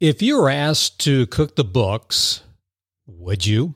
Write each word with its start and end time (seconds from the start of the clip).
If 0.00 0.20
you 0.20 0.38
were 0.38 0.50
asked 0.50 1.00
to 1.00 1.26
cook 1.26 1.56
the 1.56 1.64
books, 1.64 2.42
would 3.06 3.46
you? 3.46 3.72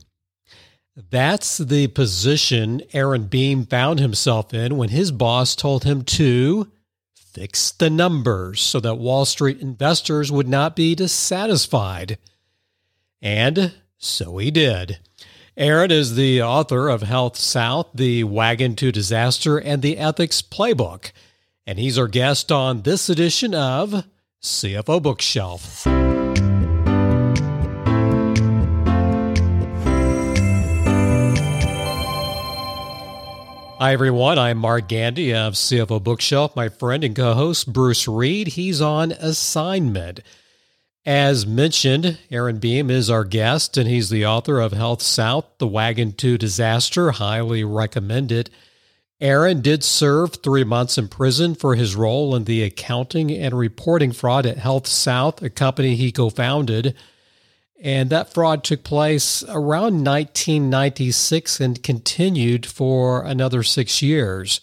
That's 0.95 1.57
the 1.57 1.87
position 1.87 2.83
Aaron 2.93 3.25
Beam 3.25 3.65
found 3.65 4.01
himself 4.01 4.53
in 4.53 4.77
when 4.77 4.91
his 4.91 5.13
boss 5.13 5.57
told 5.57 5.85
him 5.85 6.03
to 6.03 6.71
fix 7.15 7.71
the 7.71 7.89
numbers 7.89 8.61
so 8.61 8.81
that 8.81 8.97
Wall 8.97 9.25
Street 9.25 9.61
investors 9.61 10.31
would 10.31 10.47
not 10.47 10.77
be 10.77 10.95
dissatisfied. 10.95 12.19
And 13.23 13.73
so 13.97 14.37
he 14.37 14.51
did. 14.51 14.99
Aaron 15.57 15.91
is 15.91 16.17
the 16.17 16.43
author 16.43 16.91
of 16.91 17.01
HealthSouth, 17.01 17.87
The 17.95 18.25
Wagon 18.25 18.77
to 18.77 18.93
Disaster, 18.93 19.57
and 19.57 19.81
The 19.81 19.97
Ethics 19.97 20.43
Playbook. 20.43 21.13
And 21.67 21.79
he's 21.79 21.97
our 21.97 22.09
guest 22.09 22.53
on 22.53 22.83
this 22.83 23.09
edition 23.09 23.55
of 23.55 24.05
CFO 24.43 25.03
Bookshelf. 25.03 25.85
Hi, 33.79 33.93
everyone. 33.93 34.39
I'm 34.39 34.57
Mark 34.57 34.89
Gandy 34.89 35.35
of 35.35 35.53
CFO 35.53 36.03
Bookshelf. 36.03 36.57
My 36.57 36.71
friend 36.71 37.05
and 37.05 37.15
co 37.15 37.35
host, 37.35 37.71
Bruce 37.71 38.09
Reed, 38.09 38.49
he's 38.49 38.81
on 38.81 39.13
assignment. 39.13 40.21
As 41.05 41.47
mentioned, 41.47 42.19
Aaron 42.31 42.59
Beam 42.59 42.91
is 42.91 43.11
our 43.11 43.25
guest, 43.25 43.77
and 43.77 43.91
he's 43.91 44.09
the 44.09 44.25
author 44.25 44.59
of 44.59 44.73
HealthSouth, 44.73 45.45
The 45.59 45.67
Wagon 45.67 46.13
to 46.13 46.39
Disaster. 46.39 47.11
Highly 47.11 47.63
recommended. 47.63 48.49
Aaron 49.21 49.61
did 49.61 49.85
serve 49.85 50.37
three 50.37 50.65
months 50.65 50.97
in 50.97 51.09
prison 51.09 51.55
for 51.55 51.75
his 51.75 51.95
role 51.95 52.35
in 52.35 52.45
the 52.45 52.63
accounting 52.63 53.31
and 53.31 53.57
reporting 53.57 54.13
fraud 54.13 54.47
at 54.47 54.59
HealthSouth, 54.59 55.43
a 55.43 55.51
company 55.51 55.95
he 55.95 56.11
co 56.11 56.31
founded. 56.31 56.95
And 57.83 58.09
that 58.11 58.33
fraud 58.33 58.65
took 58.65 58.83
place 58.83 59.43
around 59.45 60.05
1996 60.05 61.61
and 61.61 61.83
continued 61.83 62.65
for 62.65 63.23
another 63.23 63.63
six 63.63 64.01
years. 64.01 64.61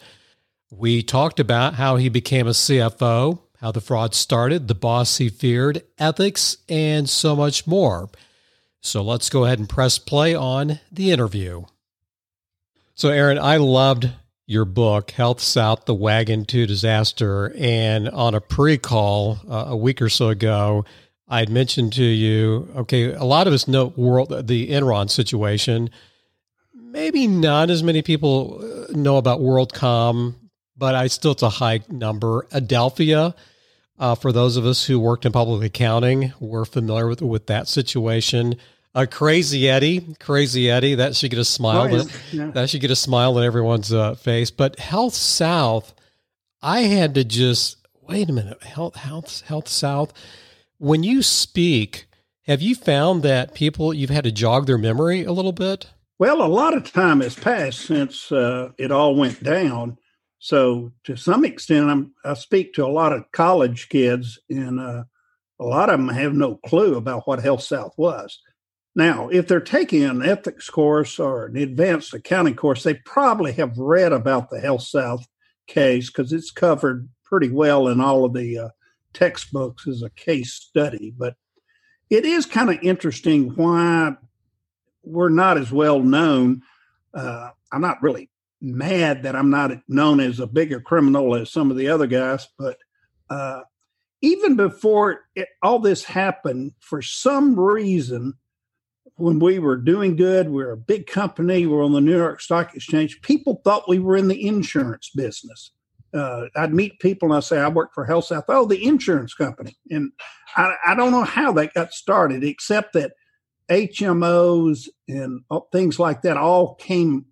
We 0.72 1.02
talked 1.04 1.40
about 1.40 1.76
how 1.76 1.96
he 1.96 2.10
became 2.10 2.48
a 2.48 2.52
CFO, 2.52 3.40
how 3.60 3.72
the 3.72 3.82
fraud 3.82 4.14
started, 4.14 4.68
the 4.68 4.76
boss 4.76 5.18
he 5.18 5.30
feared, 5.30 5.84
ethics, 5.98 6.58
and 6.68 7.10
so 7.10 7.36
much 7.36 7.66
more. 7.66 8.10
So 8.82 9.04
let's 9.04 9.30
go 9.30 9.46
ahead 9.46 9.60
and 9.60 9.70
press 9.70 9.98
play 9.98 10.36
on 10.36 10.80
the 10.92 11.12
interview. 11.12 11.66
So, 12.96 13.10
Aaron, 13.10 13.38
I 13.38 13.58
loved 13.58 14.10
your 14.48 14.64
book, 14.64 15.08
HealthSouth, 15.10 15.86
The 15.86 15.94
Wagon 15.94 16.46
to 16.46 16.66
Disaster. 16.66 17.54
And 17.58 18.10
on 18.10 18.34
a 18.34 18.42
pre 18.42 18.78
call 18.78 19.40
uh, 19.48 19.66
a 19.68 19.78
week 19.78 20.02
or 20.02 20.10
so 20.10 20.30
ago, 20.30 20.86
I 21.28 21.40
had 21.40 21.50
mentioned 21.50 21.92
to 21.94 22.04
you, 22.04 22.70
okay, 22.78 23.12
a 23.12 23.26
lot 23.26 23.48
of 23.48 23.54
us 23.54 23.68
know 23.68 23.88
world 23.98 24.48
the 24.48 24.70
Enron 24.70 25.10
situation. 25.10 25.90
Maybe 26.74 27.28
not 27.28 27.70
as 27.70 27.84
many 27.84 28.02
people 28.02 28.62
uh, 28.64 28.94
know 28.94 29.18
about 29.18 29.42
WorldCom, 29.42 30.36
but 30.78 30.96
I 30.96 31.08
still 31.08 31.34
it's 31.34 31.44
a 31.44 31.50
high 31.50 31.82
number. 31.90 32.48
Adelphia, 32.52 33.36
uh, 34.00 34.16
for 34.16 34.32
those 34.32 34.56
of 34.56 34.66
us 34.66 34.86
who 34.86 34.98
worked 34.98 35.26
in 35.26 35.34
public 35.34 35.66
accounting, 35.66 36.34
we're 36.40 36.66
familiar 36.66 37.08
with 37.08 37.22
with 37.22 37.48
that 37.48 37.68
situation. 37.68 38.56
A 38.98 39.06
Crazy 39.06 39.70
Eddie, 39.70 40.16
Crazy 40.20 40.70
Eddie, 40.70 40.96
that 40.96 41.16
should 41.16 41.30
get 41.30 41.40
a 41.40 41.46
smile. 41.46 42.02
Oh, 42.02 42.06
yeah. 42.32 42.52
That 42.52 42.70
should 42.70 42.82
get 42.82 42.92
a 42.92 42.96
smile 42.96 43.38
on 43.38 43.44
everyone's 43.44 43.94
uh, 43.94 44.16
face. 44.16 44.50
But 44.50 44.78
HealthSouth, 44.78 45.94
I 46.62 46.82
had 46.82 47.14
to 47.16 47.24
just 47.24 47.78
wait 48.02 48.30
a 48.30 48.34
minute. 48.34 48.64
Health, 48.64 48.96
Health, 48.96 49.44
HealthSouth 49.48 50.12
when 50.78 51.04
you 51.04 51.24
speak, 51.24 52.08
have 52.44 52.62
you 52.62 52.76
found 52.76 53.24
that 53.24 53.54
people 53.54 53.94
you've 53.94 54.10
had 54.10 54.24
to 54.26 54.32
jog 54.32 54.68
their 54.68 54.78
memory 54.78 55.24
a 55.24 55.32
little 55.32 55.52
bit? 55.52 55.90
Well, 56.20 56.42
a 56.42 56.48
lot 56.48 56.76
of 56.76 56.92
time 56.92 57.22
has 57.22 57.36
passed 57.36 57.82
since 57.82 58.32
uh, 58.32 58.70
it 58.78 58.92
all 58.92 59.16
went 59.16 59.44
down. 59.44 59.98
So, 60.40 60.92
to 61.06 61.16
some 61.16 61.44
extent, 61.46 61.90
I'm, 61.90 62.14
i 62.24 62.34
speak 62.36 62.74
to 62.74 62.86
a 62.86 62.88
lot 62.88 63.12
of 63.12 63.32
college 63.32 63.90
kids, 63.90 64.40
and 64.50 64.80
uh, 64.80 65.04
a 65.60 65.64
lot 65.64 65.90
of 65.90 66.00
them 66.00 66.10
have 66.10 66.34
no 66.34 66.60
clue 66.66 66.96
about 66.96 67.28
what 67.28 67.40
HealthSouth 67.40 67.92
was. 67.98 68.40
Now, 68.98 69.30
if 69.30 69.48
they're 69.48 69.60
taking 69.60 70.04
an 70.04 70.24
ethics 70.24 70.72
course 70.72 71.20
or 71.20 71.46
an 71.46 71.56
advanced 71.56 72.16
accounting 72.16 72.56
course, 72.56 72.82
they 72.82 72.96
probably 72.96 73.52
have 73.52 73.78
read 73.78 74.12
about 74.12 74.50
the 74.50 74.58
HealthSouth 74.58 75.24
case 75.68 76.10
because 76.10 76.34
it's 76.34 76.50
covered 76.50 77.08
pretty 77.24 77.50
well 77.50 77.88
in 77.90 78.02
all 78.02 78.26
of 78.26 78.34
the 78.34 78.58
uh, 78.58 78.70
textbooks 79.14 79.88
as 79.88 80.02
a 80.02 80.10
case 80.10 80.52
study, 80.52 81.14
but 81.16 81.36
it 82.10 82.26
is 82.26 82.48
kind 82.48 82.72
of 82.72 82.80
interesting 82.82 83.50
why 83.50 84.16
we're 85.04 85.30
not 85.30 85.60
as 85.60 85.72
well 85.72 86.00
known. 86.00 86.64
Uh, 87.14 87.52
I'm 87.72 87.82
not 87.82 88.02
really 88.02 88.32
mad 88.62 89.22
that 89.24 89.36
I'm 89.36 89.52
not 89.52 89.74
known 89.88 90.20
as 90.20 90.40
a 90.40 90.48
bigger 90.48 90.82
criminal 90.82 91.36
as 91.36 91.52
some 91.52 91.70
of 91.70 91.78
the 91.78 91.90
other 91.90 92.08
guys, 92.08 92.48
but 92.58 92.80
uh, 93.30 93.62
even 94.22 94.56
before 94.56 95.20
it, 95.36 95.50
all 95.62 95.78
this 95.78 96.04
happened, 96.04 96.72
for 96.80 97.04
some 97.04 97.60
reason, 97.60 98.34
when 99.18 99.40
we 99.40 99.60
were 99.60 99.78
doing 99.78 100.16
good, 100.16 100.50
we 100.50 100.64
are 100.64 100.72
a 100.72 100.78
big 100.78 101.08
company, 101.08 101.66
we 101.66 101.74
we're 101.74 101.84
on 101.84 101.94
the 101.94 102.02
New 102.02 102.18
York 102.18 102.42
Stock 102.42 102.76
Exchange, 102.76 103.22
people 103.22 103.62
thought 103.64 103.90
we 103.90 104.00
were 104.00 104.16
in 104.16 104.28
the 104.28 104.48
insurance 104.48 105.12
business 105.14 105.72
uh, 106.14 106.46
I'd 106.56 106.74
meet 106.74 107.00
people 107.00 107.30
and 107.30 107.38
I 107.38 107.40
say 107.42 107.60
I 107.60 107.68
work 107.68 107.94
for 107.94 108.06
HealthSouth. 108.06 108.46
Oh, 108.48 108.66
the 108.66 108.86
insurance 108.86 109.34
company, 109.34 109.78
and 109.90 110.12
I, 110.56 110.74
I 110.88 110.96
don't 110.96 111.12
know 111.12 111.24
how 111.24 111.52
that 111.54 111.74
got 111.74 111.94
started, 111.94 112.44
except 112.44 112.94
that 112.94 113.14
HMOs 113.70 114.88
and 115.08 115.42
things 115.72 116.00
like 116.00 116.22
that 116.22 116.38
all 116.38 116.76
came 116.76 117.26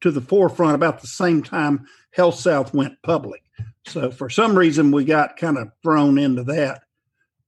to 0.00 0.10
the 0.10 0.20
forefront 0.20 0.74
about 0.74 1.00
the 1.00 1.06
same 1.06 1.42
time 1.42 1.86
HealthSouth 2.16 2.72
went 2.72 3.00
public. 3.02 3.42
So 3.86 4.10
for 4.10 4.30
some 4.30 4.56
reason, 4.56 4.90
we 4.90 5.04
got 5.04 5.36
kind 5.36 5.58
of 5.58 5.70
thrown 5.82 6.18
into 6.18 6.44
that. 6.44 6.82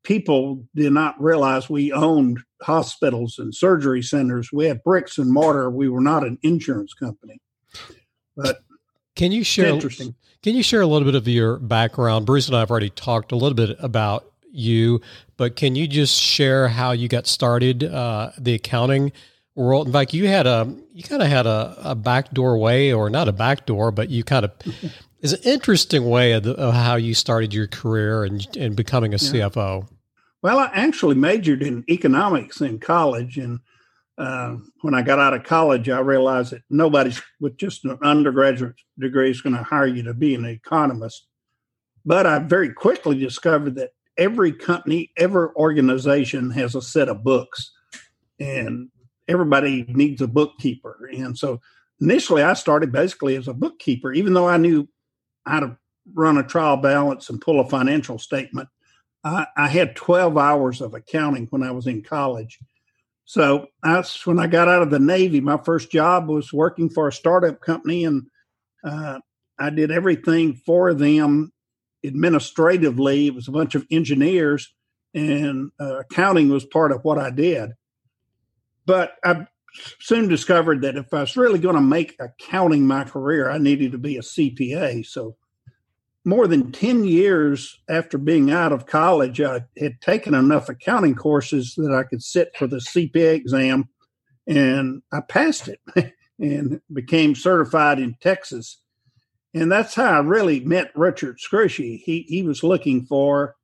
People 0.07 0.65
did 0.77 0.93
not 0.93 1.21
realize 1.21 1.69
we 1.69 1.93
owned 1.93 2.39
hospitals 2.63 3.41
and 3.41 3.53
surgery 3.53 4.03
centers. 4.03 4.53
We 4.53 4.67
had 4.67 4.85
bricks 4.85 5.19
and 5.19 5.33
mortar. 5.33 5.69
We 5.69 5.89
were 5.89 6.01
not 6.01 6.23
an 6.23 6.39
insurance 6.45 6.95
company. 6.95 7.41
But 8.37 8.61
can 9.17 9.33
you 9.33 9.43
share? 9.43 9.67
Interesting. 9.67 10.15
Can 10.45 10.55
you 10.55 10.63
share 10.63 10.81
a 10.81 10.87
little 10.87 11.07
bit 11.07 11.17
of 11.17 11.27
your 11.27 11.59
background? 11.59 12.25
Bruce 12.25 12.47
and 12.47 12.57
I 12.57 12.61
have 12.61 12.71
already 12.71 12.91
talked 12.91 13.33
a 13.33 13.37
little 13.37 13.57
bit 13.57 13.77
about 13.81 14.31
you, 14.53 15.01
but 15.37 15.57
can 15.57 15.75
you 15.75 15.89
just 15.89 16.17
share 16.17 16.69
how 16.69 16.93
you 16.93 17.09
got 17.09 17.27
started 17.27 17.83
uh, 17.83 18.31
the 18.39 18.55
accounting 18.55 19.11
world? 19.57 19.89
In 19.89 19.93
fact, 19.93 20.15
you 20.15 20.29
had 20.29 20.47
a 20.47 20.73
you 20.93 21.03
kind 21.03 21.21
of 21.21 21.27
had 21.27 21.47
a, 21.47 21.77
a 21.83 21.95
backdoor 21.97 22.59
way, 22.59 22.93
or 22.93 23.11
not 23.11 23.27
a 23.27 23.33
backdoor, 23.33 23.91
but 23.91 24.09
you 24.09 24.23
kind 24.23 24.45
of 24.45 24.53
is 25.21 25.33
an 25.33 25.43
interesting 25.43 26.09
way 26.09 26.31
of, 26.31 26.45
the, 26.45 26.53
of, 26.53 26.75
how 26.75 26.95
you 26.95 27.13
started 27.13 27.53
your 27.53 27.67
career 27.67 28.23
and, 28.23 28.47
and 28.57 28.77
becoming 28.77 29.15
a 29.15 29.17
yeah. 29.17 29.49
CFO. 29.49 29.89
Well, 30.47 30.61
I 30.61 30.71
actually 30.75 31.17
majored 31.17 31.61
in 31.61 31.85
economics 31.91 32.61
in 32.61 32.79
college, 32.79 33.37
and 33.37 33.59
uh, 34.17 34.59
when 34.83 34.95
I 34.95 35.03
got 35.03 35.19
out 35.19 35.35
of 35.35 35.43
college, 35.43 35.89
I 35.89 35.99
realized 35.99 36.53
that 36.53 36.63
nobody 36.71 37.13
with 37.41 37.57
just 37.57 37.85
an 37.85 37.99
undergraduate 38.01 38.77
degree 38.97 39.29
is 39.29 39.41
going 39.41 39.57
to 39.57 39.65
hire 39.65 39.89
you 39.89 40.05
to 40.05 40.15
be 40.15 40.37
an 40.37 40.45
economist. 40.45 41.27
But 42.05 42.27
I 42.27 42.39
very 42.39 42.73
quickly 42.73 43.19
discovered 43.19 43.75
that 43.75 43.91
every 44.17 44.53
company, 44.53 45.11
every 45.17 45.49
organization 45.57 46.53
has 46.53 46.77
a 46.77 46.81
set 46.81 47.09
of 47.09 47.25
books, 47.25 47.73
and 48.39 48.89
everybody 49.27 49.85
needs 49.89 50.23
a 50.23 50.29
bookkeeper. 50.29 51.11
And 51.13 51.37
so 51.37 51.61
initially, 52.01 52.45
I 52.45 52.53
started 52.53 52.93
basically 52.93 53.35
as 53.35 53.49
a 53.49 53.53
bookkeeper, 53.53 54.13
even 54.13 54.33
though 54.33 54.49
I 54.49 54.59
knew 54.59 54.89
how 55.45 55.59
to 55.59 55.77
run 56.15 56.39
a 56.39 56.45
trial 56.45 56.77
balance 56.77 57.31
and 57.31 57.41
pull 57.41 57.59
a 57.59 57.69
financial 57.69 58.21
statement. 58.21 58.69
I, 59.27 59.47
I 59.57 59.69
had 59.69 59.97
12 59.97 60.39
hours 60.39 60.81
of 60.81 60.95
accounting 60.95 61.47
when 61.51 61.63
I 61.63 61.73
was 61.73 61.87
in 61.87 62.03
college 62.03 62.59
so 63.27 63.67
that's 63.83 64.25
when 64.25 64.39
I 64.39 64.47
got 64.47 64.69
out 64.69 64.83
of 64.83 64.91
the 64.91 65.01
Navy. 65.01 65.41
My 65.41 65.59
first 65.59 65.91
job 65.91 66.29
was 66.29 66.53
working 66.53 66.89
for 66.89 67.09
a 67.09 67.13
startup 67.13 67.61
company, 67.61 68.05
and 68.05 68.29
uh, 68.85 69.19
I 69.59 69.71
did 69.71 69.91
everything 69.91 70.55
for 70.65 70.95
them 70.95 71.53
administratively. 72.05 73.27
It 73.27 73.35
was 73.35 73.49
a 73.49 73.53
bunch 73.53 73.75
of 73.75 73.85
engineers, 73.91 74.73
and 75.13 75.73
uh, 75.81 75.99
accounting 75.99 76.51
was 76.51 76.65
part 76.65 76.93
of 76.93 77.01
what 77.03 77.19
I 77.19 77.31
did. 77.31 77.71
But 78.87 79.15
I 79.25 79.49
soon 79.99 80.29
discovered 80.29 80.83
that 80.83 80.97
if 80.97 81.13
I 81.13 81.23
was 81.23 81.37
really 81.37 81.59
going 81.59 81.75
to 81.75 81.81
make 81.81 82.15
accounting 82.21 82.87
my 82.87 83.03
career, 83.03 83.51
I 83.51 83.59
needed 83.59 83.91
to 83.91 83.99
be 83.99 84.17
a 84.19 84.23
CPA. 84.23 85.05
So 85.05 85.35
more 86.27 86.49
than 86.49 86.73
10 86.73 87.05
years 87.05 87.81
after 87.89 88.19
being 88.19 88.51
out 88.51 88.73
of 88.73 88.87
college, 88.87 89.41
I 89.41 89.65
had 89.79 90.01
taken 90.01 90.35
enough 90.35 90.69
accounting 90.69 91.15
courses 91.15 91.75
that 91.77 91.95
I 91.95 92.03
could 92.03 92.21
sit 92.21 92.51
for 92.57 92.67
the 92.67 92.79
CPA 92.79 93.35
exam, 93.35 93.89
and 94.45 95.03
I 95.13 95.21
passed 95.21 95.69
it 95.69 95.81
and 96.41 96.81
became 96.93 97.37
certified 97.37 98.01
in 98.01 98.17
Texas. 98.21 98.83
And 99.55 99.71
that's 99.71 99.95
how 99.95 100.17
I 100.17 100.19
really 100.19 100.59
met 100.59 100.91
Richard 100.97 101.39
Scrushy. 101.39 102.03
He, 102.03 102.23
he 102.29 102.43
was 102.43 102.65
looking 102.65 103.07
for 103.07 103.55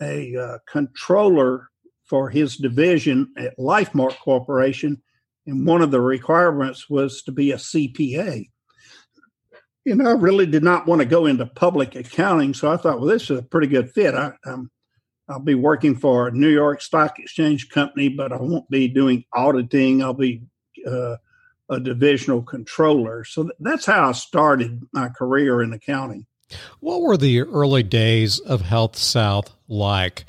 a 0.00 0.36
uh, 0.36 0.58
controller 0.68 1.68
for 2.04 2.30
his 2.30 2.56
division 2.56 3.34
at 3.36 3.58
LifeMark 3.58 4.18
Corporation, 4.20 5.02
and 5.48 5.66
one 5.66 5.82
of 5.82 5.90
the 5.90 6.00
requirements 6.00 6.88
was 6.88 7.22
to 7.22 7.32
be 7.32 7.50
a 7.50 7.56
CPA. 7.56 8.50
You 9.84 9.94
know, 9.94 10.08
I 10.08 10.12
really 10.12 10.46
did 10.46 10.62
not 10.62 10.86
want 10.86 11.00
to 11.00 11.06
go 11.06 11.26
into 11.26 11.44
public 11.46 11.94
accounting, 11.94 12.54
so 12.54 12.72
I 12.72 12.76
thought, 12.76 13.00
well, 13.00 13.08
this 13.08 13.30
is 13.30 13.38
a 13.38 13.42
pretty 13.42 13.66
good 13.66 13.92
fit. 13.92 14.14
I, 14.14 14.32
um, 14.46 14.70
I'll 15.28 15.40
be 15.40 15.54
working 15.54 15.96
for 15.96 16.28
a 16.28 16.32
New 16.32 16.48
York 16.48 16.82
Stock 16.82 17.18
Exchange 17.18 17.68
company, 17.68 18.08
but 18.08 18.32
I 18.32 18.36
won't 18.36 18.68
be 18.70 18.88
doing 18.88 19.24
auditing. 19.32 20.02
I'll 20.02 20.14
be 20.14 20.42
uh, 20.86 21.16
a 21.68 21.80
divisional 21.80 22.42
controller. 22.42 23.24
So 23.24 23.50
that's 23.60 23.86
how 23.86 24.08
I 24.08 24.12
started 24.12 24.82
my 24.92 25.08
career 25.08 25.62
in 25.62 25.72
accounting. 25.72 26.26
What 26.80 27.00
were 27.00 27.16
the 27.16 27.40
early 27.40 27.82
days 27.82 28.38
of 28.38 28.62
HealthSouth 28.62 29.50
like? 29.66 30.24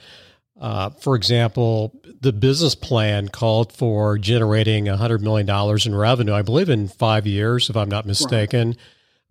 Uh, 0.60 0.90
for 0.90 1.16
example, 1.16 2.00
the 2.22 2.32
business 2.32 2.76
plan 2.76 3.28
called 3.28 3.74
for 3.74 4.18
generating 4.18 4.86
$100 4.86 5.20
million 5.20 5.50
in 5.86 5.96
revenue, 5.96 6.34
I 6.34 6.42
believe 6.42 6.70
in 6.70 6.88
five 6.88 7.28
years, 7.28 7.70
if 7.70 7.76
I'm 7.76 7.90
not 7.90 8.06
mistaken. 8.06 8.70
Right. 8.70 8.78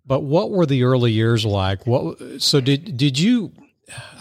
But 0.07 0.21
what 0.21 0.51
were 0.51 0.65
the 0.65 0.83
early 0.83 1.11
years 1.11 1.45
like? 1.45 1.85
What 1.87 2.41
so 2.41 2.61
did 2.61 2.97
did 2.97 3.17
you? 3.19 3.51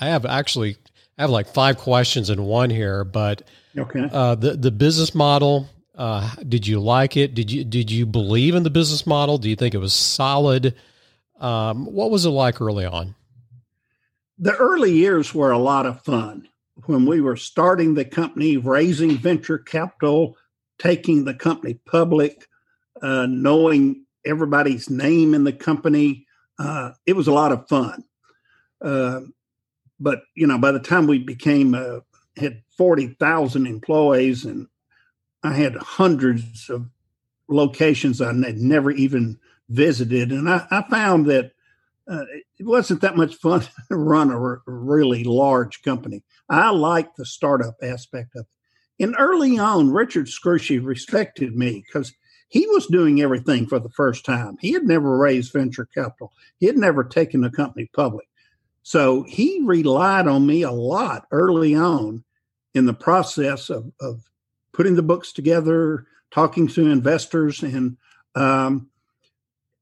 I 0.00 0.06
have 0.06 0.24
actually 0.24 0.76
I 1.18 1.22
have 1.22 1.30
like 1.30 1.48
five 1.48 1.78
questions 1.78 2.30
in 2.30 2.44
one 2.44 2.70
here, 2.70 3.04
but 3.04 3.42
okay. 3.76 4.08
Uh, 4.10 4.34
the 4.34 4.52
the 4.52 4.70
business 4.70 5.14
model. 5.14 5.68
Uh, 5.96 6.28
did 6.48 6.66
you 6.66 6.80
like 6.80 7.16
it? 7.16 7.34
Did 7.34 7.52
you 7.52 7.62
did 7.62 7.90
you 7.90 8.04
believe 8.04 8.56
in 8.56 8.64
the 8.64 8.70
business 8.70 9.06
model? 9.06 9.38
Do 9.38 9.48
you 9.48 9.56
think 9.56 9.74
it 9.74 9.78
was 9.78 9.92
solid? 9.92 10.74
Um, 11.38 11.86
what 11.86 12.10
was 12.10 12.24
it 12.24 12.30
like 12.30 12.60
early 12.60 12.84
on? 12.84 13.14
The 14.38 14.56
early 14.56 14.92
years 14.92 15.32
were 15.32 15.52
a 15.52 15.58
lot 15.58 15.86
of 15.86 16.02
fun 16.02 16.48
when 16.86 17.06
we 17.06 17.20
were 17.20 17.36
starting 17.36 17.94
the 17.94 18.04
company, 18.04 18.56
raising 18.56 19.16
venture 19.16 19.58
capital, 19.58 20.36
taking 20.78 21.24
the 21.24 21.34
company 21.34 21.74
public, 21.86 22.48
uh, 23.00 23.26
knowing 23.26 24.03
everybody's 24.24 24.90
name 24.90 25.34
in 25.34 25.44
the 25.44 25.52
company. 25.52 26.26
Uh, 26.58 26.92
it 27.06 27.14
was 27.14 27.26
a 27.26 27.32
lot 27.32 27.52
of 27.52 27.68
fun. 27.68 28.04
Uh, 28.82 29.20
but 30.00 30.22
you 30.34 30.46
know, 30.46 30.58
by 30.58 30.72
the 30.72 30.80
time 30.80 31.06
we 31.06 31.18
became 31.18 31.74
uh, 31.74 32.00
had 32.36 32.62
forty 32.76 33.08
thousand 33.08 33.66
employees, 33.66 34.44
and 34.44 34.66
I 35.42 35.54
had 35.54 35.76
hundreds 35.76 36.68
of 36.68 36.88
locations 37.48 38.20
I 38.20 38.32
had 38.32 38.58
never 38.58 38.90
even 38.90 39.38
visited, 39.68 40.32
and 40.32 40.48
I, 40.48 40.66
I 40.70 40.82
found 40.90 41.26
that 41.26 41.52
uh, 42.10 42.24
it 42.58 42.66
wasn't 42.66 43.00
that 43.00 43.16
much 43.16 43.36
fun 43.36 43.62
to 43.88 43.96
run 43.96 44.30
a, 44.30 44.40
r- 44.40 44.62
really 44.66 45.24
large 45.24 45.82
company. 45.82 46.22
I 46.48 46.70
liked 46.70 47.16
the 47.16 47.26
startup 47.26 47.76
aspect 47.82 48.36
of 48.36 48.42
it. 48.42 49.02
And 49.02 49.16
early 49.18 49.58
on, 49.58 49.90
Richard 49.90 50.26
Scrushy 50.26 50.84
respected 50.84 51.56
me 51.56 51.82
because 51.84 52.12
he 52.48 52.66
was 52.68 52.86
doing 52.86 53.20
everything 53.20 53.66
for 53.66 53.78
the 53.78 53.88
first 53.90 54.24
time. 54.24 54.56
He 54.60 54.72
had 54.72 54.84
never 54.84 55.16
raised 55.16 55.52
venture 55.52 55.86
capital. 55.86 56.32
He 56.58 56.66
had 56.66 56.76
never 56.76 57.02
taken 57.02 57.42
a 57.44 57.50
company 57.50 57.90
public. 57.92 58.28
So 58.82 59.22
he 59.24 59.60
relied 59.64 60.28
on 60.28 60.46
me 60.46 60.62
a 60.62 60.70
lot 60.70 61.26
early 61.30 61.74
on 61.74 62.22
in 62.74 62.86
the 62.86 62.94
process 62.94 63.70
of, 63.70 63.90
of 64.00 64.28
putting 64.72 64.94
the 64.94 65.02
books 65.02 65.32
together, 65.32 66.06
talking 66.30 66.68
to 66.68 66.90
investors, 66.90 67.62
and 67.62 67.96
um, 68.34 68.88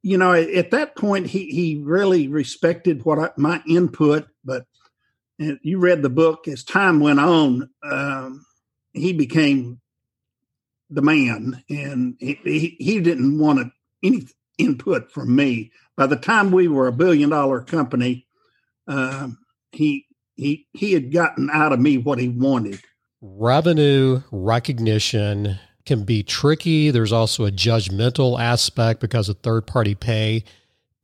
you 0.03 0.19
know, 0.19 0.32
at 0.32 0.73
that 0.73 0.97
point, 0.97 1.26
he 1.26 1.47
he 1.47 1.82
really 1.82 2.29
respected 2.29 3.05
what 3.05 3.19
I, 3.19 3.31
my 3.37 3.62
input. 3.69 4.26
But 4.44 4.67
you 5.38 5.79
read 5.79 6.03
the 6.03 6.11
book 6.11 6.49
as 6.49 6.64
time 6.64 7.00
went 7.00 7.20
on, 7.20 7.70
um, 7.82 8.44
he 8.93 9.12
became 9.12 9.81
the 10.92 11.02
man, 11.02 11.62
and 11.68 12.16
he, 12.18 12.38
he, 12.44 12.76
he 12.78 13.00
didn't 13.00 13.38
want 13.38 13.72
any 14.02 14.26
input 14.58 15.10
from 15.10 15.34
me. 15.34 15.72
By 15.96 16.06
the 16.06 16.16
time 16.16 16.50
we 16.50 16.68
were 16.68 16.86
a 16.86 16.92
billion 16.92 17.30
dollar 17.30 17.60
company, 17.60 18.26
uh, 18.86 19.28
he 19.72 20.06
he 20.36 20.66
he 20.72 20.92
had 20.92 21.12
gotten 21.12 21.50
out 21.50 21.72
of 21.72 21.80
me 21.80 21.98
what 21.98 22.18
he 22.18 22.28
wanted. 22.28 22.80
Revenue 23.20 24.22
recognition 24.30 25.58
can 25.84 26.04
be 26.04 26.22
tricky. 26.22 26.90
There's 26.90 27.12
also 27.12 27.44
a 27.44 27.50
judgmental 27.50 28.40
aspect 28.40 29.00
because 29.00 29.28
of 29.28 29.38
third 29.38 29.66
party 29.66 29.94
pay. 29.94 30.44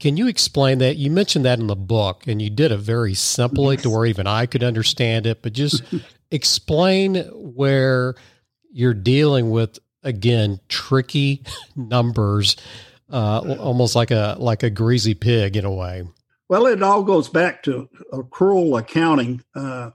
Can 0.01 0.17
you 0.17 0.29
explain 0.29 0.79
that? 0.79 0.97
You 0.97 1.11
mentioned 1.11 1.45
that 1.45 1.59
in 1.59 1.67
the 1.67 1.77
book, 1.77 2.27
and 2.27 2.41
you 2.41 2.51
did 2.51 2.71
it 2.71 2.79
very 2.79 3.15
simply 3.15 3.75
yes. 3.75 3.83
to 3.83 3.91
where 3.91 4.07
even 4.07 4.27
I 4.27 4.47
could 4.47 4.63
understand 4.63 5.27
it. 5.27 5.43
But 5.43 5.53
just 5.53 5.83
explain 6.31 7.17
where 7.33 8.15
you're 8.71 8.95
dealing 8.95 9.51
with 9.51 9.79
again 10.03 10.61
tricky 10.69 11.43
numbers, 11.77 12.57
uh, 13.11 13.57
almost 13.59 13.95
like 13.95 14.11
a 14.11 14.37
like 14.39 14.63
a 14.63 14.71
greasy 14.71 15.15
pig 15.15 15.57
in 15.57 15.65
a 15.65 15.73
way. 15.73 16.05
Well, 16.49 16.67
it 16.67 16.83
all 16.83 17.03
goes 17.03 17.29
back 17.29 17.63
to 17.65 17.89
accrual 18.13 18.79
accounting. 18.79 19.43
Uh, 19.55 19.91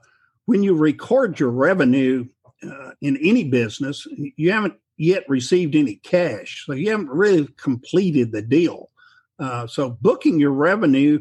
when 0.46 0.62
you 0.62 0.74
record 0.74 1.40
your 1.40 1.50
revenue, 1.50 2.26
uh, 2.64 2.92
in 3.00 3.16
any 3.18 3.44
business, 3.44 4.06
you 4.36 4.52
haven't 4.52 4.74
yet 4.96 5.24
received 5.28 5.74
any 5.74 5.96
cash. 5.96 6.64
So 6.66 6.72
you 6.72 6.90
haven't 6.90 7.10
really 7.10 7.48
completed 7.56 8.32
the 8.32 8.42
deal. 8.42 8.90
Uh, 9.38 9.66
so 9.66 9.98
booking 10.00 10.38
your 10.38 10.52
revenue 10.52 11.18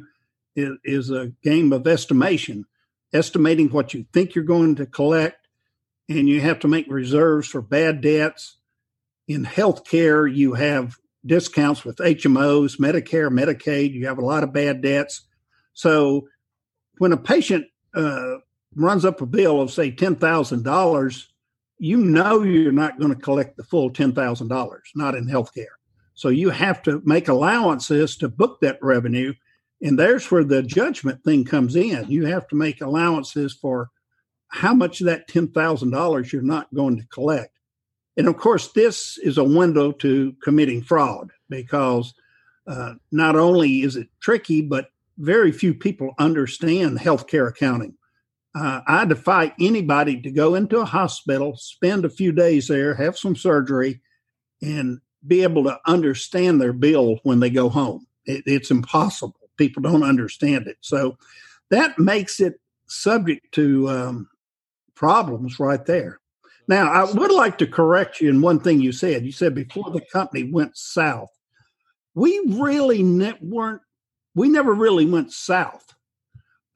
is, 0.55 0.77
is, 0.83 1.09
a 1.09 1.31
game 1.43 1.73
of 1.73 1.87
estimation, 1.87 2.65
estimating 3.11 3.69
what 3.69 3.93
you 3.93 4.05
think 4.13 4.35
you're 4.35 4.43
going 4.43 4.75
to 4.75 4.85
collect, 4.85 5.42
and 6.09 6.27
you 6.27 6.41
have 6.41 6.59
to 6.59 6.67
make 6.67 6.87
reserves 6.89 7.47
for 7.47 7.61
bad 7.61 8.01
debts. 8.01 8.57
In 9.27 9.45
healthcare, 9.45 10.33
you 10.33 10.53
have 10.53 10.97
discounts 11.25 11.85
with 11.85 11.97
HMOs, 11.97 12.77
Medicare, 12.77 13.31
Medicaid. 13.31 13.93
You 13.93 14.07
have 14.07 14.17
a 14.17 14.25
lot 14.25 14.43
of 14.43 14.51
bad 14.51 14.81
debts. 14.81 15.21
So 15.73 16.27
when 16.97 17.13
a 17.13 17.17
patient 17.17 17.65
uh, 17.95 18.35
runs 18.75 19.05
up 19.05 19.21
a 19.21 19.25
bill 19.25 19.61
of 19.61 19.71
say 19.71 19.91
ten 19.91 20.15
thousand 20.15 20.63
dollars, 20.63 21.29
you 21.83 21.97
know 21.97 22.43
you're 22.43 22.71
not 22.71 22.97
going 22.97 23.13
to 23.13 23.21
collect 23.21 23.57
the 23.57 23.63
full 23.63 23.91
$10,000, 23.91 24.79
not 24.95 25.15
in 25.15 25.27
healthcare. 25.27 25.65
So 26.13 26.29
you 26.29 26.49
have 26.49 26.81
to 26.83 27.01
make 27.03 27.27
allowances 27.27 28.15
to 28.17 28.29
book 28.29 28.61
that 28.61 28.79
revenue. 28.81 29.33
And 29.81 29.99
there's 29.99 30.29
where 30.31 30.45
the 30.45 30.63
judgment 30.63 31.23
thing 31.23 31.43
comes 31.43 31.75
in. 31.75 32.05
You 32.07 32.25
have 32.25 32.47
to 32.49 32.55
make 32.55 32.79
allowances 32.79 33.53
for 33.53 33.89
how 34.53 34.73
much 34.73 35.01
of 35.01 35.07
that 35.07 35.27
$10,000 35.27 36.31
you're 36.31 36.41
not 36.43 36.73
going 36.73 36.97
to 36.97 37.07
collect. 37.07 37.57
And 38.15 38.27
of 38.27 38.37
course, 38.37 38.71
this 38.73 39.17
is 39.17 39.39
a 39.39 39.43
window 39.43 39.91
to 39.93 40.35
committing 40.43 40.83
fraud 40.83 41.31
because 41.49 42.13
uh, 42.67 42.93
not 43.11 43.35
only 43.35 43.81
is 43.81 43.95
it 43.95 44.09
tricky, 44.19 44.61
but 44.61 44.89
very 45.17 45.51
few 45.51 45.73
people 45.73 46.13
understand 46.19 46.99
healthcare 46.99 47.49
accounting. 47.49 47.95
Uh, 48.53 48.81
I 48.85 49.05
defy 49.05 49.53
anybody 49.59 50.21
to 50.21 50.31
go 50.31 50.53
into 50.53 50.79
a 50.79 50.85
hospital, 50.85 51.57
spend 51.57 52.05
a 52.05 52.09
few 52.09 52.31
days 52.31 52.67
there, 52.67 52.93
have 52.93 53.17
some 53.17 53.35
surgery, 53.35 54.01
and 54.61 54.99
be 55.25 55.41
able 55.41 55.63
to 55.63 55.79
understand 55.87 56.61
their 56.61 56.73
bill 56.73 57.19
when 57.23 57.39
they 57.39 57.49
go 57.49 57.69
home. 57.69 58.05
It, 58.25 58.43
it's 58.45 58.69
impossible. 58.69 59.49
People 59.57 59.81
don't 59.81 60.03
understand 60.03 60.67
it. 60.67 60.77
So 60.81 61.17
that 61.71 61.97
makes 61.97 62.39
it 62.39 62.59
subject 62.85 63.51
to 63.53 63.89
um, 63.89 64.29
problems 65.03 65.59
right 65.59 65.85
there. 65.85 66.21
Now, 66.69 66.89
I 66.89 67.03
would 67.03 67.31
like 67.33 67.57
to 67.57 67.67
correct 67.67 68.21
you 68.21 68.29
in 68.29 68.39
one 68.39 68.61
thing 68.61 68.79
you 68.79 68.93
said. 68.93 69.25
You 69.25 69.33
said 69.33 69.53
before 69.53 69.91
the 69.91 69.99
company 70.13 70.49
went 70.49 70.77
south, 70.77 71.27
we 72.15 72.41
really 72.47 73.03
ne- 73.03 73.37
weren't, 73.41 73.81
we 74.33 74.47
never 74.47 74.73
really 74.73 75.05
went 75.05 75.33
south. 75.33 75.93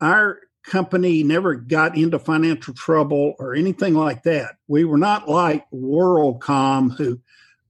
Our 0.02 0.40
company 0.66 1.24
never 1.24 1.56
got 1.56 1.98
into 1.98 2.20
financial 2.20 2.74
trouble 2.74 3.36
or 3.40 3.56
anything 3.56 3.94
like 3.94 4.24
that. 4.24 4.56
We 4.68 4.84
were 4.84 4.98
not 4.98 5.30
like 5.30 5.64
WorldCom, 5.74 6.98
who 6.98 7.22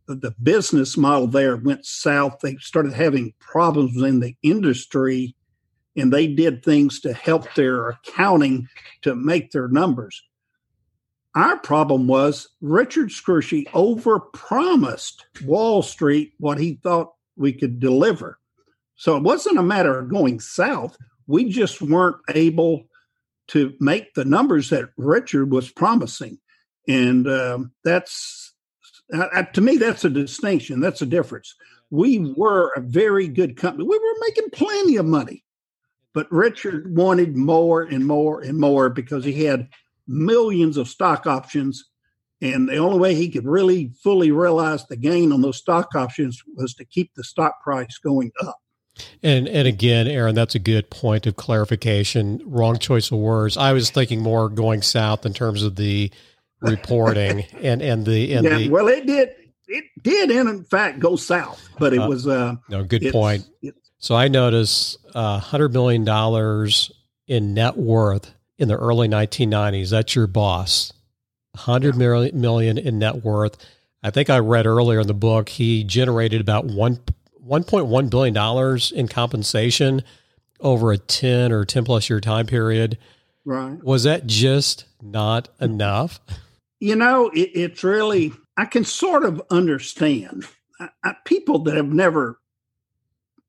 the 0.08 0.34
business 0.42 0.98
model 0.98 1.28
there 1.28 1.56
went 1.56 1.86
south. 1.86 2.40
They 2.42 2.56
started 2.56 2.94
having 2.94 3.36
problems 3.40 4.02
in 4.02 4.22
the 4.22 4.36
industry 4.42 5.36
and 5.96 6.12
they 6.12 6.26
did 6.26 6.66
things 6.66 7.00
to 7.02 7.14
help 7.14 7.54
their 7.54 7.90
accounting 7.90 8.68
to 9.04 9.14
make 9.14 9.52
their 9.52 9.68
numbers. 9.68 10.24
Our 11.38 11.60
problem 11.60 12.08
was 12.08 12.48
Richard 12.62 13.10
Scrushy 13.10 13.70
overpromised 13.70 15.22
Wall 15.46 15.84
Street 15.84 16.34
what 16.40 16.58
he 16.58 16.80
thought 16.82 17.14
we 17.36 17.54
could 17.54 17.80
deliver. 17.80 18.40
So 18.96 19.16
it 19.16 19.22
wasn't 19.22 19.60
a 19.60 19.64
matter 19.64 20.00
of 20.00 20.10
going 20.10 20.40
south 20.40 20.98
we 21.28 21.48
just 21.48 21.80
weren't 21.80 22.18
able 22.34 22.86
to 23.50 23.76
make 23.80 24.16
the 24.16 24.26
numbers 24.26 24.72
that 24.72 24.90
Richard 24.98 25.52
was 25.52 25.70
promising. 25.70 26.40
And 26.88 27.28
um, 27.28 27.72
that's, 27.84 28.56
uh, 29.14 29.44
to 29.44 29.62
me, 29.62 29.78
that's 29.78 30.06
a 30.06 30.10
distinction. 30.10 30.80
That's 30.80 31.04
a 31.04 31.06
difference. 31.06 31.54
We 31.92 32.34
were 32.36 32.72
a 32.76 32.82
very 32.82 33.28
good 33.28 33.58
company. 33.58 33.84
We 33.88 34.00
were 34.00 34.26
making 34.28 34.50
plenty 34.50 34.96
of 34.96 35.06
money. 35.06 35.44
But 36.16 36.32
Richard 36.32 36.96
wanted 36.98 37.38
more 37.38 37.84
and 37.84 38.08
more 38.08 38.42
and 38.42 38.58
more 38.58 38.90
because 38.90 39.24
he 39.24 39.44
had 39.44 39.70
millions 40.08 40.78
of 40.78 40.88
stock 40.88 41.28
options. 41.28 41.86
And 42.42 42.70
the 42.70 42.78
only 42.78 43.00
way 43.00 43.16
he 43.16 43.30
could 43.30 43.46
really 43.46 43.92
fully 44.04 44.32
realize 44.32 44.86
the 44.86 44.96
gain 44.96 45.32
on 45.32 45.42
those 45.42 45.58
stock 45.58 45.96
options 45.96 46.44
was 46.56 46.74
to 46.76 46.86
keep 46.86 47.14
the 47.16 47.24
stock 47.24 47.62
price 47.64 47.98
going 47.98 48.32
up. 48.42 48.58
And 49.22 49.48
and 49.48 49.68
again, 49.68 50.08
Aaron, 50.08 50.36
that's 50.36 50.56
a 50.56 50.60
good 50.60 50.90
point 50.90 51.28
of 51.28 51.36
clarification. 51.36 52.42
Wrong 52.46 52.78
choice 52.78 53.12
of 53.12 53.20
words. 53.20 53.58
I 53.58 53.74
was 53.74 53.92
thinking 53.92 54.22
more 54.22 54.50
going 54.50 54.82
south 54.82 55.26
in 55.26 55.34
terms 55.34 55.64
of 55.64 55.76
the 55.76 56.12
reporting 56.62 57.46
and 57.62 57.82
and 57.82 58.06
the 58.06 58.34
and 58.34 58.46
yeah, 58.46 58.58
the 58.58 58.70
well, 58.70 58.88
it 58.88 59.06
did 59.06 59.30
it 59.68 59.86
did 60.02 60.32
in 60.32 60.64
fact 60.64 61.00
go 61.00 61.16
south, 61.16 61.62
but 61.78 61.94
it 61.94 62.00
uh, 62.00 62.08
was 62.08 62.28
uh 62.28 62.56
no 62.70 62.84
good 62.84 63.12
point. 63.12 63.48
so 64.00 64.16
I 64.16 64.28
notice 64.28 64.98
uh, 65.14 65.40
hundred 65.40 65.74
million 65.74 66.04
dollars 66.04 66.92
in 67.28 67.54
net 67.54 67.78
worth 67.78 68.34
in 68.58 68.68
the 68.68 68.78
early 68.78 69.08
1990s. 69.08 69.92
That's 69.92 70.16
your 70.16 70.28
boss. 70.28 70.94
Hundred 71.56 71.96
yeah. 71.96 72.00
million 72.00 72.42
million 72.42 72.78
in 72.78 73.00
net 73.00 73.24
worth. 73.24 73.58
I 74.04 74.12
think 74.12 74.30
I 74.30 74.40
read 74.40 74.66
earlier 74.66 75.00
in 75.00 75.08
the 75.08 75.14
book 75.14 75.50
he 75.50 75.84
generated 75.84 76.42
about 76.42 76.66
one 76.66 77.00
1.1 77.46 78.10
billion 78.10 78.34
dollars 78.34 78.92
in 78.92 79.08
compensation 79.08 80.04
over 80.60 80.92
a 80.92 80.98
10 80.98 81.52
or 81.52 81.66
10 81.66 81.86
plus 81.86 82.10
year 82.10 82.20
time 82.20 82.46
period. 82.46 82.98
Right. 83.46 83.82
Was 83.84 84.04
that 84.04 84.28
just 84.28 84.86
not 85.02 85.50
enough? 85.60 86.20
You 86.80 86.96
know, 86.96 87.30
it, 87.30 87.52
it's 87.54 87.84
really 87.84 88.34
I 88.56 88.66
can 88.66 88.84
sort 88.84 89.24
of 89.24 89.42
understand 89.50 90.46
I, 90.80 90.90
I, 91.04 91.16
people 91.26 91.60
that 91.60 91.76
have 91.76 91.92
never 91.92 92.40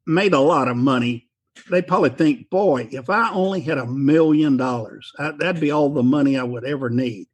made 0.06 0.32
a 0.32 0.40
lot 0.40 0.68
of 0.68 0.76
money. 0.76 1.27
They 1.70 1.82
probably 1.82 2.10
think, 2.10 2.50
boy, 2.50 2.88
if 2.90 3.10
I 3.10 3.30
only 3.30 3.60
had 3.60 3.78
a 3.78 3.86
million 3.86 4.56
dollars, 4.56 5.12
that'd 5.18 5.60
be 5.60 5.70
all 5.70 5.90
the 5.90 6.02
money 6.02 6.36
I 6.36 6.42
would 6.42 6.64
ever 6.64 6.90
need. 6.90 7.26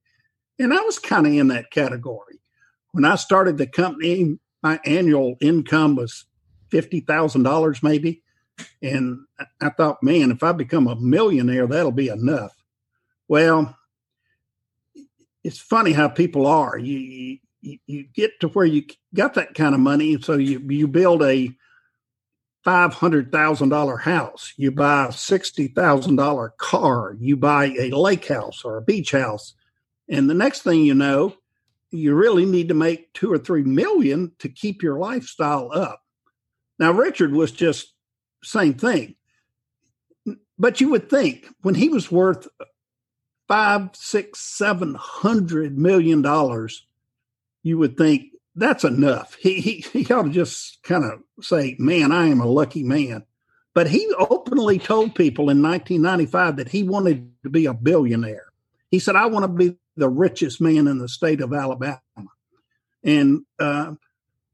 And 0.59 0.73
I 0.73 0.81
was 0.81 0.99
kind 0.99 1.27
of 1.27 1.33
in 1.33 1.49
that 1.49 1.71
category. 1.71 2.41
When 2.93 3.05
I 3.05 3.17
started 3.17 3.59
the 3.59 3.67
company, 3.67 4.39
my 4.63 4.81
annual 4.85 5.37
income 5.41 5.97
was 5.97 6.27
$50,000 6.71 7.83
maybe. 7.83 8.23
And 8.83 9.19
I 9.61 9.71
thought, 9.71 10.03
man, 10.03 10.31
if 10.31 10.43
I 10.43 10.53
become 10.53 10.87
a 10.87 10.97
millionaire, 10.97 11.67
that'll 11.67 11.93
be 11.93 12.09
enough. 12.09 12.53
Well, 13.27 13.77
it's 15.43 15.59
funny 15.59 15.93
how 15.93 16.09
people 16.09 16.47
are. 16.47 16.79
You, 16.79 17.39
you, 17.61 17.79
you 17.87 18.05
get 18.15 18.39
to 18.41 18.49
where 18.49 18.67
you 18.67 18.85
got 19.15 19.35
that 19.35 19.55
kind 19.55 19.75
of 19.75 19.81
money, 19.81 20.15
and 20.15 20.25
so 20.25 20.35
you 20.35 20.61
you 20.61 20.87
build 20.87 21.23
a 21.23 21.51
five 22.65 22.95
hundred 22.95 23.31
thousand 23.31 23.69
dollar 23.69 23.99
house, 23.99 24.55
you 24.57 24.71
buy 24.71 25.09
a 25.09 25.13
sixty 25.13 25.69
thousand 25.69 26.17
dollar 26.17 26.55
car, 26.57 27.17
you 27.21 27.37
buy 27.37 27.67
a 27.79 27.91
lake 27.91 28.27
house 28.27 28.65
or 28.65 28.77
a 28.77 28.83
beach 28.83 29.13
house, 29.13 29.55
and 30.09 30.29
the 30.29 30.35
next 30.35 30.63
thing 30.63 30.83
you 30.83 30.95
know, 30.95 31.35
you 31.91 32.15
really 32.15 32.47
need 32.47 32.69
to 32.69 32.75
make 32.75 33.13
two 33.13 33.31
or 33.31 33.39
three 33.39 33.63
million 33.63 34.33
to 34.39 34.49
keep 34.49 34.83
your 34.83 34.99
lifestyle 34.99 35.71
up. 35.73 36.03
Now, 36.79 36.93
Richard 36.93 37.33
was 37.33 37.53
just 37.53 37.93
same 38.43 38.75
thing, 38.75 39.15
but 40.59 40.81
you 40.81 40.89
would 40.91 41.09
think 41.09 41.47
when 41.63 41.75
he 41.75 41.89
was 41.89 42.11
worth 42.11 42.49
five, 43.47 43.91
six, 43.93 44.41
seven 44.41 44.95
hundred 44.95 45.79
million 45.79 46.23
dollars, 46.23 46.87
you 47.63 47.79
would 47.79 47.97
think 47.97 48.34
that's 48.57 48.85
enough. 48.85 49.35
He 49.35 49.61
he, 49.61 49.85
he 49.93 50.13
ought 50.13 50.25
to 50.25 50.31
just 50.31 50.83
kind 50.83 51.05
of 51.05 51.21
say, 51.45 51.77
"Man, 51.79 52.13
I 52.13 52.27
am 52.27 52.41
a 52.41 52.47
lucky 52.47 52.83
man." 52.83 53.25
But 53.75 53.89
he 53.89 54.09
openly 54.19 54.79
told 54.79 55.17
people 55.17 55.51
in 55.51 55.61
1995 55.61 56.57
that 56.57 56.69
he 56.69 56.85
wanted 56.85 57.33
to 57.43 57.51
be 57.51 57.67
a 57.67 57.75
billionaire. 57.75 58.47
He 58.91 58.99
said, 58.99 59.17
"I 59.17 59.27
want 59.27 59.45
to 59.45 59.49
be 59.49 59.77
the 59.97 60.09
richest 60.09 60.61
man 60.61 60.87
in 60.87 60.99
the 60.99 61.09
state 61.09 61.41
of 61.41 61.53
Alabama." 61.53 62.01
And 63.03 63.45
uh, 63.59 63.95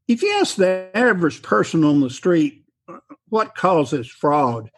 if 0.08 0.22
you 0.22 0.38
ask 0.40 0.56
the 0.56 0.90
average 0.94 1.42
person 1.42 1.84
on 1.84 2.00
the 2.00 2.10
street 2.10 2.64
uh, 2.88 2.98
what 3.28 3.54
causes 3.54 4.08
fraud, 4.08 4.70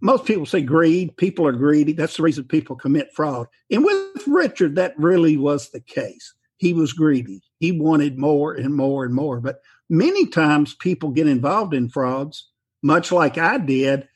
most 0.00 0.24
people 0.24 0.46
say 0.46 0.62
greed. 0.62 1.16
People 1.16 1.46
are 1.46 1.52
greedy. 1.52 1.92
That's 1.92 2.16
the 2.16 2.22
reason 2.22 2.44
people 2.44 2.76
commit 2.76 3.12
fraud. 3.12 3.48
And 3.70 3.84
with 3.84 4.26
Richard, 4.26 4.76
that 4.76 4.98
really 4.98 5.36
was 5.36 5.70
the 5.70 5.80
case. 5.80 6.34
He 6.56 6.72
was 6.72 6.92
greedy. 6.92 7.42
He 7.58 7.72
wanted 7.72 8.18
more 8.18 8.54
and 8.54 8.74
more 8.74 9.04
and 9.04 9.14
more. 9.14 9.40
But 9.40 9.60
many 9.88 10.26
times 10.26 10.74
people 10.74 11.10
get 11.10 11.26
involved 11.26 11.74
in 11.74 11.88
frauds, 11.88 12.48
much 12.82 13.10
like 13.10 13.38
I 13.38 13.58
did, 13.58 14.08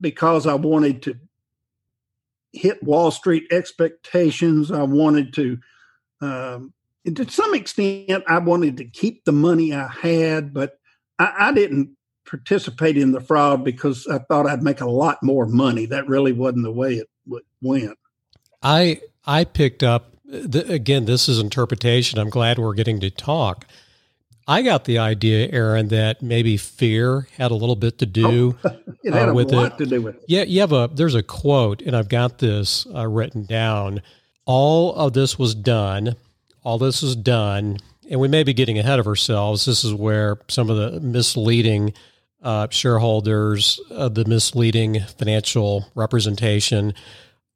because 0.00 0.46
I 0.46 0.54
wanted 0.54 1.02
to 1.02 1.16
hit 2.52 2.82
Wall 2.82 3.10
Street 3.10 3.44
expectations. 3.50 4.70
I 4.70 4.82
wanted 4.82 5.34
to, 5.34 5.58
um, 6.20 6.72
to 7.14 7.28
some 7.30 7.54
extent, 7.54 8.24
I 8.26 8.38
wanted 8.38 8.78
to 8.78 8.84
keep 8.84 9.24
the 9.24 9.32
money 9.32 9.74
I 9.74 9.88
had, 9.88 10.52
but 10.54 10.78
I, 11.18 11.34
I 11.38 11.52
didn't 11.52 11.96
participate 12.26 12.96
in 12.96 13.12
the 13.12 13.20
fraud 13.20 13.64
because 13.64 14.06
I 14.06 14.18
thought 14.18 14.46
I'd 14.46 14.62
make 14.62 14.80
a 14.80 14.88
lot 14.88 15.22
more 15.22 15.46
money. 15.46 15.86
That 15.86 16.08
really 16.08 16.32
wasn't 16.32 16.64
the 16.64 16.72
way 16.72 16.94
it 16.94 17.08
went. 17.60 17.98
I 18.62 19.00
I 19.26 19.44
picked 19.44 19.82
up 19.82 20.14
the, 20.30 20.64
again. 20.68 21.04
This 21.04 21.28
is 21.28 21.38
interpretation. 21.38 22.18
I'm 22.18 22.30
glad 22.30 22.58
we're 22.58 22.74
getting 22.74 23.00
to 23.00 23.10
talk. 23.10 23.66
I 24.46 24.62
got 24.62 24.84
the 24.84 24.98
idea, 24.98 25.48
Aaron, 25.52 25.88
that 25.88 26.22
maybe 26.22 26.56
fear 26.56 27.28
had 27.36 27.50
a 27.50 27.54
little 27.54 27.76
bit 27.76 27.98
to 27.98 28.06
do 28.06 28.58
oh, 28.64 28.70
it 29.04 29.12
had 29.12 29.28
uh, 29.28 29.32
with 29.32 29.52
a 29.52 29.56
lot 29.56 29.72
it. 29.72 29.84
to 29.84 29.86
do 29.86 30.02
with 30.02 30.16
it. 30.16 30.24
Yeah, 30.26 30.42
you 30.42 30.60
have 30.60 30.72
a 30.72 30.90
there's 30.92 31.14
a 31.14 31.22
quote, 31.22 31.82
and 31.82 31.96
I've 31.96 32.08
got 32.08 32.38
this 32.38 32.86
uh, 32.94 33.06
written 33.06 33.44
down. 33.44 34.02
All 34.46 34.94
of 34.94 35.12
this 35.12 35.38
was 35.38 35.54
done. 35.54 36.16
All 36.64 36.78
this 36.78 37.02
was 37.02 37.14
done, 37.16 37.78
and 38.10 38.20
we 38.20 38.28
may 38.28 38.42
be 38.42 38.52
getting 38.52 38.78
ahead 38.78 38.98
of 38.98 39.06
ourselves. 39.06 39.64
This 39.66 39.84
is 39.84 39.94
where 39.94 40.38
some 40.48 40.68
of 40.68 40.76
the 40.76 41.00
misleading 41.00 41.94
uh, 42.42 42.66
shareholders, 42.70 43.80
uh, 43.90 44.08
the 44.08 44.24
misleading 44.24 45.00
financial 45.18 45.86
representation. 45.94 46.94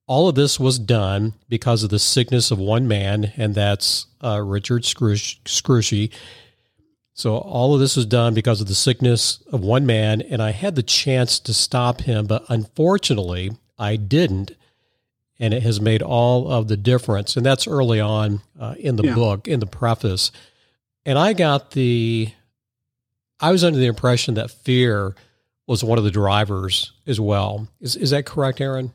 All 0.07 0.29
of 0.29 0.35
this 0.35 0.61
was 0.61 0.79
done 0.79 1.35
because 1.49 1.83
of 1.83 1.91
the 1.91 1.99
sickness 1.99 2.51
of 2.51 2.59
one 2.59 2.87
man, 2.87 3.33
and 3.37 3.55
that's 3.55 4.07
uh, 4.23 4.41
Richard 4.41 4.83
Scrushy. 4.83 6.13
So 7.15 7.37
all 7.37 7.75
of 7.75 7.81
this 7.81 7.97
was 7.97 8.07
done 8.07 8.35
because 8.35 8.61
of 8.61 8.67
the 8.67 8.75
sickness 8.75 9.43
of 9.53 9.61
one 9.61 9.87
man, 9.87 10.21
and 10.21 10.43
I 10.43 10.51
had 10.51 10.75
the 10.75 10.83
chance 10.83 11.39
to 11.41 11.55
stop 11.55 12.03
him, 12.03 12.27
but 12.27 12.45
unfortunately, 12.49 13.53
I 13.79 13.97
didn't, 13.97 14.53
and 15.39 15.55
it 15.55 15.63
has 15.63 15.81
made 15.81 16.03
all 16.03 16.51
of 16.51 16.69
the 16.69 16.77
difference. 16.77 17.37
And 17.37 17.47
that's 17.47 17.67
early 17.67 18.01
on 18.01 18.41
uh, 18.59 18.75
in 18.79 18.97
the 18.97 19.05
yeah. 19.05 19.15
book, 19.15 19.49
in 19.49 19.61
the 19.61 19.67
preface. 19.67 20.33
And 21.07 21.19
I 21.19 21.33
got 21.33 21.71
the 21.71 22.33
I 23.41 23.51
was 23.53 23.65
under 23.65 23.79
the 23.79 23.87
impression 23.87 24.35
that 24.35 24.51
fear 24.51 25.15
was 25.67 25.85
one 25.85 25.99
of 25.99 26.05
the 26.05 26.11
drivers 26.11 26.93
as 27.07 27.21
well. 27.21 27.69
Is 27.81 27.95
is 27.97 28.11
that 28.11 28.27
correct, 28.27 28.61
Aaron? 28.61 28.93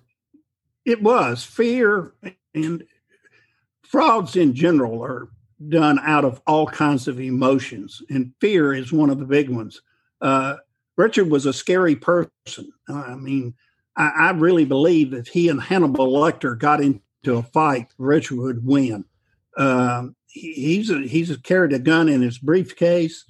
It 0.86 1.02
was 1.02 1.44
fear 1.44 2.14
and 2.54 2.84
frauds 3.84 4.36
in 4.36 4.54
general 4.54 5.04
are 5.04 5.30
done 5.68 6.00
out 6.04 6.24
of 6.24 6.42
all 6.48 6.68
kinds 6.68 7.08
of 7.08 7.20
emotions, 7.20 8.02
and 8.10 8.34
fear 8.40 8.74
is 8.74 8.94
one 8.94 9.10
of 9.10 9.20
the 9.20 9.26
big 9.26 9.50
ones. 9.50 9.82
Uh, 10.22 10.56
Richard 10.96 11.30
was 11.30 11.46
a 11.46 11.54
scary 11.54 11.96
person. 11.96 12.72
I 12.88 13.16
mean, 13.16 13.54
I, 13.96 14.12
I, 14.18 14.32
really 14.32 14.66
believe 14.66 15.14
if 15.14 15.28
he 15.28 15.50
and 15.50 15.62
Hannibal 15.62 16.08
Lecter 16.08 16.58
got 16.58 16.82
into 16.82 17.38
a 17.38 17.44
fight, 17.44 17.88
Richard 17.98 18.38
would 18.38 18.66
win. 18.66 19.06
Um, 19.58 20.16
he, 20.28 20.54
he's 20.54 20.90
a, 20.90 21.00
he's 21.00 21.36
carried 21.38 21.74
a 21.74 21.80
gun 21.80 22.10
in 22.10 22.22
his 22.22 22.38
briefcase. 22.38 23.26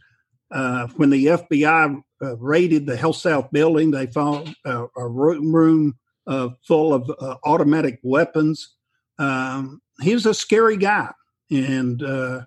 Uh, 0.51 0.87
when 0.95 1.11
the 1.11 1.27
FBI 1.27 2.01
uh, 2.21 2.37
raided 2.37 2.85
the 2.87 2.95
HealthSouth 2.95 3.51
building, 3.51 3.91
they 3.91 4.07
found 4.07 4.55
a 4.65 4.87
room 4.97 5.95
uh, 6.29 6.49
full 6.65 6.93
of 6.93 7.11
uh, 7.19 7.35
automatic 7.43 7.99
weapons. 8.03 8.75
Um, 9.17 9.81
he 10.01 10.13
was 10.13 10.25
a 10.25 10.33
scary 10.33 10.77
guy, 10.77 11.11
and 11.51 12.01
uh, 12.01 12.41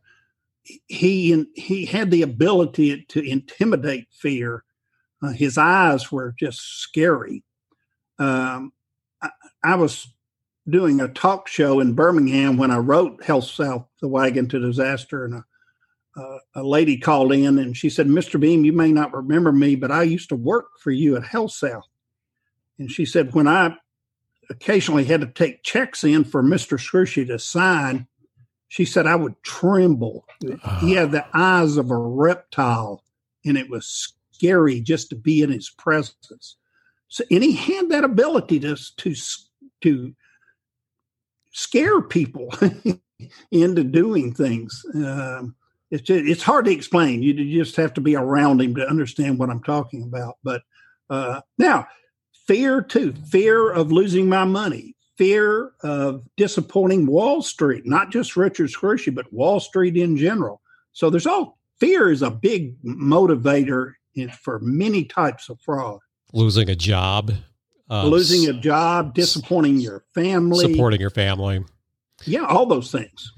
he 0.63 1.45
he 1.55 1.85
had 1.85 2.11
the 2.11 2.23
ability 2.23 3.05
to 3.09 3.21
intimidate 3.21 4.07
fear. 4.11 4.65
his 5.35 5.59
eyes 5.59 6.11
were 6.11 6.35
just 6.39 6.81
scary. 6.81 7.43
Um, 8.19 8.73
I, 9.21 9.31
I 9.63 9.75
was 9.75 10.07
doing 10.69 11.01
a 11.01 11.09
talk 11.09 11.49
show 11.49 11.81
in 11.81 11.95
Birmingham 11.95 12.57
when 12.57 12.71
I 12.71 12.79
wrote 12.79 13.21
HealthSouth, 13.21 13.87
the 14.01 14.09
wagon 14.09 14.49
to 14.49 14.61
disaster, 14.61 15.25
and 15.25 15.35
a 15.35 15.45
uh, 16.17 16.39
a 16.57 16.63
lady 16.63 16.99
called 16.99 17.33
in 17.33 17.59
and 17.59 17.77
she 17.77 17.89
said, 17.89 18.07
Mr. 18.07 18.39
Beam, 18.39 18.65
you 18.65 18.73
may 18.73 18.93
not 18.93 19.15
remember 19.15 19.53
me, 19.53 19.75
but 19.77 19.91
I 19.91 20.03
used 20.03 20.29
to 20.29 20.37
work 20.37 20.79
for 20.79 20.91
you 20.91 21.17
at 21.17 21.23
HealthSouth. 21.23 21.83
And 22.83 22.91
she 22.91 23.05
said, 23.05 23.33
when 23.33 23.47
I 23.47 23.77
occasionally 24.51 25.05
had 25.05 25.21
to 25.21 25.29
take 25.29 25.63
checks 25.63 26.03
in 26.03 26.25
for 26.25 26.43
Mr. 26.43 26.77
Scrushy 26.77 27.25
to 27.29 27.39
sign, 27.39 28.09
she 28.67 28.85
said, 28.85 29.07
I 29.07 29.15
would 29.15 29.41
tremble. 29.45 30.25
He 30.81 30.93
had 30.93 31.13
the 31.13 31.25
eyes 31.33 31.77
of 31.77 31.93
a 31.93 31.97
reptile, 31.97 33.05
and 33.45 33.57
it 33.57 33.71
was 33.71 34.15
scary 34.33 34.81
just 34.81 35.11
to 35.11 35.15
be 35.15 35.43
in 35.43 35.53
his 35.53 35.71
presence. 35.71 36.57
So, 37.07 37.23
and 37.31 37.45
he 37.45 37.55
had 37.55 37.91
that 37.91 38.03
ability 38.03 38.59
to 38.61 38.77
to 38.97 39.15
to 39.83 40.15
scare 41.53 42.01
people 42.03 42.53
into 43.53 43.85
doing 43.85 44.35
things. 44.35 44.85
Um, 44.93 45.55
it's 45.93 46.03
just, 46.03 46.27
it's 46.27 46.43
hard 46.43 46.65
to 46.65 46.73
explain. 46.73 47.23
You 47.23 47.63
just 47.63 47.77
have 47.77 47.95
to 47.95 48.01
be 48.01 48.17
around 48.17 48.61
him 48.61 48.75
to 48.75 48.89
understand 48.89 49.39
what 49.39 49.51
I'm 49.51 49.63
talking 49.63 50.03
about. 50.03 50.39
But 50.43 50.63
uh, 51.11 51.43
now, 51.59 51.87
fear 52.47 52.83
too, 52.83 53.15
fear 53.31 53.71
of 53.71 53.93
losing 53.93 54.29
my 54.29 54.45
money, 54.45 54.97
fear 55.17 55.73
of 55.83 56.25
disappointing 56.37 57.07
Wall 57.07 57.43
Street, 57.43 57.87
not 57.87 58.11
just 58.11 58.37
Richard 58.37 58.71
Scrushy, 58.71 59.15
but 59.15 59.33
Wall 59.33 59.61
Street 59.61 59.97
in 59.97 60.17
general. 60.17 60.61
So 60.93 61.11
there's 61.11 61.27
all 61.27 61.59
fear 61.79 62.11
is 62.11 62.23
a 62.23 62.31
big 62.31 62.81
motivator 62.83 63.95
in, 64.15 64.31
for 64.31 64.59
many 64.61 65.05
types 65.05 65.49
of 65.49 65.61
fraud. 65.61 66.01
Losing 66.33 66.71
a 66.71 66.77
job, 66.77 67.33
uh, 67.91 68.07
losing 68.07 68.49
a 68.49 68.59
job, 68.59 69.15
disappointing 69.15 69.79
your 69.79 70.05
family, 70.15 70.73
supporting 70.73 71.01
your 71.01 71.11
family. 71.11 71.65
Yeah, 72.25 72.45
all 72.45 72.67
those 72.67 72.91
things. 72.91 73.33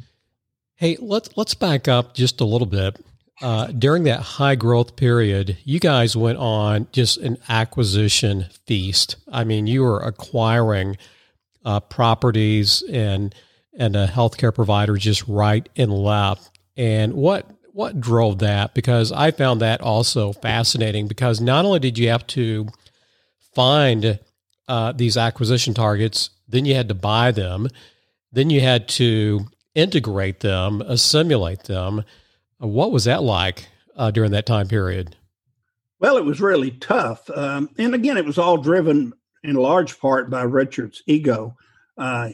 Hey, 0.77 0.97
let's 1.01 1.31
let's 1.37 1.55
back 1.55 1.89
up 1.89 2.15
just 2.15 2.41
a 2.41 2.45
little 2.45 2.67
bit. 2.67 3.01
Uh, 3.45 3.67
during 3.67 4.05
that 4.05 4.21
high 4.21 4.55
growth 4.55 4.97
period, 4.97 5.59
you 5.65 5.79
guys 5.79 6.17
went 6.17 6.39
on 6.39 6.89
just 6.93 7.19
an 7.19 7.37
acquisition 7.47 8.47
feast. 8.67 9.17
I 9.31 9.45
mean, 9.45 9.67
you 9.67 9.83
were 9.83 10.01
acquiring 10.01 10.97
uh, 11.63 11.81
properties 11.81 12.83
and 12.91 13.35
and 13.79 13.97
a 13.97 14.07
healthcare 14.07 14.55
provider 14.55 14.97
just 14.97 15.29
right 15.29 15.69
and 15.77 15.93
left. 15.93 16.59
And 16.79 17.13
what 17.13 17.51
what 17.73 18.01
drove 18.01 18.39
that? 18.39 18.73
Because 18.73 19.13
I 19.13 19.31
found 19.31 19.61
that 19.61 19.83
also 19.83 20.33
fascinating. 20.33 21.07
Because 21.07 21.39
not 21.39 21.67
only 21.67 21.81
did 21.81 21.99
you 21.99 22.09
have 22.09 22.27
to 22.29 22.69
find 23.55 24.21
uh, 24.69 24.93
these 24.93 25.19
acquisition 25.19 25.75
targets, 25.75 26.31
then 26.49 26.65
you 26.65 26.75
had 26.75 26.89
to 26.89 26.95
buy 26.95 27.31
them, 27.31 27.69
then 28.33 28.49
you 28.49 28.63
had 28.63 28.89
to 28.89 29.41
integrate 29.75 30.41
them, 30.41 30.81
assimilate 30.81 31.65
them. 31.65 32.05
What 32.65 32.93
was 32.93 33.05
that 33.05 33.23
like 33.23 33.69
uh, 33.97 34.11
during 34.11 34.31
that 34.33 34.47
time 34.47 34.69
period? 34.69 35.17
Well, 36.01 36.17
it 36.17 36.25
was 36.25 36.41
really 36.41 36.71
tough. 36.71 37.29
Um, 37.31 37.71
and 37.79 37.95
again, 37.95 38.17
it 38.17 38.25
was 38.25 38.39
all 38.39 38.57
driven 38.57 39.13
in 39.43 39.55
large 39.55 39.99
part 39.99 40.31
by 40.31 40.43
Richard's 40.43 41.03
ego. 41.07 41.57
Uh, 41.99 42.31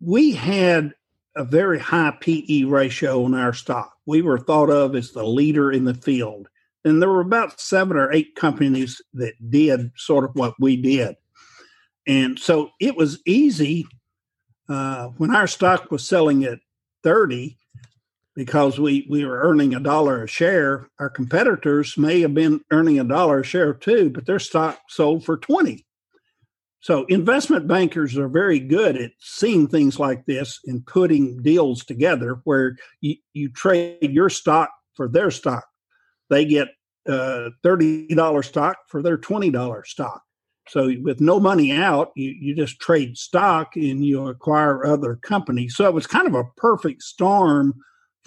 we 0.00 0.32
had 0.32 0.94
a 1.36 1.44
very 1.44 1.78
high 1.78 2.16
PE 2.20 2.64
ratio 2.64 3.24
on 3.24 3.34
our 3.34 3.52
stock. 3.52 3.94
We 4.06 4.22
were 4.22 4.38
thought 4.38 4.70
of 4.70 4.94
as 4.94 5.12
the 5.12 5.24
leader 5.24 5.70
in 5.72 5.84
the 5.84 5.94
field. 5.94 6.48
And 6.84 7.02
there 7.02 7.10
were 7.10 7.20
about 7.20 7.60
seven 7.60 7.96
or 7.96 8.12
eight 8.12 8.34
companies 8.36 9.02
that 9.14 9.34
did 9.50 9.90
sort 9.96 10.24
of 10.24 10.30
what 10.34 10.54
we 10.58 10.76
did. 10.76 11.16
And 12.06 12.38
so 12.38 12.70
it 12.80 12.96
was 12.96 13.20
easy 13.26 13.86
uh, 14.68 15.08
when 15.18 15.34
our 15.34 15.46
stock 15.46 15.90
was 15.90 16.06
selling 16.06 16.44
at 16.44 16.60
30 17.02 17.58
because 18.38 18.78
we, 18.78 19.04
we 19.10 19.24
were 19.24 19.40
earning 19.40 19.74
a 19.74 19.80
dollar 19.80 20.22
a 20.22 20.28
share. 20.28 20.88
Our 21.00 21.10
competitors 21.10 21.98
may 21.98 22.20
have 22.20 22.34
been 22.34 22.60
earning 22.70 23.00
a 23.00 23.04
dollar 23.04 23.40
a 23.40 23.44
share 23.44 23.74
too, 23.74 24.10
but 24.10 24.26
their 24.26 24.38
stock 24.38 24.78
sold 24.88 25.24
for 25.24 25.38
20. 25.38 25.84
So 26.78 27.04
investment 27.06 27.66
bankers 27.66 28.16
are 28.16 28.28
very 28.28 28.60
good 28.60 28.96
at 28.96 29.10
seeing 29.18 29.66
things 29.66 29.98
like 29.98 30.24
this 30.26 30.60
and 30.66 30.86
putting 30.86 31.42
deals 31.42 31.84
together 31.84 32.40
where 32.44 32.76
you, 33.00 33.16
you 33.32 33.48
trade 33.48 33.98
your 34.12 34.30
stock 34.30 34.70
for 34.94 35.08
their 35.08 35.32
stock. 35.32 35.66
They 36.30 36.44
get 36.44 36.68
uh, 37.08 37.50
$30 37.64 38.44
stock 38.44 38.76
for 38.86 39.02
their 39.02 39.18
$20 39.18 39.84
stock. 39.84 40.22
So 40.68 40.92
with 41.02 41.20
no 41.20 41.40
money 41.40 41.72
out, 41.72 42.12
you, 42.14 42.36
you 42.40 42.54
just 42.54 42.78
trade 42.78 43.18
stock 43.18 43.74
and 43.74 44.04
you 44.04 44.28
acquire 44.28 44.86
other 44.86 45.16
companies. 45.16 45.74
So 45.74 45.86
it 45.86 45.94
was 45.94 46.06
kind 46.06 46.28
of 46.28 46.36
a 46.36 46.44
perfect 46.56 47.02
storm 47.02 47.74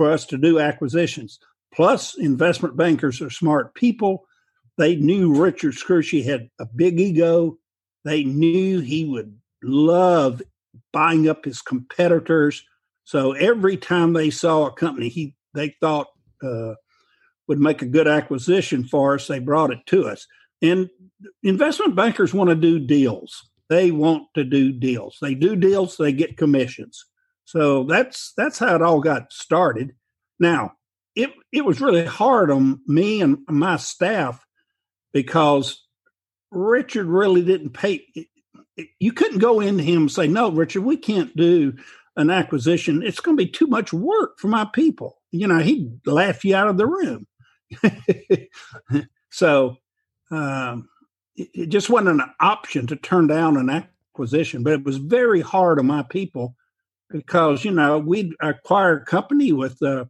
for 0.01 0.11
us 0.11 0.25
to 0.25 0.37
do 0.37 0.59
acquisitions. 0.59 1.39
Plus, 1.73 2.17
investment 2.17 2.75
bankers 2.75 3.21
are 3.21 3.29
smart 3.29 3.75
people. 3.75 4.25
They 4.77 4.95
knew 4.95 5.39
Richard 5.39 5.73
Scrushy 5.73 6.25
had 6.25 6.49
a 6.59 6.65
big 6.65 6.99
ego 6.99 7.57
they 8.03 8.23
knew 8.23 8.79
he 8.79 9.05
would 9.05 9.37
love 9.63 10.41
buying 10.91 11.29
up 11.29 11.45
his 11.45 11.61
competitors. 11.61 12.63
So 13.03 13.33
every 13.33 13.77
time 13.77 14.13
they 14.13 14.29
saw 14.29 14.65
a 14.65 14.73
company 14.73 15.09
he 15.09 15.35
they 15.53 15.75
thought 15.81 16.07
uh, 16.43 16.73
would 17.47 17.59
make 17.59 17.81
a 17.81 17.87
good 17.87 18.07
acquisition 18.07 18.85
for 18.85 19.15
us, 19.15 19.27
they 19.27 19.39
brought 19.39 19.71
it 19.71 19.85
to 19.87 20.07
us. 20.07 20.25
And 20.61 20.89
investment 21.43 21.95
bankers 21.95 22.33
want 22.33 22.49
to 22.49 22.55
do 22.55 22.79
deals. 22.79 23.49
They 23.69 23.91
want 23.91 24.27
to 24.35 24.43
do 24.43 24.71
deals. 24.71 25.17
They 25.21 25.35
do 25.35 25.55
deals, 25.55 25.97
they 25.97 26.13
get 26.13 26.37
commissions. 26.37 27.05
So 27.45 27.83
that's 27.83 28.33
that's 28.37 28.59
how 28.59 28.75
it 28.75 28.81
all 28.81 29.01
got 29.01 29.33
started. 29.33 29.93
Now, 30.41 30.73
it 31.15 31.29
it 31.53 31.63
was 31.63 31.79
really 31.79 32.03
hard 32.03 32.49
on 32.49 32.81
me 32.87 33.21
and 33.21 33.37
my 33.47 33.77
staff 33.77 34.43
because 35.13 35.85
Richard 36.49 37.05
really 37.05 37.43
didn't 37.43 37.73
pay. 37.73 38.07
You 38.99 39.13
couldn't 39.13 39.37
go 39.37 39.59
into 39.59 39.83
him 39.83 40.01
and 40.03 40.11
say, 40.11 40.27
"No, 40.27 40.51
Richard, 40.51 40.81
we 40.81 40.97
can't 40.97 41.33
do 41.37 41.73
an 42.17 42.31
acquisition. 42.31 43.03
It's 43.03 43.19
going 43.19 43.37
to 43.37 43.45
be 43.45 43.51
too 43.51 43.67
much 43.67 43.93
work 43.93 44.39
for 44.39 44.47
my 44.47 44.65
people." 44.65 45.21
You 45.29 45.47
know, 45.47 45.59
he'd 45.59 46.05
laugh 46.07 46.43
you 46.43 46.55
out 46.55 46.69
of 46.69 46.77
the 46.77 46.87
room. 46.87 47.27
so 49.29 49.77
um, 50.31 50.89
it, 51.35 51.49
it 51.53 51.69
just 51.69 51.87
wasn't 51.87 52.19
an 52.19 52.31
option 52.39 52.87
to 52.87 52.95
turn 52.95 53.27
down 53.27 53.57
an 53.57 53.69
acquisition, 53.69 54.63
but 54.63 54.73
it 54.73 54.83
was 54.83 54.97
very 54.97 55.41
hard 55.41 55.77
on 55.77 55.85
my 55.85 56.01
people 56.01 56.55
because 57.11 57.65
you 57.65 57.71
know 57.71 57.99
we'd 57.99 58.33
acquire 58.41 58.97
a 58.97 59.05
company 59.05 59.51
with 59.51 59.81
uh, 59.81 60.05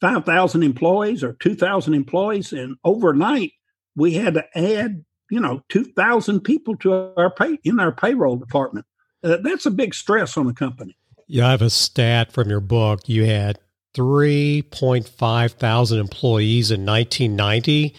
five 0.00 0.24
thousand 0.24 0.62
employees 0.62 1.22
or 1.22 1.34
two 1.34 1.54
thousand 1.54 1.94
employees, 1.94 2.52
and 2.52 2.76
overnight 2.84 3.52
we 3.96 4.14
had 4.14 4.34
to 4.34 4.44
add 4.56 5.04
you 5.30 5.40
know, 5.40 5.62
2,000 5.68 6.40
people 6.40 6.76
to 6.78 7.12
our 7.16 7.30
pay 7.30 7.58
in 7.64 7.80
our 7.80 7.92
payroll 7.92 8.36
department. 8.36 8.84
Uh, 9.22 9.38
that's 9.42 9.64
a 9.64 9.70
big 9.70 9.94
stress 9.94 10.36
on 10.36 10.46
a 10.48 10.52
company. 10.52 10.96
Yeah, 11.26 11.48
I 11.48 11.50
have 11.52 11.62
a 11.62 11.70
stat 11.70 12.32
from 12.32 12.50
your 12.50 12.60
book. 12.60 13.08
You 13.08 13.24
had 13.24 13.58
3.5 13.94 15.52
thousand 15.52 16.00
employees 16.00 16.70
in 16.70 16.84
1990, 16.84 17.94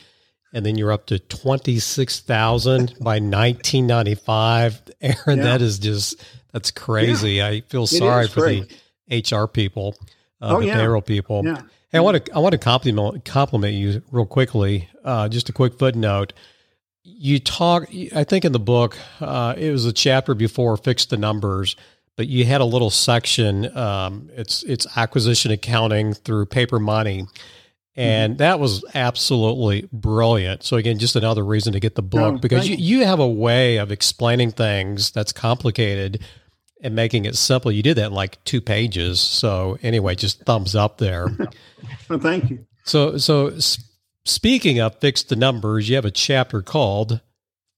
and 0.53 0.65
then 0.65 0.77
you're 0.77 0.91
up 0.91 1.05
to 1.07 1.19
26,000 1.19 2.95
by 2.99 3.19
1995. 3.19 4.81
Aaron, 5.01 5.17
yeah. 5.25 5.35
that 5.35 5.61
is 5.61 5.79
just, 5.79 6.21
that's 6.51 6.71
crazy. 6.71 7.33
Yeah. 7.33 7.47
I 7.47 7.61
feel 7.61 7.87
sorry 7.87 8.27
for 8.27 8.49
the 8.49 8.67
HR 9.09 9.47
people, 9.47 9.95
uh, 10.41 10.55
oh, 10.55 10.59
the 10.59 10.67
yeah. 10.67 10.75
payroll 10.75 11.01
people. 11.01 11.43
Yeah. 11.45 11.61
Hey, 11.89 11.97
I 11.97 12.01
want 12.01 12.25
to 12.25 12.33
I 12.33 12.39
want 12.39 12.53
to 12.53 12.57
compliment 12.57 13.25
compliment 13.25 13.73
you 13.73 14.01
real 14.11 14.25
quickly. 14.25 14.89
Uh, 15.03 15.27
just 15.27 15.49
a 15.49 15.53
quick 15.53 15.77
footnote 15.77 16.33
you 17.03 17.39
talk 17.39 17.87
i 18.15 18.23
think 18.23 18.45
in 18.45 18.51
the 18.51 18.59
book 18.59 18.97
uh, 19.21 19.53
it 19.57 19.71
was 19.71 19.85
a 19.85 19.93
chapter 19.93 20.33
before 20.33 20.77
fix 20.77 21.05
the 21.05 21.17
numbers 21.17 21.75
but 22.15 22.27
you 22.27 22.45
had 22.45 22.61
a 22.61 22.65
little 22.65 22.89
section 22.89 23.75
um, 23.77 24.29
it's 24.35 24.63
it's 24.63 24.85
acquisition 24.97 25.51
accounting 25.51 26.13
through 26.13 26.45
paper 26.45 26.79
money 26.79 27.25
and 27.95 28.33
mm-hmm. 28.33 28.37
that 28.37 28.59
was 28.59 28.85
absolutely 28.93 29.87
brilliant 29.91 30.63
so 30.63 30.77
again 30.77 30.99
just 30.99 31.15
another 31.15 31.43
reason 31.43 31.73
to 31.73 31.79
get 31.79 31.95
the 31.95 32.01
book 32.01 32.35
oh, 32.35 32.37
because 32.37 32.69
you, 32.69 32.75
you 32.75 33.05
have 33.05 33.19
a 33.19 33.27
way 33.27 33.77
of 33.77 33.91
explaining 33.91 34.51
things 34.51 35.11
that's 35.11 35.31
complicated 35.31 36.23
and 36.81 36.95
making 36.95 37.25
it 37.25 37.35
simple 37.35 37.71
you 37.71 37.83
did 37.83 37.97
that 37.97 38.07
in 38.07 38.13
like 38.13 38.43
two 38.43 38.61
pages 38.61 39.19
so 39.19 39.77
anyway 39.81 40.15
just 40.15 40.43
thumbs 40.43 40.75
up 40.75 40.97
there 40.97 41.27
well, 42.09 42.19
thank 42.19 42.49
you 42.49 42.65
so 42.83 43.17
so 43.17 43.51
Speaking 44.25 44.79
of 44.79 44.99
fix 44.99 45.23
the 45.23 45.35
numbers, 45.35 45.89
you 45.89 45.95
have 45.95 46.05
a 46.05 46.11
chapter 46.11 46.61
called 46.61 47.21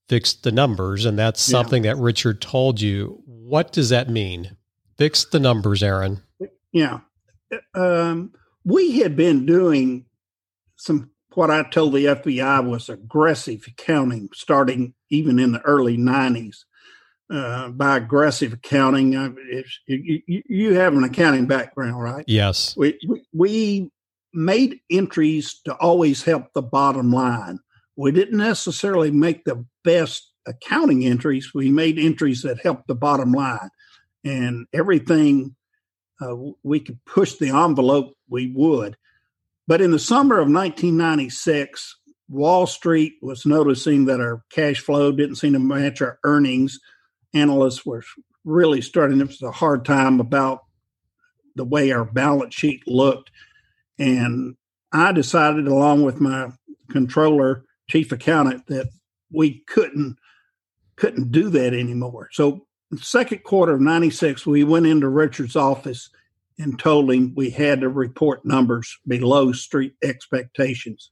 Fix 0.10 0.34
the 0.34 0.52
Numbers, 0.52 1.06
and 1.06 1.18
that's 1.18 1.42
something 1.42 1.86
yeah. 1.86 1.94
that 1.94 2.02
Richard 2.02 2.42
told 2.42 2.82
you. 2.82 3.22
What 3.26 3.72
does 3.72 3.90
that 3.90 4.10
mean? 4.10 4.58
Fix 4.98 5.24
the 5.26 5.40
numbers, 5.40 5.82
Aaron. 5.82 6.22
Yeah. 6.72 7.00
Um, 7.74 8.34
we 8.66 9.00
had 9.00 9.16
been 9.16 9.46
doing 9.46 10.06
some 10.76 11.12
what 11.34 11.50
I 11.50 11.64
told 11.64 11.94
the 11.94 12.06
FBI 12.06 12.68
was 12.68 12.90
aggressive 12.90 13.66
accounting 13.68 14.30
starting 14.34 14.94
even 15.10 15.40
in 15.40 15.54
the 15.54 15.62
early 15.62 15.98
90s. 15.98 16.66
Uh, 17.34 17.70
by 17.70 17.98
aggressive 17.98 18.54
accounting, 18.54 19.16
uh, 19.16 19.32
you, 19.88 20.22
you, 20.28 20.74
have 20.76 20.96
an 20.96 21.04
accounting 21.04 21.48
background, 21.48 22.00
right? 22.00 22.24
Yes. 22.28 22.78
We, 22.78 23.00
we 23.34 23.90
made 24.36 24.80
entries 24.92 25.60
to 25.66 25.74
always 25.78 26.22
help 26.22 26.54
the 26.54 26.62
bottom 26.62 27.12
line. 27.12 27.58
We 27.96 28.12
didn't 28.12 28.38
necessarily 28.38 29.10
make 29.10 29.46
the 29.46 29.66
best 29.84 30.32
accounting 30.46 31.06
entries. 31.06 31.56
We 31.56 31.72
made 31.72 31.98
entries 31.98 32.44
that 32.44 32.62
helped 32.62 32.86
the 32.86 32.94
bottom 32.94 33.32
line. 33.32 33.70
And 34.24 34.68
everything 34.72 35.56
uh, 36.22 36.36
we 36.62 36.80
could 36.82 37.04
push 37.06 37.34
the 37.38 37.50
envelope, 37.50 38.14
we 38.30 38.52
would. 38.56 38.96
But 39.68 39.82
in 39.82 39.90
the 39.90 39.98
summer 39.98 40.36
of 40.36 40.50
1996, 40.50 41.98
Wall 42.30 42.68
Street 42.68 43.14
was 43.22 43.46
noticing 43.46 44.06
that 44.06 44.20
our 44.20 44.44
cash 44.52 44.80
flow 44.80 45.12
didn't 45.12 45.36
seem 45.38 45.54
to 45.54 45.60
match 45.60 46.02
our 46.02 46.20
earnings. 46.24 46.80
Analysts 47.34 47.86
were 47.86 48.04
really 48.46 48.82
starting 48.82 49.20
to 49.20 49.26
have 49.26 49.38
a 49.42 49.52
hard 49.52 49.86
time 49.86 50.20
about 50.20 50.64
the 51.56 51.64
way 51.64 51.92
our 51.92 52.06
balance 52.06 52.54
sheet 52.54 52.88
looked. 52.88 53.32
And 53.98 54.56
I 54.92 55.12
decided, 55.12 55.68
along 55.68 56.04
with 56.04 56.20
my 56.20 56.52
controller, 56.92 57.66
chief 57.90 58.12
accountant, 58.12 58.68
that 58.68 58.88
we 59.32 59.64
couldn't 59.68 60.18
couldn't 60.96 61.32
do 61.32 61.50
that 61.50 61.74
anymore. 61.74 62.30
So 62.32 62.68
second 62.98 63.44
quarter 63.44 63.74
of 63.74 63.82
96, 63.82 64.46
we 64.46 64.64
went 64.64 64.86
into 64.86 65.10
Richard's 65.10 65.56
office 65.56 66.10
and 66.60 66.78
told 66.78 67.12
him 67.12 67.34
we 67.36 67.50
had 67.50 67.82
to 67.82 67.90
report 67.90 68.46
numbers 68.46 68.98
below 69.08 69.52
street 69.54 69.96
expectations. 70.04 71.10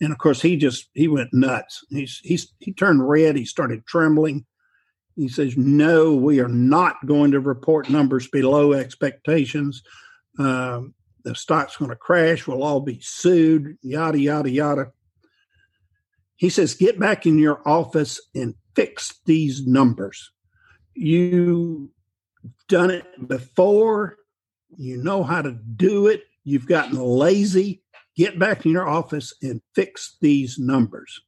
And 0.00 0.12
of 0.12 0.18
course, 0.18 0.40
he 0.40 0.56
just 0.56 0.88
he 0.94 1.08
went 1.08 1.34
nuts. 1.34 1.84
He's 1.90 2.20
he's 2.24 2.52
he 2.58 2.72
turned 2.72 3.06
red. 3.06 3.36
He 3.36 3.44
started 3.44 3.86
trembling. 3.86 4.46
He 5.16 5.28
says, 5.28 5.56
"No, 5.56 6.14
we 6.14 6.40
are 6.40 6.48
not 6.48 7.06
going 7.06 7.32
to 7.32 7.40
report 7.40 7.90
numbers 7.90 8.28
below 8.28 8.72
expectations. 8.72 9.82
Um, 10.38 10.94
the 11.24 11.34
stock's 11.34 11.76
going 11.76 11.90
to 11.90 11.96
crash. 11.96 12.46
We'll 12.46 12.62
all 12.62 12.80
be 12.80 13.00
sued. 13.02 13.76
Yada 13.82 14.18
yada 14.18 14.50
yada." 14.50 14.92
He 16.36 16.48
says, 16.48 16.74
"Get 16.74 16.98
back 16.98 17.26
in 17.26 17.38
your 17.38 17.66
office 17.68 18.20
and 18.34 18.54
fix 18.74 19.20
these 19.26 19.66
numbers. 19.66 20.32
You've 20.94 21.90
done 22.68 22.90
it 22.90 23.28
before. 23.28 24.16
You 24.76 25.02
know 25.02 25.22
how 25.22 25.42
to 25.42 25.52
do 25.52 26.06
it. 26.06 26.24
You've 26.44 26.66
gotten 26.66 26.98
lazy. 26.98 27.82
Get 28.16 28.38
back 28.38 28.64
in 28.64 28.72
your 28.72 28.88
office 28.88 29.34
and 29.42 29.60
fix 29.74 30.16
these 30.20 30.58
numbers. 30.58 31.20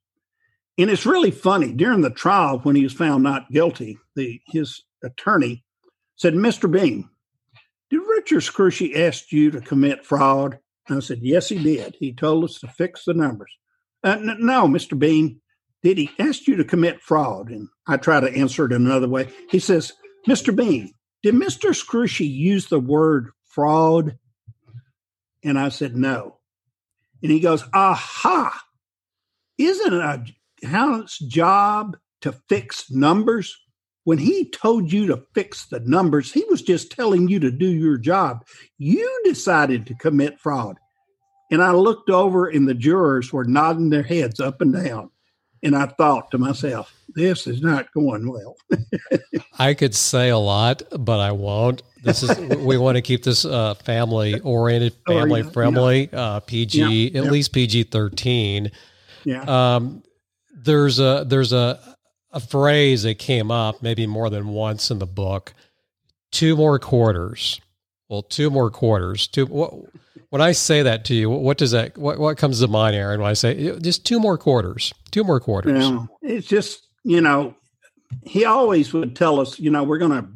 And 0.78 0.90
it's 0.90 1.06
really 1.06 1.30
funny. 1.30 1.72
During 1.72 2.00
the 2.00 2.10
trial, 2.10 2.58
when 2.60 2.76
he 2.76 2.82
was 2.82 2.92
found 2.92 3.22
not 3.22 3.50
guilty, 3.50 3.98
the 4.16 4.40
his 4.46 4.82
attorney 5.04 5.64
said, 6.16 6.34
Mr. 6.34 6.70
Beam, 6.70 7.10
did 7.90 7.98
Richard 7.98 8.42
Scrushy 8.42 8.96
ask 8.96 9.32
you 9.32 9.50
to 9.50 9.60
commit 9.60 10.04
fraud? 10.04 10.58
And 10.88 10.96
I 10.96 11.00
said, 11.00 11.18
Yes, 11.20 11.48
he 11.48 11.62
did. 11.62 11.96
He 11.98 12.12
told 12.14 12.44
us 12.44 12.58
to 12.60 12.68
fix 12.68 13.04
the 13.04 13.14
numbers. 13.14 13.52
Uh, 14.02 14.16
n- 14.18 14.36
no, 14.40 14.66
Mr. 14.66 14.98
Beam, 14.98 15.40
did 15.82 15.98
he 15.98 16.10
ask 16.18 16.46
you 16.46 16.56
to 16.56 16.64
commit 16.64 17.00
fraud? 17.00 17.50
And 17.50 17.68
I 17.86 17.96
try 17.96 18.20
to 18.20 18.32
answer 18.32 18.64
it 18.64 18.72
another 18.72 19.08
way. 19.08 19.28
He 19.50 19.58
says, 19.58 19.92
Mr. 20.28 20.54
Beam, 20.54 20.90
did 21.22 21.34
Mr. 21.34 21.70
Scrushy 21.74 22.28
use 22.28 22.66
the 22.66 22.80
word 22.80 23.30
fraud? 23.44 24.18
And 25.44 25.58
I 25.58 25.68
said, 25.68 25.96
no. 25.96 26.38
And 27.22 27.30
he 27.30 27.40
goes, 27.40 27.64
aha, 27.72 28.60
isn't 29.58 29.92
a 29.92 30.24
accountant's 30.62 31.18
job 31.18 31.96
to 32.22 32.32
fix 32.48 32.90
numbers? 32.90 33.56
When 34.04 34.18
he 34.18 34.50
told 34.50 34.92
you 34.92 35.06
to 35.06 35.24
fix 35.32 35.66
the 35.66 35.80
numbers, 35.80 36.32
he 36.32 36.44
was 36.50 36.62
just 36.62 36.90
telling 36.90 37.28
you 37.28 37.38
to 37.40 37.52
do 37.52 37.68
your 37.68 37.98
job. 37.98 38.44
You 38.76 39.20
decided 39.24 39.86
to 39.86 39.94
commit 39.94 40.40
fraud. 40.40 40.76
And 41.52 41.62
I 41.62 41.72
looked 41.72 42.10
over, 42.10 42.48
and 42.48 42.66
the 42.66 42.74
jurors 42.74 43.32
were 43.32 43.44
nodding 43.44 43.90
their 43.90 44.02
heads 44.02 44.40
up 44.40 44.60
and 44.60 44.72
down. 44.72 45.10
And 45.62 45.76
I 45.76 45.86
thought 45.86 46.30
to 46.32 46.38
myself, 46.38 46.92
this 47.14 47.46
is 47.46 47.60
not 47.62 47.92
going 47.92 48.28
well. 48.28 48.56
I 49.58 49.74
could 49.74 49.94
say 49.94 50.30
a 50.30 50.38
lot, 50.38 50.82
but 50.98 51.20
I 51.20 51.30
won't. 51.32 51.82
This 52.02 52.22
is 52.22 52.36
we 52.58 52.78
want 52.78 52.96
to 52.96 53.02
keep 53.02 53.22
this 53.22 53.44
uh, 53.44 53.74
family 53.74 54.40
oriented, 54.40 54.96
family 55.06 55.42
oh, 55.42 55.44
yeah, 55.44 55.50
friendly, 55.50 56.08
yeah. 56.12 56.20
Uh, 56.20 56.40
PG, 56.40 57.10
yeah, 57.10 57.20
at 57.20 57.30
least 57.30 57.52
PG 57.52 57.84
thirteen. 57.84 58.72
Yeah. 59.24 59.42
Um, 59.42 60.02
there's 60.52 60.98
a 60.98 61.24
there's 61.26 61.52
a 61.52 61.78
a 62.30 62.40
phrase 62.40 63.02
that 63.02 63.18
came 63.18 63.50
up 63.50 63.82
maybe 63.82 64.06
more 64.06 64.30
than 64.30 64.48
once 64.48 64.90
in 64.90 64.98
the 64.98 65.06
book. 65.06 65.52
Two 66.30 66.56
more 66.56 66.78
quarters. 66.78 67.60
Well, 68.08 68.22
two 68.22 68.50
more 68.50 68.70
quarters. 68.70 69.26
Two. 69.26 69.46
What, 69.46 69.74
when 70.30 70.40
I 70.40 70.52
say 70.52 70.82
that 70.82 71.04
to 71.06 71.14
you, 71.14 71.28
what 71.28 71.58
does 71.58 71.72
that? 71.72 71.98
What 71.98 72.18
what 72.18 72.38
comes 72.38 72.60
to 72.60 72.68
mind, 72.68 72.96
Aaron? 72.96 73.20
When 73.20 73.30
I 73.30 73.34
say 73.34 73.78
just 73.80 74.06
two 74.06 74.18
more 74.18 74.38
quarters, 74.38 74.94
two 75.10 75.24
more 75.24 75.40
quarters. 75.40 75.86
Yeah, 75.86 76.06
it's 76.22 76.46
just 76.46 76.86
you 77.04 77.20
know, 77.20 77.54
he 78.22 78.44
always 78.44 78.92
would 78.92 79.16
tell 79.16 79.40
us, 79.40 79.58
you 79.58 79.70
know, 79.70 79.82
we're 79.82 79.98
going 79.98 80.12
to 80.12 80.28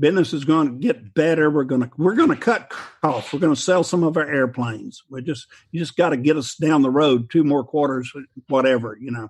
business 0.00 0.32
is 0.32 0.44
going 0.44 0.66
to 0.68 0.74
get 0.74 1.14
better. 1.14 1.50
We're 1.50 1.64
going 1.64 1.82
to 1.82 1.90
we're 1.96 2.14
going 2.14 2.30
to 2.30 2.36
cut 2.36 2.70
costs. 3.02 3.32
We're 3.32 3.38
going 3.38 3.54
to 3.54 3.60
sell 3.60 3.84
some 3.84 4.02
of 4.02 4.16
our 4.16 4.28
airplanes. 4.28 5.02
We 5.10 5.22
just 5.22 5.46
you 5.70 5.78
just 5.78 5.96
got 5.96 6.10
to 6.10 6.16
get 6.16 6.36
us 6.36 6.56
down 6.56 6.82
the 6.82 6.90
road 6.90 7.30
two 7.30 7.44
more 7.44 7.64
quarters, 7.64 8.12
whatever 8.48 8.96
you 9.00 9.10
know. 9.10 9.28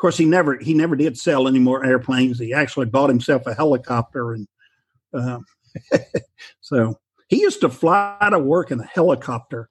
Course, 0.00 0.16
he 0.16 0.24
never 0.24 0.56
he 0.56 0.72
never 0.72 0.96
did 0.96 1.18
sell 1.18 1.46
any 1.46 1.58
more 1.58 1.84
airplanes. 1.84 2.38
He 2.38 2.54
actually 2.54 2.86
bought 2.86 3.10
himself 3.10 3.46
a 3.46 3.54
helicopter, 3.54 4.32
and 4.32 4.48
uh, 5.12 5.40
so 6.62 6.98
he 7.28 7.42
used 7.42 7.60
to 7.60 7.68
fly 7.68 8.16
to 8.30 8.38
work 8.38 8.70
in 8.70 8.80
a 8.80 8.86
helicopter, 8.86 9.68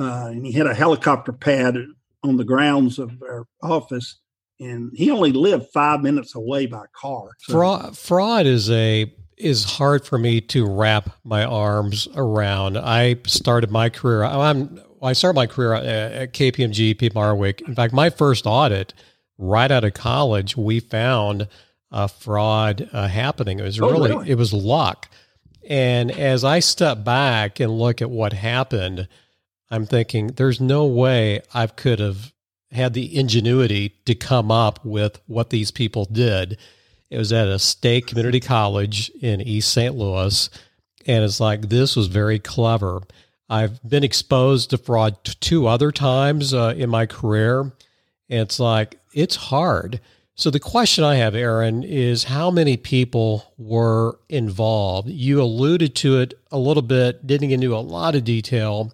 uh, 0.00 0.28
and 0.28 0.46
he 0.46 0.52
had 0.52 0.66
a 0.66 0.74
helicopter 0.74 1.32
pad 1.32 1.76
on 2.22 2.38
the 2.38 2.44
grounds 2.44 2.98
of 2.98 3.22
our 3.22 3.44
office 3.62 4.18
and 4.60 4.92
he 4.94 5.10
only 5.10 5.32
lived 5.32 5.66
five 5.72 6.02
minutes 6.02 6.34
away 6.34 6.66
by 6.66 6.84
car. 6.92 7.30
So. 7.40 7.52
Fraud, 7.52 7.96
fraud 7.96 8.46
is 8.46 8.70
a 8.70 9.12
is 9.36 9.64
hard 9.64 10.04
for 10.04 10.18
me 10.18 10.40
to 10.40 10.66
wrap 10.66 11.10
my 11.22 11.44
arms 11.44 12.08
around. 12.16 12.76
I 12.76 13.16
started 13.26 13.70
my 13.70 13.88
career. 13.88 14.24
I'm 14.24 14.80
I 15.00 15.12
started 15.12 15.36
my 15.36 15.46
career 15.46 15.74
at 15.74 16.32
KPMG, 16.32 16.98
Peat 16.98 17.14
Marwick. 17.14 17.60
In 17.68 17.74
fact, 17.74 17.94
my 17.94 18.10
first 18.10 18.46
audit 18.46 18.94
right 19.38 19.70
out 19.70 19.84
of 19.84 19.94
college, 19.94 20.56
we 20.56 20.80
found 20.80 21.48
a 21.90 22.08
fraud 22.08 22.88
uh, 22.92 23.08
happening. 23.08 23.60
It 23.60 23.62
was 23.62 23.80
oh, 23.80 23.90
really, 23.90 24.10
really, 24.10 24.30
it 24.30 24.36
was 24.36 24.52
luck. 24.52 25.08
And 25.68 26.10
as 26.10 26.44
I 26.44 26.60
step 26.60 27.04
back 27.04 27.60
and 27.60 27.78
look 27.78 28.02
at 28.02 28.10
what 28.10 28.32
happened, 28.32 29.08
I'm 29.70 29.86
thinking, 29.86 30.28
there's 30.28 30.60
no 30.60 30.86
way 30.86 31.42
I 31.52 31.66
could 31.66 31.98
have 32.00 32.32
had 32.70 32.94
the 32.94 33.16
ingenuity 33.16 33.90
to 34.06 34.14
come 34.14 34.50
up 34.50 34.84
with 34.84 35.20
what 35.26 35.50
these 35.50 35.70
people 35.70 36.04
did. 36.04 36.58
It 37.10 37.18
was 37.18 37.32
at 37.32 37.48
a 37.48 37.58
state 37.58 38.06
community 38.06 38.40
college 38.40 39.10
in 39.20 39.40
East 39.40 39.72
St. 39.72 39.94
Louis. 39.94 40.50
And 41.06 41.24
it's 41.24 41.40
like, 41.40 41.68
this 41.68 41.96
was 41.96 42.06
very 42.06 42.38
clever. 42.38 43.00
I've 43.48 43.82
been 43.82 44.04
exposed 44.04 44.70
to 44.70 44.78
fraud 44.78 45.16
two 45.24 45.66
other 45.66 45.90
times 45.90 46.52
uh, 46.52 46.74
in 46.76 46.90
my 46.90 47.06
career. 47.06 47.72
And 48.28 48.40
it's 48.40 48.60
like, 48.60 49.00
it's 49.12 49.36
hard. 49.36 50.00
So 50.34 50.50
the 50.50 50.60
question 50.60 51.02
I 51.02 51.16
have, 51.16 51.34
Aaron, 51.34 51.82
is 51.82 52.24
how 52.24 52.50
many 52.50 52.76
people 52.76 53.52
were 53.58 54.20
involved? 54.28 55.08
You 55.08 55.42
alluded 55.42 55.96
to 55.96 56.20
it 56.20 56.34
a 56.52 56.58
little 56.58 56.82
bit, 56.82 57.26
didn't 57.26 57.48
get 57.48 57.54
into 57.54 57.74
a 57.74 57.78
lot 57.78 58.14
of 58.14 58.24
detail 58.24 58.92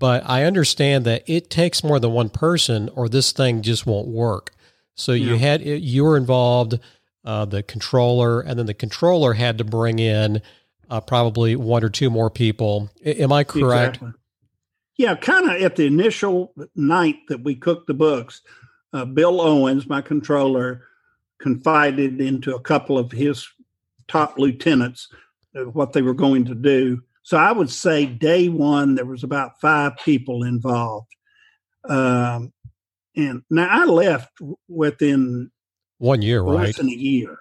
but 0.00 0.22
I 0.28 0.44
understand 0.44 1.04
that 1.04 1.24
it 1.26 1.50
takes 1.50 1.84
more 1.84 2.00
than 2.00 2.12
one 2.12 2.30
person 2.30 2.88
or 2.94 3.08
this 3.08 3.32
thing 3.32 3.60
just 3.60 3.86
won't 3.86 4.08
work. 4.08 4.52
So 4.94 5.12
yeah. 5.12 5.32
you 5.32 5.38
had 5.38 5.62
you 5.62 6.04
were 6.04 6.16
involved, 6.16 6.78
uh, 7.24 7.44
the 7.44 7.62
controller, 7.62 8.40
and 8.40 8.58
then 8.58 8.66
the 8.66 8.74
controller 8.74 9.34
had 9.34 9.58
to 9.58 9.64
bring 9.64 9.98
in 9.98 10.40
uh, 10.88 11.00
probably 11.00 11.54
one 11.54 11.84
or 11.84 11.90
two 11.90 12.08
more 12.08 12.30
people. 12.30 12.90
Am 13.04 13.32
I 13.32 13.44
correct? 13.44 13.96
Exactly. 13.96 14.19
Yeah, 15.00 15.14
kind 15.14 15.48
of 15.48 15.62
at 15.62 15.76
the 15.76 15.86
initial 15.86 16.52
night 16.76 17.20
that 17.28 17.42
we 17.42 17.54
cooked 17.54 17.86
the 17.86 17.94
books, 17.94 18.42
uh, 18.92 19.06
Bill 19.06 19.40
Owens, 19.40 19.88
my 19.88 20.02
controller, 20.02 20.82
confided 21.40 22.20
into 22.20 22.54
a 22.54 22.60
couple 22.60 22.98
of 22.98 23.10
his 23.10 23.48
top 24.08 24.38
lieutenants 24.38 25.08
what 25.72 25.94
they 25.94 26.02
were 26.02 26.12
going 26.12 26.44
to 26.44 26.54
do. 26.54 27.02
So 27.22 27.38
I 27.38 27.50
would 27.50 27.70
say 27.70 28.04
day 28.04 28.50
one, 28.50 28.94
there 28.94 29.06
was 29.06 29.24
about 29.24 29.58
five 29.58 29.96
people 30.04 30.42
involved. 30.42 31.08
Um, 31.88 32.52
and 33.16 33.42
now 33.48 33.68
I 33.70 33.86
left 33.86 34.38
within 34.68 35.50
one 35.96 36.20
year, 36.20 36.42
less 36.42 36.58
right? 36.58 36.76
than 36.76 36.90
a 36.90 36.92
year. 36.92 37.38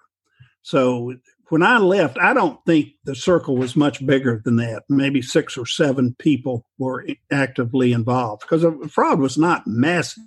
So 0.61 1.13
when 1.49 1.63
I 1.63 1.77
left, 1.77 2.17
I 2.19 2.33
don't 2.33 2.63
think 2.65 2.89
the 3.03 3.15
circle 3.15 3.57
was 3.57 3.75
much 3.75 4.05
bigger 4.05 4.41
than 4.43 4.57
that. 4.57 4.83
Maybe 4.87 5.21
six 5.21 5.57
or 5.57 5.65
seven 5.65 6.15
people 6.19 6.65
were 6.77 7.05
actively 7.31 7.91
involved 7.91 8.41
because 8.41 8.61
the 8.61 8.89
fraud 8.89 9.19
was 9.19 9.37
not 9.37 9.67
massive 9.67 10.23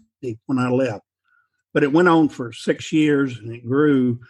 when 0.47 0.59
I 0.59 0.69
left. 0.69 1.05
But 1.73 1.85
it 1.85 1.93
went 1.93 2.09
on 2.09 2.29
for 2.29 2.53
six 2.53 2.93
years 2.93 3.39
and 3.39 3.55
it 3.55 3.67
grew 3.67 4.21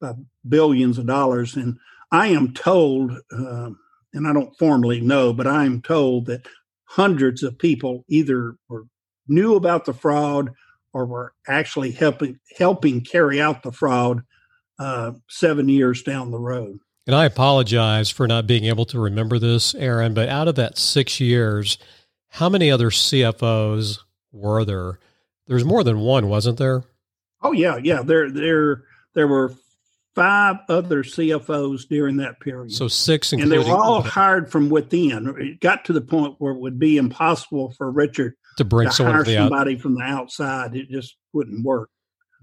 by 0.00 0.14
billions 0.48 0.98
of 0.98 1.06
dollars. 1.06 1.54
And 1.54 1.78
I 2.10 2.28
am 2.28 2.52
told, 2.52 3.12
uh, 3.32 3.70
and 4.12 4.26
I 4.26 4.32
don't 4.32 4.56
formally 4.58 5.00
know, 5.00 5.32
but 5.32 5.46
I'm 5.46 5.80
told 5.82 6.26
that 6.26 6.46
hundreds 6.84 7.42
of 7.42 7.58
people 7.58 8.04
either 8.08 8.56
were 8.68 8.86
knew 9.28 9.54
about 9.54 9.84
the 9.84 9.92
fraud 9.92 10.50
or 10.92 11.04
were 11.04 11.34
actually 11.48 11.90
helping 11.90 12.38
helping 12.56 13.00
carry 13.00 13.40
out 13.40 13.62
the 13.62 13.72
fraud 13.72 14.22
uh, 14.78 15.12
seven 15.28 15.68
years 15.68 16.02
down 16.02 16.30
the 16.30 16.38
road. 16.38 16.78
And 17.06 17.14
I 17.14 17.24
apologize 17.24 18.10
for 18.10 18.26
not 18.26 18.46
being 18.46 18.64
able 18.64 18.84
to 18.86 18.98
remember 18.98 19.38
this, 19.38 19.74
Aaron. 19.76 20.12
But 20.12 20.28
out 20.28 20.48
of 20.48 20.56
that 20.56 20.76
six 20.76 21.20
years, 21.20 21.78
how 22.28 22.48
many 22.48 22.70
other 22.70 22.90
CFOs 22.90 23.98
were 24.32 24.64
there? 24.64 24.98
There's 25.46 25.64
more 25.64 25.84
than 25.84 26.00
one, 26.00 26.28
wasn't 26.28 26.58
there? 26.58 26.82
Oh 27.42 27.52
yeah, 27.52 27.76
yeah. 27.76 28.02
There 28.02 28.30
there 28.30 28.82
there 29.14 29.28
were 29.28 29.54
five 30.16 30.56
other 30.68 31.04
CFOs 31.04 31.86
during 31.88 32.16
that 32.16 32.40
period. 32.40 32.72
So 32.72 32.88
six, 32.88 33.32
and 33.32 33.52
they 33.52 33.58
were 33.58 33.76
all 33.76 34.00
hired 34.00 34.50
from 34.50 34.68
within. 34.68 35.32
It 35.38 35.60
got 35.60 35.84
to 35.84 35.92
the 35.92 36.00
point 36.00 36.34
where 36.38 36.54
it 36.54 36.58
would 36.58 36.78
be 36.78 36.96
impossible 36.96 37.70
for 37.72 37.92
Richard 37.92 38.34
to 38.56 38.64
bring 38.64 38.90
to 38.90 39.04
hire 39.04 39.24
somebody 39.24 39.74
out. 39.74 39.80
from 39.80 39.94
the 39.94 40.02
outside. 40.02 40.74
It 40.74 40.88
just 40.90 41.16
wouldn't 41.32 41.64
work. 41.64 41.90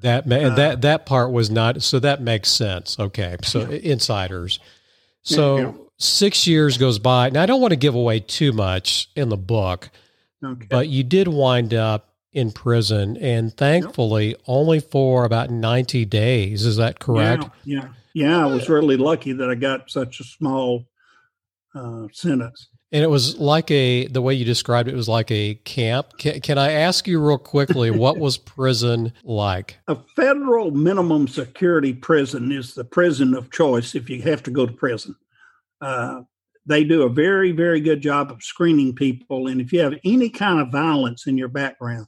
That 0.03 0.31
uh, 0.31 0.55
that 0.55 0.81
that 0.81 1.05
part 1.05 1.31
was 1.31 1.49
not 1.49 1.81
so. 1.81 1.97
That 1.97 2.21
makes 2.21 2.49
sense. 2.49 2.99
Okay, 2.99 3.37
so 3.41 3.61
yeah. 3.61 3.77
insiders. 3.77 4.59
So 5.21 5.57
yeah. 5.57 5.71
six 5.97 6.45
years 6.45 6.77
goes 6.77 6.99
by. 6.99 7.29
Now 7.29 7.43
I 7.43 7.45
don't 7.45 7.61
want 7.61 7.71
to 7.71 7.77
give 7.77 7.95
away 7.95 8.19
too 8.19 8.51
much 8.51 9.09
in 9.15 9.29
the 9.29 9.37
book, 9.37 9.89
okay. 10.43 10.67
but 10.69 10.89
you 10.89 11.05
did 11.05 11.29
wind 11.29 11.73
up 11.73 12.09
in 12.33 12.51
prison, 12.51 13.15
and 13.15 13.55
thankfully 13.55 14.31
yep. 14.31 14.41
only 14.45 14.81
for 14.81 15.23
about 15.23 15.49
ninety 15.49 16.03
days. 16.03 16.65
Is 16.65 16.75
that 16.75 16.99
correct? 16.99 17.45
Yeah, 17.63 17.83
yeah, 17.83 17.87
yeah. 18.13 18.43
I 18.43 18.47
was 18.47 18.67
really 18.67 18.97
lucky 18.97 19.31
that 19.31 19.49
I 19.49 19.55
got 19.55 19.89
such 19.89 20.19
a 20.19 20.25
small 20.25 20.85
uh, 21.73 22.07
sentence. 22.11 22.67
And 22.93 23.03
it 23.03 23.09
was 23.09 23.39
like 23.39 23.71
a 23.71 24.05
the 24.05 24.21
way 24.21 24.35
you 24.35 24.45
described 24.45 24.87
it 24.87 24.95
was 24.95 25.09
like 25.09 25.31
a 25.31 25.55
camp. 25.65 26.19
Can, 26.19 26.39
can 26.41 26.59
I 26.59 26.71
ask 26.73 27.07
you 27.07 27.19
real 27.19 27.39
quickly 27.39 27.89
what 27.91 28.19
was 28.19 28.37
prison 28.37 29.11
like? 29.23 29.79
A 29.87 29.97
federal 30.15 30.69
minimum 30.69 31.27
security 31.27 31.91
prison 31.91 32.51
is 32.51 32.75
the 32.75 32.85
prison 32.85 33.33
of 33.33 33.51
choice 33.51 33.95
if 33.95 34.11
you 34.11 34.21
have 34.21 34.43
to 34.43 34.51
go 34.51 34.67
to 34.67 34.71
prison. 34.71 35.15
Uh, 35.81 36.21
they 36.67 36.83
do 36.83 37.01
a 37.01 37.09
very 37.09 37.51
very 37.51 37.81
good 37.81 37.99
job 37.99 38.31
of 38.31 38.43
screening 38.43 38.93
people, 38.93 39.47
and 39.47 39.59
if 39.59 39.73
you 39.73 39.79
have 39.79 39.95
any 40.05 40.29
kind 40.29 40.61
of 40.61 40.71
violence 40.71 41.25
in 41.25 41.35
your 41.35 41.49
background, 41.49 42.05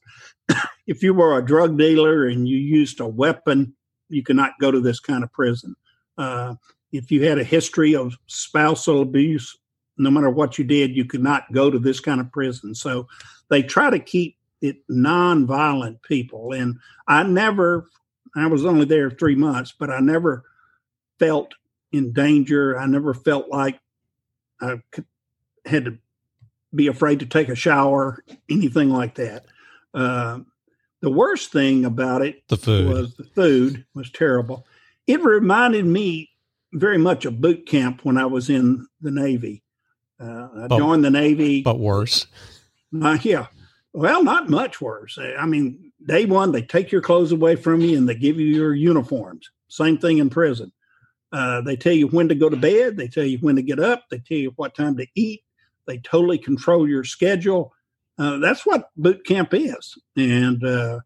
if 0.87 1.01
you 1.01 1.15
were 1.15 1.37
a 1.37 1.45
drug 1.45 1.79
dealer 1.79 2.27
and 2.27 2.47
you 2.47 2.57
used 2.57 2.99
a 2.99 3.07
weapon, 3.07 3.75
you 4.09 4.21
cannot 4.21 4.51
go 4.61 4.69
to 4.69 4.79
this 4.79 4.99
kind 4.99 5.23
of 5.23 5.33
prison. 5.33 5.75
Uh, 6.19 6.53
if 6.91 7.11
you 7.11 7.25
had 7.25 7.39
a 7.39 7.43
history 7.43 7.95
of 7.95 8.13
spousal 8.27 9.01
abuse 9.01 9.57
no 9.97 10.11
matter 10.11 10.29
what 10.29 10.57
you 10.57 10.63
did, 10.63 10.95
you 10.95 11.05
could 11.05 11.23
not 11.23 11.51
go 11.51 11.69
to 11.69 11.79
this 11.79 11.99
kind 11.99 12.19
of 12.19 12.31
prison. 12.31 12.75
So 12.75 13.07
they 13.49 13.63
try 13.63 13.89
to 13.89 13.99
keep 13.99 14.37
it 14.61 14.77
non-violent 14.89 16.01
people. 16.03 16.53
And 16.53 16.79
I 17.07 17.23
never, 17.23 17.89
I 18.35 18.47
was 18.47 18.65
only 18.65 18.85
there 18.85 19.09
three 19.09 19.35
months, 19.35 19.73
but 19.77 19.89
I 19.89 19.99
never 19.99 20.43
felt 21.19 21.53
in 21.91 22.13
danger. 22.13 22.77
I 22.77 22.85
never 22.85 23.13
felt 23.13 23.49
like 23.49 23.79
I 24.61 24.81
had 25.65 25.85
to 25.85 25.97
be 26.73 26.87
afraid 26.87 27.19
to 27.19 27.25
take 27.25 27.49
a 27.49 27.55
shower, 27.55 28.23
anything 28.49 28.89
like 28.89 29.15
that. 29.15 29.45
Uh, 29.93 30.39
the 31.01 31.09
worst 31.09 31.51
thing 31.51 31.85
about 31.85 32.21
it 32.21 32.47
the 32.47 32.57
food. 32.57 32.89
was 32.89 33.15
the 33.15 33.23
food 33.23 33.85
was 33.93 34.09
terrible. 34.11 34.65
It 35.07 35.23
reminded 35.23 35.85
me 35.85 36.31
very 36.73 36.97
much 36.97 37.25
of 37.25 37.39
boot 37.39 37.65
camp 37.67 38.03
when 38.03 38.17
I 38.17 38.25
was 38.25 38.49
in 38.49 38.87
the 39.01 39.11
Navy. 39.11 39.63
Uh, 40.19 40.47
I 40.55 40.67
but, 40.67 40.77
joined 40.77 41.03
the 41.03 41.11
Navy, 41.11 41.61
but 41.61 41.79
worse. 41.79 42.27
Uh, 43.01 43.17
yeah, 43.21 43.47
well, 43.93 44.23
not 44.23 44.49
much 44.49 44.79
worse. 44.79 45.17
I 45.17 45.45
mean, 45.45 45.91
day 46.05 46.25
one 46.25 46.51
they 46.51 46.61
take 46.61 46.91
your 46.91 47.01
clothes 47.01 47.31
away 47.31 47.55
from 47.55 47.81
you 47.81 47.97
and 47.97 48.07
they 48.07 48.15
give 48.15 48.39
you 48.39 48.47
your 48.47 48.73
uniforms. 48.73 49.49
Same 49.67 49.97
thing 49.97 50.19
in 50.19 50.29
prison. 50.29 50.71
Uh, 51.31 51.61
they 51.61 51.75
tell 51.75 51.93
you 51.93 52.07
when 52.07 52.29
to 52.29 52.35
go 52.35 52.49
to 52.49 52.55
bed. 52.55 52.95
They 52.95 53.07
tell 53.07 53.25
you 53.25 53.37
when 53.39 53.57
to 53.57 53.61
get 53.61 53.79
up. 53.79 54.05
They 54.09 54.19
tell 54.19 54.37
you 54.37 54.53
what 54.55 54.75
time 54.75 54.95
to 54.97 55.07
eat. 55.15 55.43
They 55.85 55.97
totally 55.97 56.37
control 56.37 56.87
your 56.87 57.03
schedule. 57.03 57.73
Uh, 58.17 58.37
that's 58.37 58.65
what 58.65 58.89
boot 58.95 59.25
camp 59.25 59.53
is, 59.53 59.97
and 60.15 60.63
uh, 60.63 61.01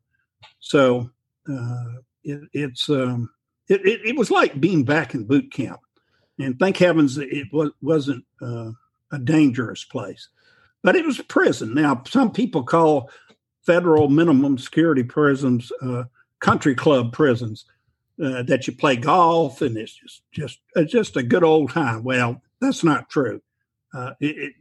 so 0.59 1.09
uh, 1.51 1.85
it, 2.23 2.41
it's 2.53 2.87
um, 2.89 3.31
it, 3.67 3.83
it, 3.85 4.01
it, 4.05 4.15
was 4.15 4.29
like 4.29 4.61
being 4.61 4.83
back 4.83 5.15
in 5.15 5.25
boot 5.25 5.51
camp. 5.51 5.79
And 6.37 6.57
thank 6.59 6.77
heavens 6.77 7.17
it 7.17 7.47
was, 7.51 7.71
wasn't 7.81 8.25
uh, 8.41 8.71
a 9.11 9.19
dangerous 9.19 9.83
place. 9.83 10.29
But 10.83 10.95
it 10.95 11.05
was 11.05 11.19
a 11.19 11.23
prison. 11.23 11.73
Now, 11.73 12.03
some 12.07 12.31
people 12.31 12.63
call 12.63 13.09
federal 13.65 14.07
minimum 14.07 14.57
security 14.57 15.03
prisons 15.03 15.71
uh, 15.81 16.03
country 16.39 16.73
club 16.73 17.11
prisons 17.11 17.65
uh, 18.23 18.43
that 18.43 18.65
you 18.65 18.73
play 18.73 18.95
golf 18.95 19.61
and 19.61 19.77
it's 19.77 19.93
just 19.93 20.23
just 20.31 20.59
it's 20.75 20.91
just 20.91 21.17
a 21.17 21.23
good 21.23 21.43
old 21.43 21.71
time. 21.71 22.03
Well, 22.03 22.41
that's 22.59 22.83
not 22.83 23.09
true. 23.09 23.41
Uh, 23.93 24.11
it, 24.19 24.53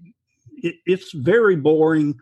it, 0.56 0.76
it's 0.87 1.12
very 1.12 1.56
boring. 1.56 2.18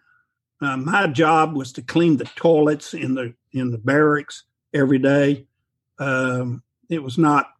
Uh, 0.60 0.76
my 0.76 1.06
job 1.06 1.54
was 1.54 1.72
to 1.72 1.82
clean 1.82 2.16
the 2.16 2.24
toilets 2.36 2.94
in 2.94 3.14
the 3.14 3.34
in 3.52 3.70
the 3.70 3.78
barracks 3.78 4.44
every 4.72 4.98
day. 4.98 5.46
Um, 5.98 6.62
it 6.88 7.02
was 7.02 7.18
not 7.18 7.52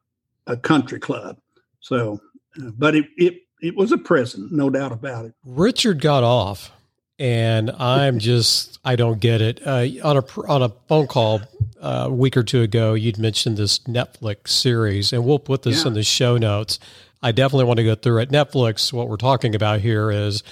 a 0.46 0.56
country 0.56 1.00
club. 1.00 1.38
So, 1.80 2.20
uh, 2.60 2.70
but 2.76 2.94
it, 2.94 3.06
it 3.16 3.42
it 3.60 3.76
was 3.76 3.92
a 3.92 3.98
prison, 3.98 4.48
no 4.52 4.70
doubt 4.70 4.92
about 4.92 5.24
it. 5.24 5.34
Richard 5.44 6.00
got 6.00 6.24
off, 6.24 6.70
and 7.18 7.70
I'm 7.70 8.18
just 8.18 8.78
I 8.84 8.96
don't 8.96 9.20
get 9.20 9.40
it. 9.40 9.60
Uh, 9.66 9.86
on 10.04 10.16
a 10.18 10.24
on 10.48 10.62
a 10.62 10.68
phone 10.88 11.06
call 11.06 11.40
uh, 11.80 12.04
a 12.06 12.12
week 12.12 12.36
or 12.36 12.42
two 12.42 12.62
ago, 12.62 12.94
you'd 12.94 13.18
mentioned 13.18 13.56
this 13.56 13.78
Netflix 13.80 14.48
series, 14.48 15.12
and 15.12 15.24
we'll 15.24 15.38
put 15.38 15.62
this 15.62 15.82
yeah. 15.82 15.88
in 15.88 15.94
the 15.94 16.02
show 16.02 16.36
notes. 16.36 16.78
I 17.22 17.32
definitely 17.32 17.64
want 17.64 17.78
to 17.78 17.84
go 17.84 17.94
through 17.94 18.18
it. 18.18 18.30
Netflix. 18.30 18.92
What 18.92 19.08
we're 19.08 19.16
talking 19.16 19.54
about 19.54 19.80
here 19.80 20.10
is 20.10 20.42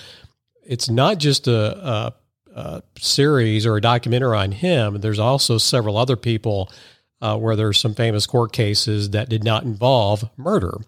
it's 0.67 0.89
not 0.89 1.19
just 1.19 1.47
a, 1.47 1.87
a, 1.87 2.15
a 2.55 2.83
series 2.99 3.67
or 3.67 3.77
a 3.77 3.81
documentary 3.81 4.37
on 4.37 4.53
him. 4.53 5.01
There's 5.01 5.19
also 5.19 5.59
several 5.59 5.99
other 5.99 6.17
people 6.17 6.73
uh, 7.21 7.37
where 7.37 7.55
there's 7.55 7.79
some 7.79 7.95
famous 7.95 8.27
court 8.27 8.53
cases 8.53 9.11
that 9.11 9.29
did 9.29 9.45
not 9.45 9.63
involve 9.65 10.29
murder 10.37 10.79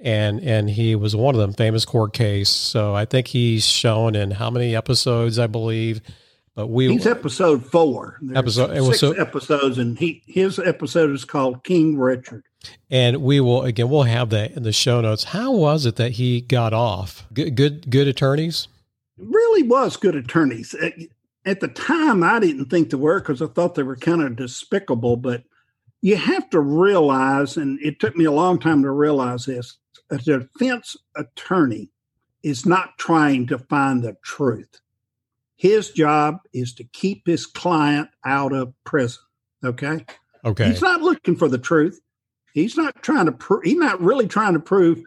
and 0.00 0.40
and 0.40 0.70
he 0.70 0.94
was 0.94 1.16
one 1.16 1.34
of 1.34 1.40
them 1.40 1.52
famous 1.52 1.84
court 1.84 2.12
case. 2.12 2.50
So 2.50 2.94
i 2.94 3.04
think 3.04 3.28
he's 3.28 3.66
shown 3.66 4.14
in 4.14 4.32
how 4.32 4.50
many 4.50 4.74
episodes 4.76 5.38
i 5.38 5.46
believe 5.46 6.00
but 6.56 6.68
we 6.68 6.88
he's 6.88 7.06
episode 7.06 7.66
four. 7.66 8.16
There's 8.22 8.38
episode 8.38 8.70
six 8.70 8.88
was 8.88 8.98
so, 9.00 9.12
episodes 9.12 9.76
and 9.76 9.98
he 9.98 10.22
his 10.26 10.58
episode 10.58 11.10
is 11.10 11.26
called 11.26 11.62
king 11.64 11.98
richard. 11.98 12.44
And 12.90 13.18
we 13.18 13.40
will 13.40 13.62
again 13.62 13.90
we'll 13.90 14.04
have 14.04 14.30
that 14.30 14.52
in 14.52 14.62
the 14.62 14.72
show 14.72 15.02
notes. 15.02 15.24
How 15.24 15.52
was 15.52 15.84
it 15.84 15.96
that 15.96 16.12
he 16.12 16.40
got 16.40 16.72
off? 16.72 17.26
Good 17.34 17.54
good, 17.56 17.90
good 17.90 18.08
attorneys? 18.08 18.68
Really 19.18 19.64
was 19.64 19.98
good 19.98 20.16
attorneys. 20.16 20.74
At 21.44 21.60
the 21.60 21.68
time 21.68 22.24
i 22.24 22.40
didn't 22.40 22.70
think 22.70 22.90
they 22.90 22.96
were 22.96 23.20
because 23.20 23.42
i 23.42 23.46
thought 23.46 23.74
they 23.74 23.84
were 23.84 23.94
kind 23.94 24.22
of 24.22 24.34
despicable 24.34 25.16
but 25.16 25.44
you 26.00 26.16
have 26.16 26.50
to 26.50 26.58
realize 26.58 27.56
and 27.56 27.78
it 27.80 28.00
took 28.00 28.16
me 28.16 28.24
a 28.24 28.32
long 28.32 28.58
time 28.58 28.82
to 28.82 28.90
realize 28.90 29.44
this 29.44 29.76
a 30.10 30.18
defense 30.18 30.96
attorney 31.16 31.90
is 32.42 32.64
not 32.64 32.96
trying 32.98 33.46
to 33.48 33.58
find 33.58 34.02
the 34.02 34.16
truth. 34.22 34.80
His 35.56 35.90
job 35.90 36.40
is 36.52 36.74
to 36.74 36.84
keep 36.84 37.26
his 37.26 37.46
client 37.46 38.08
out 38.24 38.52
of 38.52 38.72
prison. 38.84 39.22
Okay. 39.64 40.04
Okay. 40.44 40.68
He's 40.68 40.82
not 40.82 41.02
looking 41.02 41.36
for 41.36 41.48
the 41.48 41.58
truth. 41.58 42.00
He's 42.52 42.76
not 42.76 43.02
trying 43.02 43.26
to 43.26 43.32
prove, 43.32 43.64
he's 43.64 43.76
not 43.76 44.00
really 44.00 44.28
trying 44.28 44.54
to 44.54 44.60
prove 44.60 45.02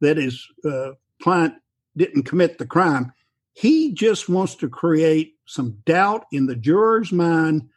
that 0.00 0.16
his 0.16 0.46
uh, 0.64 0.92
client 1.22 1.54
didn't 1.96 2.24
commit 2.24 2.58
the 2.58 2.66
crime. 2.66 3.12
He 3.54 3.92
just 3.92 4.28
wants 4.28 4.54
to 4.56 4.68
create 4.68 5.34
some 5.46 5.78
doubt 5.86 6.24
in 6.32 6.46
the 6.46 6.56
juror's 6.56 7.12
mind 7.12 7.68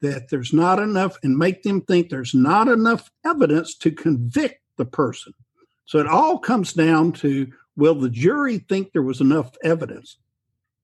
that 0.00 0.28
there's 0.28 0.52
not 0.52 0.78
enough 0.78 1.16
and 1.22 1.36
make 1.36 1.62
them 1.62 1.80
think 1.80 2.08
there's 2.08 2.34
not 2.34 2.68
enough 2.68 3.10
evidence 3.24 3.76
to 3.78 3.90
convict 3.90 4.60
the 4.76 4.84
person. 4.84 5.32
So 5.86 5.98
it 5.98 6.06
all 6.06 6.38
comes 6.38 6.72
down 6.72 7.12
to 7.12 7.50
will 7.76 7.94
the 7.94 8.10
jury 8.10 8.58
think 8.58 8.92
there 8.92 9.02
was 9.02 9.20
enough 9.20 9.52
evidence? 9.62 10.18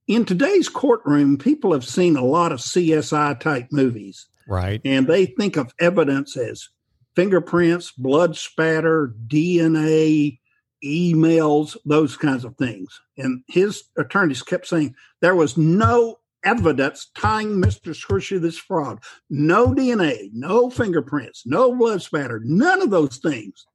In 0.08 0.24
today's 0.24 0.68
courtroom, 0.68 1.38
people 1.38 1.72
have 1.72 1.84
seen 1.84 2.16
a 2.16 2.24
lot 2.24 2.52
of 2.52 2.60
CSI 2.60 3.38
type 3.38 3.68
movies. 3.70 4.26
Right. 4.48 4.80
And 4.84 5.06
they 5.06 5.26
think 5.26 5.56
of 5.56 5.74
evidence 5.78 6.36
as 6.36 6.68
fingerprints, 7.14 7.92
blood 7.92 8.36
spatter, 8.36 9.14
DNA, 9.28 10.38
emails, 10.84 11.76
those 11.84 12.16
kinds 12.16 12.44
of 12.44 12.56
things. 12.56 13.00
And 13.16 13.42
his 13.48 13.84
attorneys 13.96 14.42
kept 14.42 14.66
saying 14.66 14.94
there 15.20 15.36
was 15.36 15.56
no 15.56 16.18
evidence 16.44 17.10
tying 17.14 17.60
Mr. 17.62 17.94
To 18.28 18.38
this 18.40 18.58
fraud. 18.58 18.98
No 19.30 19.68
DNA, 19.68 20.30
no 20.32 20.70
fingerprints, 20.70 21.46
no 21.46 21.74
blood 21.76 22.02
spatter, 22.02 22.40
none 22.44 22.82
of 22.82 22.90
those 22.90 23.18
things 23.18 23.66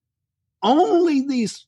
only 0.63 1.26
these 1.28 1.65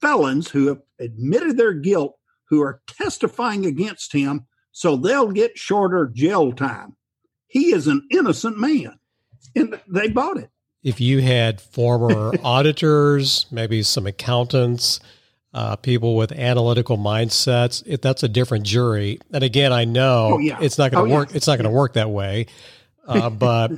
felons 0.00 0.48
who 0.48 0.66
have 0.68 0.80
admitted 0.98 1.56
their 1.56 1.72
guilt 1.74 2.16
who 2.48 2.60
are 2.62 2.80
testifying 2.86 3.64
against 3.66 4.12
him 4.12 4.46
so 4.72 4.96
they'll 4.96 5.30
get 5.30 5.56
shorter 5.58 6.10
jail 6.14 6.52
time. 6.52 6.96
He 7.46 7.72
is 7.72 7.86
an 7.86 8.06
innocent 8.10 8.58
man. 8.58 8.98
And 9.54 9.78
they 9.88 10.08
bought 10.08 10.38
it. 10.38 10.50
If 10.82 11.00
you 11.00 11.20
had 11.20 11.60
former 11.60 12.32
auditors, 12.42 13.46
maybe 13.50 13.82
some 13.82 14.06
accountants, 14.06 14.98
uh, 15.54 15.76
people 15.76 16.16
with 16.16 16.32
analytical 16.32 16.96
mindsets. 16.96 17.82
If 17.86 18.00
that's 18.00 18.22
a 18.22 18.28
different 18.28 18.64
jury, 18.64 19.20
and 19.32 19.44
again, 19.44 19.72
I 19.72 19.84
know 19.84 20.30
Oh, 20.34 20.38
yeah. 20.38 20.58
it's 20.62 20.78
not 20.78 20.90
going 20.90 21.06
to 21.06 21.12
Oh, 21.14 21.18
work. 21.18 21.30
yeah. 21.30 21.36
It's 21.36 21.46
not 21.46 21.56
going 21.58 21.70
to 21.70 21.76
work 21.76 21.92
that 21.94 22.08
way. 22.10 22.46
Uh, 23.06 23.28
but 23.46 23.72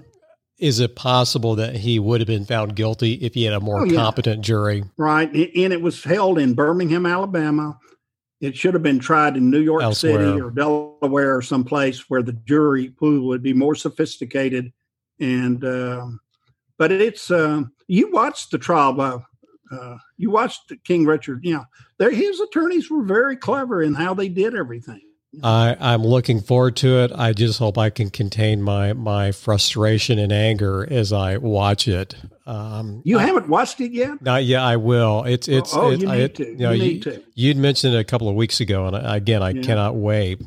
is 0.59 0.79
it 0.81 0.95
possible 0.95 1.57
that 1.57 1.77
he 1.77 1.99
would 1.99 2.21
have 2.21 2.29
been 2.29 2.45
found 2.45 2.77
guilty 2.77 3.14
if 3.14 3.35
he 3.35 3.45
had 3.45 3.55
a 3.55 3.61
more 3.61 3.81
Oh, 3.83 3.85
yeah. 3.85 3.97
competent 3.97 4.45
jury 4.45 4.85
right? 4.97 5.29
And 5.33 5.73
it 5.73 5.83
was 5.83 6.03
held 6.05 6.38
in 6.38 6.55
Birmingham, 6.55 7.07
Alabama. 7.07 7.79
It 8.40 8.57
should 8.57 8.75
have 8.75 8.83
been 8.83 8.99
tried 8.99 9.37
in 9.37 9.51
New 9.51 9.61
York 9.61 9.83
Elsewhere. 9.83 10.19
City 10.27 10.40
or 10.40 10.51
Delaware 10.51 11.37
or 11.37 11.43
someplace 11.43 12.09
where 12.11 12.23
the 12.23 12.33
jury 12.33 12.90
pool 12.90 13.27
would 13.29 13.43
be 13.43 13.53
more 13.55 13.75
sophisticated. 13.75 14.73
And 15.19 15.64
um, 15.64 16.21
but 16.79 16.93
it's 16.93 17.31
uh, 17.31 17.62
you 17.88 18.11
watched 18.12 18.51
the 18.51 18.59
trial 18.59 18.93
by 18.93 19.17
uh, 19.73 19.97
you 20.19 20.31
watched 20.31 20.73
King 20.85 21.07
Richard. 21.07 21.40
You 21.45 21.64
know, 21.99 22.11
his 22.11 22.38
attorneys 22.40 22.90
were 22.90 23.03
very 23.05 23.37
clever 23.37 23.83
in 23.83 23.95
how 23.95 24.12
they 24.14 24.29
did 24.29 24.55
everything. 24.55 25.01
I, 25.42 25.77
I'm 25.81 26.03
looking 26.03 26.40
forward 26.40 26.77
to 26.77 27.01
it. 27.01 27.12
I 27.14 27.33
just 27.33 27.59
hope 27.59 27.77
I 27.79 27.90
can 27.90 28.11
contain 28.11 28.62
my 28.62 28.92
my 28.92 29.33
frustration 29.33 30.18
and 30.18 30.33
anger 30.33 30.87
as 30.90 31.12
I 31.12 31.37
watch 31.38 31.88
it. 31.88 32.14
Um, 32.47 33.01
You 33.05 33.18
haven't 33.18 33.49
watched 33.49 33.81
it 33.81 33.92
yet? 33.92 34.20
Not 34.23 34.44
yeah, 34.44 34.62
I 34.64 34.77
will. 34.77 35.25
It's 35.25 35.49
it's. 35.49 35.75
oh, 35.75 35.90
it- 35.90 36.01
you 36.03 36.09
I- 36.09 36.16
need 36.16 36.23
it- 36.25 36.35
to. 36.37 36.47
You, 36.51 36.57
know, 36.57 36.70
you 36.73 36.83
you, 36.85 36.92
need 36.92 37.03
to. 37.03 37.23
would 37.49 37.57
mentioned 37.57 37.94
it 37.94 37.99
a 37.99 38.05
couple 38.05 38.29
of 38.29 38.35
weeks 38.35 38.61
ago, 38.61 38.87
and 38.87 38.97
again, 38.97 39.42
I 39.42 39.51
Yeah. 39.51 39.62
cannot 39.62 39.97
wait. 39.97 40.40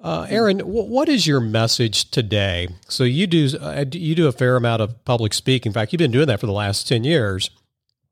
Uh, 0.00 0.26
Aaron, 0.30 0.60
wh- 0.60 0.88
what 0.88 1.08
is 1.08 1.26
your 1.26 1.40
message 1.40 2.10
today? 2.10 2.68
So 2.88 3.02
you 3.04 3.26
do 3.26 3.48
uh, 3.60 3.84
you 3.92 4.14
do 4.14 4.26
a 4.28 4.32
fair 4.32 4.56
amount 4.56 4.80
of 4.80 5.04
public 5.04 5.34
speaking. 5.34 5.70
In 5.70 5.74
fact, 5.74 5.92
you've 5.92 5.98
been 5.98 6.12
doing 6.12 6.26
that 6.28 6.40
for 6.40 6.46
the 6.46 6.52
last 6.52 6.86
ten 6.88 7.02
years. 7.04 7.50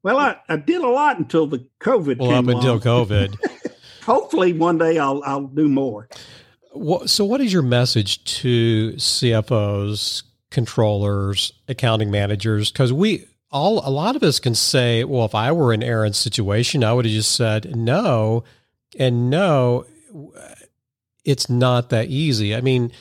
Well, 0.02 0.18
I, 0.18 0.36
I 0.48 0.56
did 0.56 0.82
a 0.82 0.88
lot 0.88 1.18
until 1.18 1.46
the 1.46 1.66
COVID 1.80 2.18
Well, 2.18 2.30
came 2.30 2.48
up 2.48 2.54
until. 2.56 2.78
COVID. 2.80 3.34
Hopefully, 4.06 4.52
one 4.52 4.78
day 4.78 4.98
I'll 4.98 5.20
I'll 5.24 5.48
do 5.48 5.68
more. 5.68 6.08
What, 6.72 7.10
so, 7.10 7.24
what 7.24 7.40
is 7.40 7.52
your 7.52 7.62
message 7.62 8.22
to 8.40 8.92
CFOs, 8.92 10.22
controllers, 10.50 11.52
accounting 11.66 12.10
managers? 12.10 12.70
Because 12.70 12.92
we 12.92 13.26
all, 13.50 13.86
a 13.86 13.90
lot 13.90 14.14
of 14.14 14.22
us 14.22 14.38
can 14.38 14.54
say, 14.54 15.02
well, 15.02 15.24
if 15.24 15.34
I 15.34 15.50
were 15.50 15.72
in 15.72 15.82
Aaron's 15.82 16.18
situation, 16.18 16.84
I 16.84 16.92
would 16.92 17.04
have 17.04 17.14
just 17.14 17.32
said 17.32 17.76
no, 17.76 18.44
and 18.96 19.28
no, 19.28 19.86
it's 21.24 21.50
not 21.50 21.90
that 21.90 22.08
easy. 22.08 22.54
I 22.54 22.60
mean, 22.60 22.92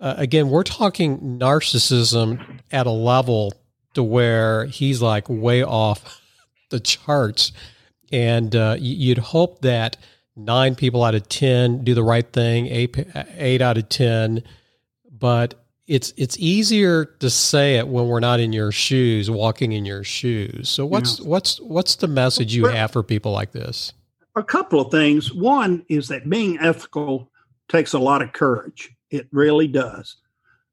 uh, 0.00 0.14
again, 0.16 0.50
we're 0.50 0.64
talking 0.64 1.38
narcissism 1.38 2.60
at 2.72 2.86
a 2.86 2.90
level 2.90 3.52
to 3.94 4.02
where 4.02 4.64
he's 4.64 5.00
like 5.00 5.28
way 5.28 5.62
off 5.62 6.20
the 6.70 6.80
charts, 6.80 7.52
and 8.10 8.56
uh, 8.56 8.76
you'd 8.78 9.18
hope 9.18 9.60
that 9.60 9.96
nine 10.38 10.74
people 10.74 11.02
out 11.02 11.14
of 11.14 11.28
ten 11.28 11.84
do 11.84 11.94
the 11.94 12.02
right 12.02 12.30
thing, 12.32 12.66
eight 12.66 12.96
eight 13.36 13.60
out 13.60 13.76
of 13.76 13.88
ten, 13.88 14.42
but 15.10 15.54
it's 15.86 16.12
it's 16.16 16.38
easier 16.38 17.04
to 17.04 17.30
say 17.30 17.76
it 17.76 17.88
when 17.88 18.06
we're 18.06 18.20
not 18.20 18.40
in 18.40 18.52
your 18.52 18.72
shoes, 18.72 19.30
walking 19.30 19.72
in 19.72 19.84
your 19.84 20.04
shoes. 20.04 20.68
So 20.68 20.86
what's 20.86 21.20
what's 21.20 21.60
what's 21.60 21.96
the 21.96 22.08
message 22.08 22.54
you 22.54 22.66
have 22.66 22.90
for 22.92 23.02
people 23.02 23.32
like 23.32 23.52
this? 23.52 23.92
a 24.38 24.44
couple 24.44 24.80
of 24.80 24.90
things. 24.90 25.32
One 25.34 25.84
is 25.88 26.08
that 26.08 26.30
being 26.30 26.58
ethical 26.60 27.30
takes 27.68 27.92
a 27.92 27.98
lot 27.98 28.22
of 28.22 28.32
courage. 28.32 28.90
It 29.10 29.26
really 29.32 29.66
does. 29.66 30.16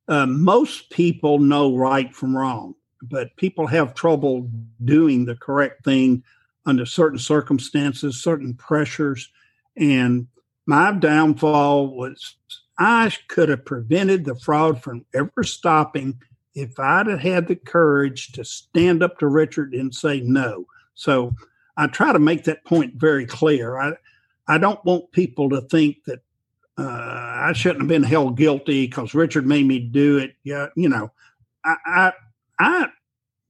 Uh, 0.08 0.28
most 0.28 0.92
people 0.92 1.40
know 1.40 1.76
right 1.76 2.14
from 2.16 2.38
wrong, 2.38 2.76
but 3.02 3.36
people 3.38 3.68
have 3.68 3.96
trouble 3.96 4.50
doing 4.84 5.26
the 5.26 5.36
correct 5.36 5.84
thing 5.84 6.24
under 6.66 6.86
certain 6.86 7.20
circumstances, 7.20 8.22
certain 8.22 8.54
pressures. 8.54 9.30
And 9.78 10.28
my 10.66 10.92
downfall 10.92 11.88
was 11.96 12.36
I 12.78 13.12
could 13.28 13.50
have 13.50 13.66
prevented 13.66 14.26
the 14.26 14.36
fraud 14.36 14.82
from 14.82 15.06
ever 15.14 15.44
stopping 15.44 16.20
if 16.54 16.80
I'd 16.80 17.08
have 17.08 17.20
had 17.20 17.48
the 17.48 17.56
courage 17.56 18.32
to 18.34 18.46
stand 18.46 19.04
up 19.04 19.20
to 19.20 19.28
Richard 19.28 19.74
and 19.74 19.94
say 19.94 20.22
no. 20.22 20.66
So 20.96 21.34
I 21.78 21.88
try 21.88 22.14
to 22.14 22.20
make 22.20 22.46
that 22.46 22.66
point 22.66 22.96
very 22.96 23.26
clear. 23.26 23.78
I 23.78 23.94
I 24.48 24.58
don't 24.58 24.84
want 24.86 25.12
people 25.12 25.50
to 25.50 25.62
think 25.62 26.04
that 26.06 26.22
uh, 26.78 26.84
I 26.84 27.54
shouldn't 27.54 27.82
have 27.82 27.88
been 27.88 28.04
held 28.04 28.38
guilty 28.38 28.86
because 28.86 29.14
Richard 29.14 29.46
made 29.46 29.66
me 29.66 29.80
do 29.80 30.18
it. 30.18 30.36
Yeah, 30.44 30.68
you 30.76 30.90
know, 30.90 31.12
I, 31.64 31.76
I 31.86 32.14
I 32.60 32.88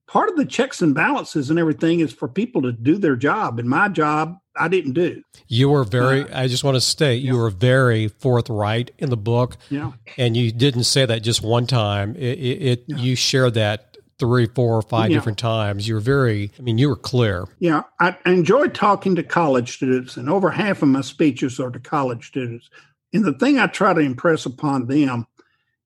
part 0.07 0.29
of 0.29 0.37
the 0.37 0.45
checks 0.45 0.81
and 0.81 0.95
balances 0.95 1.49
and 1.49 1.59
everything 1.59 1.99
is 1.99 2.13
for 2.13 2.27
people 2.27 2.61
to 2.63 2.71
do 2.71 2.97
their 2.97 3.15
job, 3.15 3.59
and 3.59 3.69
my 3.69 3.89
job 3.89 4.37
I 4.57 4.67
didn't 4.67 4.93
do. 4.93 5.21
You 5.47 5.69
were 5.69 5.83
very. 5.83 6.21
Uh, 6.23 6.41
I 6.43 6.47
just 6.47 6.63
want 6.63 6.75
to 6.75 6.81
state 6.81 7.21
you 7.21 7.37
were 7.37 7.49
very 7.49 8.07
forthright 8.07 8.91
in 8.97 9.09
the 9.09 9.17
book, 9.17 9.57
Yeah, 9.69 9.91
and 10.17 10.35
you 10.37 10.51
didn't 10.51 10.85
say 10.85 11.05
that 11.05 11.19
just 11.23 11.41
one 11.41 11.67
time. 11.67 12.15
It, 12.15 12.39
it, 12.39 12.61
it 12.61 12.83
Yeah. 12.87 12.97
you 12.97 13.15
shared 13.15 13.53
that 13.55 13.97
three, 14.17 14.45
four, 14.47 14.77
or 14.77 14.81
five 14.81 15.11
Yeah. 15.11 15.17
different 15.17 15.37
times. 15.37 15.87
You 15.87 15.95
were 15.95 15.99
very. 16.01 16.51
I 16.57 16.61
mean, 16.61 16.77
you 16.77 16.87
were 16.89 16.95
clear. 16.95 17.45
yeah. 17.59 17.83
I, 17.99 18.17
I 18.25 18.31
enjoy 18.31 18.67
talking 18.67 19.15
to 19.15 19.23
college 19.23 19.73
students, 19.73 20.15
and 20.17 20.29
over 20.29 20.49
half 20.51 20.81
of 20.81 20.87
my 20.89 21.01
speeches 21.01 21.59
are 21.59 21.69
to 21.71 21.79
college 21.79 22.27
students. 22.27 22.69
And 23.13 23.23
the 23.25 23.33
thing 23.33 23.59
I 23.59 23.67
try 23.67 23.93
to 23.93 23.99
impress 24.01 24.45
upon 24.45 24.87
them 24.87 25.27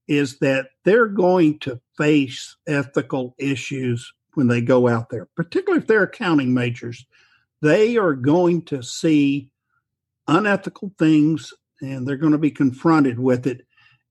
is 0.07 0.39
that 0.39 0.67
they're 0.85 1.05
going 1.07 1.59
to 1.59 1.79
face 1.97 2.55
ethical 2.67 3.35
issues 3.37 4.11
when 4.33 4.47
they 4.47 4.61
go 4.61 4.87
out 4.87 5.09
there, 5.09 5.27
particularly 5.35 5.81
if 5.81 5.87
they're 5.87 6.03
accounting 6.03 6.53
majors. 6.53 7.05
They 7.61 7.97
are 7.97 8.13
going 8.13 8.63
to 8.65 8.81
see 8.81 9.49
unethical 10.27 10.93
things 10.97 11.53
and 11.81 12.07
they're 12.07 12.17
going 12.17 12.33
to 12.33 12.37
be 12.37 12.51
confronted 12.51 13.19
with 13.19 13.47
it. 13.47 13.65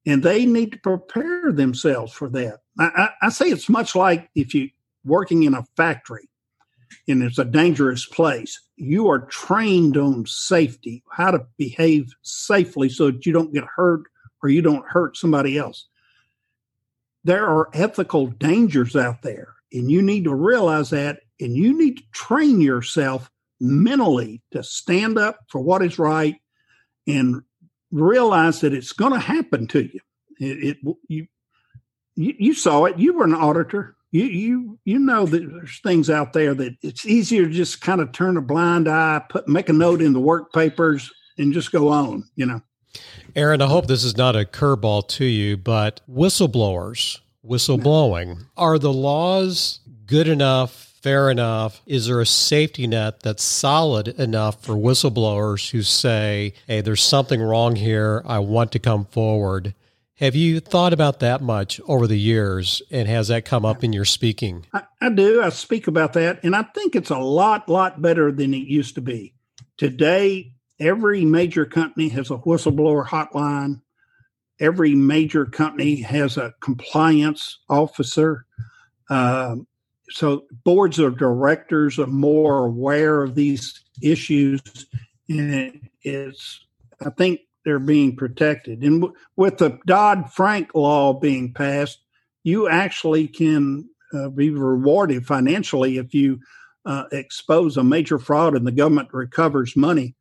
And 0.06 0.22
they 0.22 0.46
need 0.46 0.72
to 0.72 0.78
prepare 0.78 1.52
themselves 1.52 2.12
for 2.12 2.28
that. 2.30 2.60
I, 2.78 2.86
I, 2.86 3.10
I 3.22 3.28
say 3.28 3.46
it's 3.46 3.68
much 3.68 3.94
like 3.94 4.30
if 4.34 4.54
you 4.54 4.70
working 5.04 5.42
in 5.42 5.54
a 5.54 5.64
factory 5.76 6.28
and 7.06 7.22
it's 7.22 7.38
a 7.38 7.44
dangerous 7.44 8.06
place, 8.06 8.60
you 8.76 9.08
are 9.08 9.26
trained 9.26 9.96
on 9.96 10.24
safety, 10.26 11.02
how 11.10 11.30
to 11.30 11.46
behave 11.56 12.14
safely 12.22 12.88
so 12.88 13.10
that 13.10 13.26
you 13.26 13.32
don't 13.32 13.52
get 13.52 13.64
hurt 13.64 14.04
or 14.42 14.48
you 14.48 14.62
don't 14.62 14.86
hurt 14.86 15.16
somebody 15.16 15.58
else. 15.58 15.88
There 17.24 17.46
are 17.46 17.68
ethical 17.74 18.28
dangers 18.28 18.96
out 18.96 19.22
there, 19.22 19.54
and 19.72 19.90
you 19.90 20.00
need 20.00 20.24
to 20.24 20.34
realize 20.34 20.90
that, 20.90 21.20
and 21.40 21.54
you 21.54 21.76
need 21.76 21.98
to 21.98 22.04
train 22.12 22.60
yourself 22.60 23.30
mentally 23.60 24.42
to 24.52 24.62
stand 24.62 25.18
up 25.18 25.38
for 25.48 25.60
what 25.60 25.82
is 25.82 25.98
right 25.98 26.36
and 27.06 27.42
realize 27.90 28.60
that 28.60 28.74
it's 28.74 28.92
going 28.92 29.12
to 29.12 29.18
happen 29.18 29.66
to 29.68 29.82
you. 29.82 30.00
It, 30.38 30.76
it 30.84 30.96
you, 31.08 31.26
you 32.14 32.34
you 32.38 32.54
saw 32.54 32.84
it. 32.84 32.98
You 32.98 33.14
were 33.14 33.24
an 33.24 33.34
auditor. 33.34 33.96
You 34.10 34.24
you 34.24 34.78
you 34.84 34.98
know 34.98 35.26
that 35.26 35.50
there's 35.50 35.80
things 35.80 36.08
out 36.08 36.32
there 36.32 36.54
that 36.54 36.76
it's 36.82 37.06
easier 37.06 37.46
to 37.46 37.52
just 37.52 37.80
kind 37.80 38.00
of 38.00 38.12
turn 38.12 38.36
a 38.36 38.42
blind 38.42 38.88
eye, 38.88 39.22
put 39.28 39.48
make 39.48 39.68
a 39.68 39.72
note 39.72 40.00
in 40.00 40.12
the 40.12 40.20
work 40.20 40.52
papers, 40.52 41.12
and 41.36 41.52
just 41.52 41.72
go 41.72 41.88
on. 41.88 42.24
You 42.36 42.46
know. 42.46 42.62
Aaron, 43.36 43.60
I 43.60 43.66
hope 43.66 43.86
this 43.86 44.04
is 44.04 44.16
not 44.16 44.34
a 44.34 44.44
curveball 44.44 45.08
to 45.08 45.24
you, 45.24 45.56
but 45.56 46.00
whistleblowers, 46.10 47.20
whistleblowing, 47.44 48.46
are 48.56 48.78
the 48.78 48.92
laws 48.92 49.80
good 50.06 50.26
enough, 50.26 50.87
fair 51.02 51.30
enough? 51.30 51.82
Is 51.86 52.06
there 52.06 52.20
a 52.20 52.26
safety 52.26 52.86
net 52.86 53.20
that's 53.20 53.42
solid 53.42 54.08
enough 54.08 54.62
for 54.62 54.74
whistleblowers 54.74 55.70
who 55.70 55.82
say, 55.82 56.54
hey, 56.66 56.80
there's 56.80 57.02
something 57.02 57.40
wrong 57.40 57.76
here, 57.76 58.22
I 58.26 58.40
want 58.40 58.72
to 58.72 58.78
come 58.78 59.04
forward? 59.04 59.74
Have 60.16 60.34
you 60.34 60.58
thought 60.58 60.92
about 60.92 61.20
that 61.20 61.42
much 61.42 61.80
over 61.86 62.08
the 62.08 62.18
years, 62.18 62.82
and 62.90 63.06
has 63.06 63.28
that 63.28 63.44
come 63.44 63.64
up 63.64 63.84
in 63.84 63.92
your 63.92 64.04
speaking? 64.04 64.66
I, 64.72 64.82
I 65.00 65.10
do. 65.10 65.40
I 65.40 65.50
speak 65.50 65.86
about 65.86 66.14
that, 66.14 66.42
and 66.42 66.56
I 66.56 66.62
think 66.62 66.96
it's 66.96 67.10
a 67.10 67.18
lot, 67.18 67.68
lot 67.68 68.02
better 68.02 68.32
than 68.32 68.52
it 68.52 68.66
used 68.66 68.96
to 68.96 69.00
be. 69.00 69.34
Today, 69.76 70.54
every 70.80 71.24
major 71.24 71.64
company 71.64 72.08
has 72.08 72.32
a 72.32 72.38
whistleblower 72.38 73.06
hotline. 73.06 73.80
Every 74.58 74.96
major 74.96 75.46
company 75.46 76.00
has 76.00 76.36
a 76.36 76.52
compliance 76.60 77.60
officer. 77.68 78.44
Um, 79.08 79.67
so 80.10 80.44
boards 80.64 80.98
of 80.98 81.18
directors 81.18 81.98
are 81.98 82.06
more 82.06 82.66
aware 82.66 83.22
of 83.22 83.34
these 83.34 83.80
issues, 84.02 84.60
and 85.28 85.88
it's. 86.02 86.64
I 87.04 87.10
think 87.10 87.40
they're 87.64 87.78
being 87.78 88.16
protected. 88.16 88.82
And 88.82 89.02
w- 89.02 89.14
with 89.36 89.58
the 89.58 89.78
Dodd 89.86 90.32
Frank 90.32 90.74
law 90.74 91.12
being 91.12 91.52
passed, 91.52 92.00
you 92.42 92.68
actually 92.68 93.28
can 93.28 93.88
uh, 94.12 94.30
be 94.30 94.50
rewarded 94.50 95.26
financially 95.26 95.98
if 95.98 96.14
you 96.14 96.40
uh, 96.86 97.04
expose 97.12 97.76
a 97.76 97.84
major 97.84 98.18
fraud 98.18 98.56
and 98.56 98.66
the 98.66 98.72
government 98.72 99.10
recovers 99.12 99.76
money. 99.76 100.14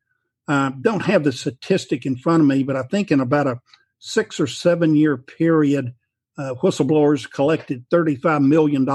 Uh, 0.47 0.71
don't 0.81 1.03
have 1.03 1.23
the 1.23 1.31
statistic 1.31 2.05
in 2.05 2.17
front 2.17 2.41
of 2.41 2.47
me, 2.47 2.63
but 2.63 2.75
I 2.75 2.83
think 2.83 3.11
in 3.11 3.21
about 3.21 3.47
a 3.47 3.59
six 3.99 4.39
or 4.39 4.47
seven 4.47 4.95
year 4.95 5.17
period, 5.17 5.93
uh, 6.37 6.53
whistleblowers 6.61 7.29
collected 7.29 7.89
$35 7.89 8.45
million 8.45 8.85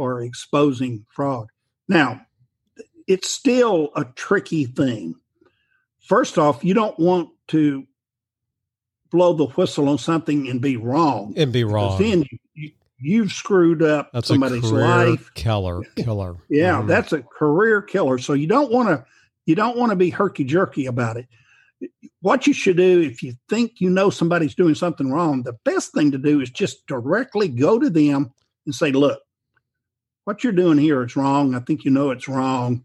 for 0.00 0.22
exposing 0.22 1.04
fraud. 1.10 1.48
Now, 1.86 2.22
it's 3.06 3.28
still 3.28 3.90
a 3.94 4.06
tricky 4.14 4.64
thing. 4.64 5.14
First 5.98 6.38
off, 6.38 6.64
you 6.64 6.72
don't 6.72 6.98
want 6.98 7.28
to 7.48 7.86
blow 9.10 9.34
the 9.34 9.44
whistle 9.44 9.90
on 9.90 9.98
something 9.98 10.48
and 10.48 10.58
be 10.58 10.78
wrong. 10.78 11.34
And 11.36 11.52
be 11.52 11.64
wrong. 11.64 12.00
Then 12.00 12.24
you, 12.54 12.70
you, 12.98 13.22
have 13.24 13.32
screwed 13.32 13.82
up 13.82 14.10
that's 14.14 14.28
somebody's 14.28 14.72
life. 14.72 15.34
Killer, 15.34 15.82
killer. 15.96 16.38
yeah, 16.48 16.80
mm 16.80 16.86
that's 16.86 17.12
a 17.12 17.20
career 17.20 17.82
killer. 17.82 18.16
So 18.16 18.32
you 18.32 18.46
don't 18.46 18.72
want 18.72 18.88
to 18.88 19.04
you 19.44 19.54
don't 19.54 19.76
want 19.76 19.90
to 19.90 19.96
be 19.96 20.08
herky 20.08 20.44
jerky 20.44 20.86
about 20.86 21.18
it. 21.18 21.26
What 22.22 22.46
you 22.46 22.54
should 22.54 22.78
do 22.78 23.02
if 23.02 23.22
you 23.22 23.34
think 23.50 23.82
you 23.82 23.90
know 23.90 24.08
somebody's 24.08 24.54
doing 24.54 24.74
something 24.74 25.12
wrong, 25.12 25.42
the 25.42 25.58
best 25.66 25.92
thing 25.92 26.10
to 26.12 26.18
do 26.18 26.40
is 26.40 26.48
just 26.48 26.86
directly 26.86 27.48
go 27.48 27.78
to 27.78 27.90
them 27.90 28.32
and 28.64 28.74
say, 28.74 28.92
"Look, 28.92 29.20
what 30.30 30.44
you're 30.44 30.52
doing 30.52 30.78
here 30.78 31.02
is 31.02 31.16
wrong. 31.16 31.56
I 31.56 31.58
think 31.58 31.84
you 31.84 31.90
know 31.90 32.12
it's 32.12 32.28
wrong. 32.28 32.84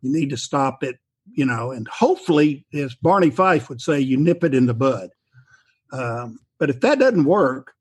You 0.00 0.12
need 0.12 0.30
to 0.30 0.36
stop 0.36 0.84
it." 0.84 1.00
You 1.32 1.44
know, 1.44 1.72
and 1.72 1.88
hopefully, 1.88 2.64
as 2.72 2.94
Barney 2.94 3.30
Fife 3.30 3.68
would 3.68 3.80
say, 3.80 3.98
you 3.98 4.16
nip 4.16 4.44
it 4.44 4.54
in 4.54 4.66
the 4.66 4.74
bud. 4.74 5.10
Um, 5.90 6.38
but 6.60 6.70
if 6.70 6.80
that 6.82 7.00
doesn't 7.00 7.24
work, 7.24 7.72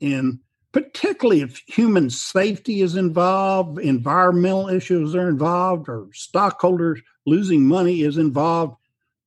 and 0.00 0.38
particularly 0.72 1.42
if 1.42 1.60
human 1.66 2.08
safety 2.08 2.80
is 2.80 2.96
involved, 2.96 3.78
environmental 3.78 4.70
issues 4.70 5.14
are 5.14 5.28
involved, 5.28 5.90
or 5.90 6.08
stockholders 6.14 7.02
losing 7.26 7.66
money 7.66 8.00
is 8.00 8.16
involved, 8.16 8.76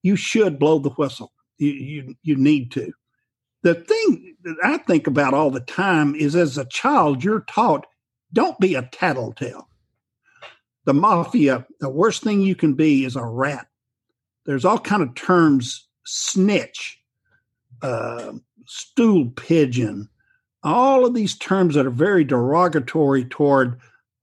you 0.01 0.15
should 0.15 0.57
blow 0.57 0.79
the 0.79 0.89
whistle. 0.89 1.31
You, 1.59 1.71
you, 1.71 2.15
you 2.23 2.35
need 2.37 2.71
to. 2.71 2.91
The 3.61 3.75
thing 3.75 4.35
that 4.43 4.55
I 4.63 4.77
think 4.77 5.05
about 5.05 5.35
all 5.35 5.51
the 5.51 5.59
time 5.59 6.15
is 6.15 6.35
as 6.35 6.57
a 6.57 6.65
child, 6.65 7.23
you're 7.23 7.41
taught 7.41 7.85
don't 8.33 8.59
be 8.59 8.75
a 8.75 8.83
tattletale. 8.91 9.67
The 10.85 10.93
mafia, 10.93 11.65
the 11.79 11.89
worst 11.89 12.23
thing 12.23 12.41
you 12.41 12.55
can 12.55 12.73
be 12.73 13.03
is 13.05 13.15
a 13.15 13.25
rat. 13.25 13.67
There's 14.45 14.65
all 14.65 14.79
kind 14.79 15.01
of 15.01 15.15
terms, 15.15 15.87
snitch, 16.05 17.01
uh, 17.81 18.33
stool 18.65 19.29
pigeon, 19.31 20.09
all 20.63 21.05
of 21.05 21.13
these 21.13 21.37
terms 21.37 21.75
that 21.75 21.85
are 21.85 21.91
very 21.91 22.23
derogatory 22.23 23.25
toward 23.25 23.79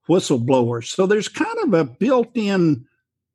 whistleblowers. 0.09 0.87
So 0.87 1.07
there's 1.07 1.29
kind 1.29 1.57
of 1.65 1.75
a 1.75 1.85
built 1.85 2.31
in 2.35 2.87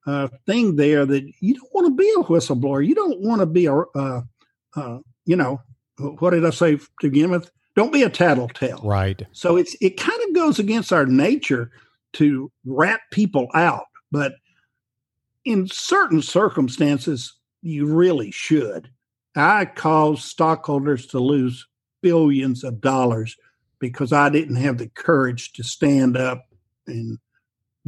uh, 0.05 0.27
thing 0.45 0.75
there 0.75 1.05
that 1.05 1.31
you 1.39 1.55
don't 1.55 1.73
want 1.73 1.87
to 1.87 1.95
be 1.95 2.09
a 2.17 2.23
whistleblower. 2.23 2.85
You 2.85 2.95
don't 2.95 3.21
want 3.21 3.41
to 3.41 3.45
be 3.45 3.67
a, 3.67 3.75
uh, 3.75 4.21
uh, 4.75 4.99
you 5.25 5.35
know, 5.35 5.61
what 5.97 6.31
did 6.31 6.45
I 6.45 6.51
say 6.51 6.77
to 6.77 6.89
begin 7.01 7.31
with? 7.31 7.51
Don't 7.79 7.93
be 7.93 8.03
a 8.03 8.09
tattletale. 8.09 8.81
Right. 8.83 9.25
So 9.31 9.55
it's 9.55 9.73
it 9.79 9.91
kind 9.91 10.19
of 10.27 10.35
goes 10.35 10.59
against 10.59 10.91
our 10.91 11.05
nature 11.05 11.71
to 12.11 12.51
rat 12.65 12.99
people 13.09 13.47
out, 13.53 13.85
but 14.11 14.33
in 15.45 15.65
certain 15.65 16.21
circumstances, 16.21 17.37
you 17.61 17.85
really 17.85 18.31
should. 18.31 18.89
I 19.33 19.63
caused 19.63 20.23
stockholders 20.23 21.07
to 21.07 21.21
lose 21.21 21.65
billions 22.01 22.65
of 22.65 22.81
dollars 22.81 23.37
because 23.79 24.11
I 24.11 24.27
didn't 24.27 24.57
have 24.57 24.77
the 24.77 24.89
courage 24.89 25.53
to 25.53 25.63
stand 25.63 26.17
up 26.17 26.49
and 26.85 27.17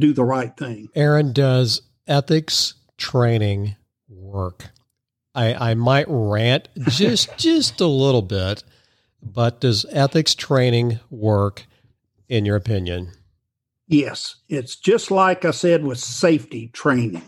do 0.00 0.14
the 0.14 0.24
right 0.24 0.56
thing. 0.56 0.88
Aaron, 0.94 1.34
does 1.34 1.82
ethics 2.06 2.76
training 2.96 3.76
work? 4.08 4.70
I, 5.34 5.72
I 5.72 5.74
might 5.74 6.06
rant 6.08 6.70
just 6.88 7.36
just 7.36 7.82
a 7.82 7.86
little 7.86 8.22
bit, 8.22 8.64
but 9.22 9.60
does 9.60 9.86
ethics 9.90 10.34
training 10.34 11.00
work 11.10 11.66
in 12.28 12.44
your 12.44 12.56
opinion? 12.56 13.12
Yes. 13.88 14.36
It's 14.48 14.76
just 14.76 15.10
like 15.10 15.44
I 15.44 15.50
said 15.50 15.84
with 15.84 15.98
safety 15.98 16.68
training 16.68 17.22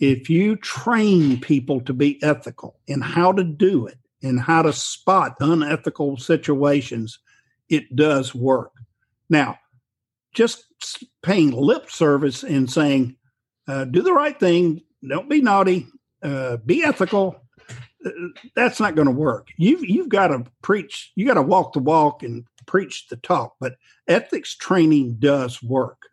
if 0.00 0.30
you 0.30 0.56
train 0.56 1.38
people 1.38 1.82
to 1.82 1.92
be 1.92 2.20
ethical 2.22 2.80
in 2.86 3.02
how 3.02 3.32
to 3.32 3.44
do 3.44 3.86
it 3.86 3.98
and 4.22 4.40
how 4.40 4.62
to 4.62 4.72
spot 4.72 5.36
unethical 5.40 6.16
situations, 6.16 7.18
it 7.68 7.94
does 7.94 8.34
work. 8.34 8.72
Now, 9.28 9.58
just 10.32 10.64
paying 11.22 11.50
lip 11.50 11.90
service 11.90 12.42
and 12.42 12.70
saying, 12.70 13.16
uh, 13.68 13.84
do 13.84 14.02
the 14.02 14.12
right 14.12 14.38
thing, 14.38 14.80
don't 15.06 15.28
be 15.28 15.42
naughty, 15.42 15.86
uh, 16.22 16.56
be 16.58 16.82
ethical, 16.82 17.36
that's 18.54 18.80
not 18.80 18.94
going 18.94 19.06
to 19.06 19.12
work. 19.12 19.48
You've, 19.56 19.84
you've 19.84 20.08
got 20.08 20.28
to 20.28 20.44
preach, 20.62 21.12
you 21.14 21.26
got 21.26 21.34
to 21.34 21.42
walk 21.42 21.72
the 21.72 21.80
walk 21.80 22.22
and 22.22 22.44
preach 22.66 23.08
the 23.08 23.16
talk, 23.16 23.56
but 23.60 23.74
ethics 24.08 24.56
training 24.56 25.16
does 25.18 25.62
work. 25.62 26.06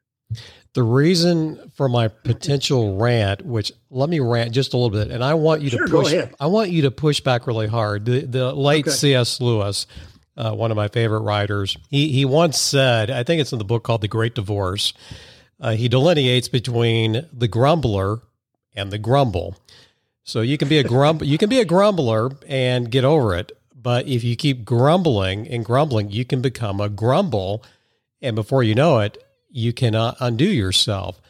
The 0.73 0.83
reason 0.83 1.71
for 1.75 1.89
my 1.89 2.07
potential 2.09 2.97
rant, 2.97 3.43
which 3.45 3.71
let 3.89 4.09
me 4.09 4.19
rant 4.19 4.51
just 4.51 4.73
a 4.73 4.77
little 4.77 4.91
bit, 4.91 5.09
and 5.09 5.23
I 5.23 5.33
want 5.33 5.61
you 5.61 5.69
sure, 5.69 5.87
to 5.87 5.91
push. 5.91 6.13
I 6.39 6.47
want 6.47 6.69
you 6.69 6.83
to 6.83 6.91
push 6.91 7.21
back 7.21 7.47
really 7.47 7.67
hard. 7.67 8.05
The, 8.05 8.21
the 8.21 8.53
late 8.53 8.87
okay. 8.87 8.95
C.S. 8.95 9.41
Lewis, 9.41 9.87
uh, 10.35 10.51
one 10.51 10.69
of 10.69 10.77
my 10.77 10.87
favorite 10.87 11.21
writers, 11.21 11.77
he 11.89 12.09
he 12.09 12.25
once 12.25 12.59
said, 12.59 13.09
I 13.09 13.23
think 13.23 13.41
it's 13.41 13.53
in 13.53 13.57
the 13.57 13.65
book 13.65 13.83
called 13.83 14.01
The 14.01 14.07
Great 14.07 14.35
Divorce. 14.35 14.93
Uh, 15.59 15.71
he 15.71 15.87
delineates 15.87 16.47
between 16.47 17.25
the 17.33 17.47
grumbler 17.47 18.21
and 18.75 18.91
the 18.91 18.99
grumble. 18.99 19.57
So 20.27 20.41
you 20.41 20.57
can 20.57 20.67
be 20.67 20.77
a 20.77 20.83
grumble, 20.83 21.25
you 21.25 21.37
can 21.37 21.47
be 21.47 21.61
a 21.61 21.65
grumbler 21.65 22.31
and 22.49 22.91
get 22.91 23.05
over 23.05 23.33
it, 23.33 23.57
but 23.73 24.07
if 24.07 24.25
you 24.25 24.35
keep 24.35 24.65
grumbling 24.65 25.47
and 25.47 25.63
grumbling, 25.63 26.11
you 26.11 26.25
can 26.25 26.41
become 26.41 26.81
a 26.81 26.89
grumble, 26.89 27.63
and 28.21 28.35
before 28.35 28.61
you 28.61 28.75
know 28.75 28.99
it, 28.99 29.23
you 29.49 29.71
cannot 29.71 30.17
undo 30.19 30.43
yourself. 30.43 31.21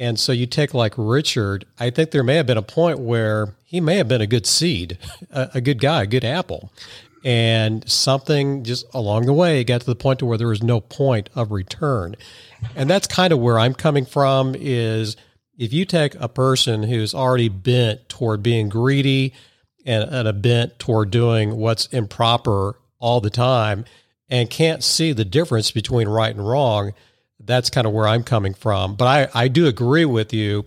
And 0.00 0.18
so 0.18 0.32
you 0.32 0.46
take 0.46 0.72
like 0.72 0.94
Richard, 0.96 1.66
I 1.78 1.90
think 1.90 2.10
there 2.10 2.22
may 2.22 2.36
have 2.36 2.46
been 2.46 2.56
a 2.56 2.62
point 2.62 3.00
where 3.00 3.54
he 3.66 3.82
may 3.82 3.98
have 3.98 4.08
been 4.08 4.22
a 4.22 4.26
good 4.26 4.46
seed, 4.46 4.96
a, 5.30 5.50
a 5.56 5.60
good 5.60 5.78
guy, 5.78 6.04
a 6.04 6.06
good 6.06 6.24
apple. 6.24 6.72
And 7.26 7.86
something 7.86 8.64
just 8.64 8.86
along 8.94 9.26
the 9.26 9.34
way 9.34 9.62
got 9.62 9.82
to 9.82 9.86
the 9.86 9.94
point 9.94 10.20
to 10.20 10.26
where 10.26 10.38
there 10.38 10.48
was 10.48 10.62
no 10.62 10.80
point 10.80 11.28
of 11.34 11.52
return. 11.52 12.16
And 12.74 12.88
that's 12.88 13.06
kind 13.06 13.30
of 13.30 13.40
where 13.40 13.58
I'm 13.58 13.74
coming 13.74 14.06
from 14.06 14.54
is 14.58 15.18
if 15.58 15.72
you 15.72 15.84
take 15.84 16.14
a 16.14 16.28
person 16.28 16.84
who's 16.84 17.14
already 17.14 17.50
bent 17.50 18.08
toward 18.08 18.42
being 18.42 18.70
greedy 18.70 19.34
and, 19.84 20.04
and 20.04 20.26
a 20.26 20.32
bent 20.32 20.78
toward 20.78 21.10
doing 21.10 21.56
what's 21.56 21.86
improper 21.88 22.78
all 22.98 23.20
the 23.20 23.30
time 23.30 23.84
and 24.30 24.48
can't 24.48 24.82
see 24.82 25.12
the 25.12 25.24
difference 25.24 25.70
between 25.70 26.08
right 26.08 26.34
and 26.34 26.48
wrong– 26.48 26.94
that's 27.40 27.70
kind 27.70 27.86
of 27.86 27.92
where 27.92 28.06
I'm 28.06 28.22
coming 28.22 28.54
from. 28.54 28.94
But 28.94 29.06
I, 29.34 29.44
I 29.44 29.48
do 29.48 29.66
agree 29.66 30.04
with 30.04 30.32
you, 30.32 30.64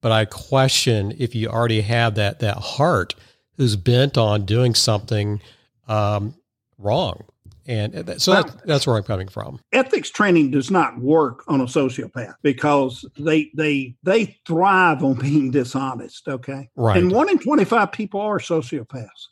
but 0.00 0.12
I 0.12 0.24
question 0.24 1.14
if 1.18 1.34
you 1.34 1.48
already 1.48 1.80
have 1.82 2.16
that 2.16 2.40
that 2.40 2.56
heart 2.56 3.14
who's 3.56 3.76
bent 3.76 4.18
on 4.18 4.44
doing 4.44 4.74
something 4.74 5.40
um, 5.86 6.34
wrong. 6.76 7.24
And 7.68 8.20
so 8.20 8.32
that, 8.32 8.64
that's 8.64 8.86
where 8.86 8.96
I'm 8.96 9.02
coming 9.02 9.28
from. 9.28 9.60
Ethics 9.74 10.08
training 10.08 10.52
does 10.52 10.70
not 10.70 10.98
work 10.98 11.44
on 11.48 11.60
a 11.60 11.66
sociopath 11.66 12.34
because 12.42 13.04
they 13.18 13.50
they 13.54 13.94
they 14.02 14.38
thrive 14.46 15.04
on 15.04 15.14
being 15.14 15.50
dishonest. 15.50 16.26
Okay, 16.26 16.70
right. 16.76 16.96
And 16.96 17.12
one 17.12 17.28
in 17.28 17.38
twenty 17.38 17.66
five 17.66 17.92
people 17.92 18.22
are 18.22 18.38
sociopaths. 18.38 19.26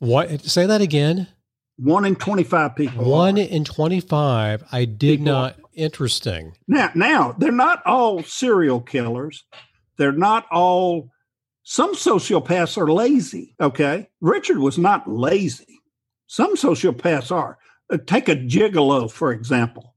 What? 0.00 0.40
Say 0.42 0.66
that 0.66 0.80
again. 0.80 1.28
One 1.78 2.04
in 2.04 2.16
twenty 2.16 2.42
five 2.42 2.74
people. 2.74 3.08
One 3.08 3.38
are. 3.38 3.42
in 3.42 3.64
twenty 3.64 4.00
five. 4.00 4.64
I 4.72 4.84
did 4.84 5.20
people 5.20 5.26
not. 5.26 5.56
Interesting. 5.74 6.54
Now, 6.66 6.90
now 6.94 7.36
they're 7.38 7.52
not 7.52 7.84
all 7.86 8.22
serial 8.22 8.80
killers. 8.80 9.44
They're 9.96 10.10
not 10.10 10.46
all. 10.50 11.10
Some 11.62 11.94
sociopaths 11.94 12.78
are 12.78 12.90
lazy. 12.90 13.54
Okay, 13.60 14.08
Richard 14.20 14.58
was 14.58 14.76
not 14.76 15.08
lazy. 15.08 15.82
Some 16.26 16.56
sociopaths 16.56 17.30
are. 17.30 17.58
Uh, 17.90 17.98
take 18.06 18.28
a 18.28 18.36
gigolo 18.36 19.10
for 19.10 19.32
example. 19.32 19.94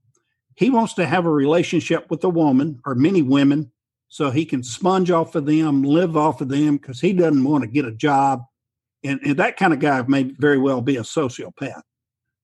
He 0.56 0.70
wants 0.70 0.94
to 0.94 1.06
have 1.06 1.24
a 1.24 1.30
relationship 1.30 2.10
with 2.10 2.22
a 2.24 2.28
woman 2.28 2.80
or 2.84 2.94
many 2.94 3.22
women, 3.22 3.72
so 4.08 4.30
he 4.30 4.44
can 4.44 4.62
sponge 4.62 5.10
off 5.10 5.34
of 5.34 5.46
them, 5.46 5.82
live 5.82 6.16
off 6.16 6.40
of 6.40 6.48
them, 6.48 6.76
because 6.76 7.00
he 7.00 7.12
doesn't 7.12 7.44
want 7.44 7.62
to 7.62 7.70
get 7.70 7.86
a 7.86 7.92
job. 7.92 8.42
And, 9.02 9.20
and 9.24 9.38
that 9.38 9.56
kind 9.56 9.72
of 9.72 9.78
guy 9.78 10.02
may 10.02 10.24
very 10.24 10.58
well 10.58 10.82
be 10.82 10.96
a 10.96 11.02
sociopath. 11.02 11.82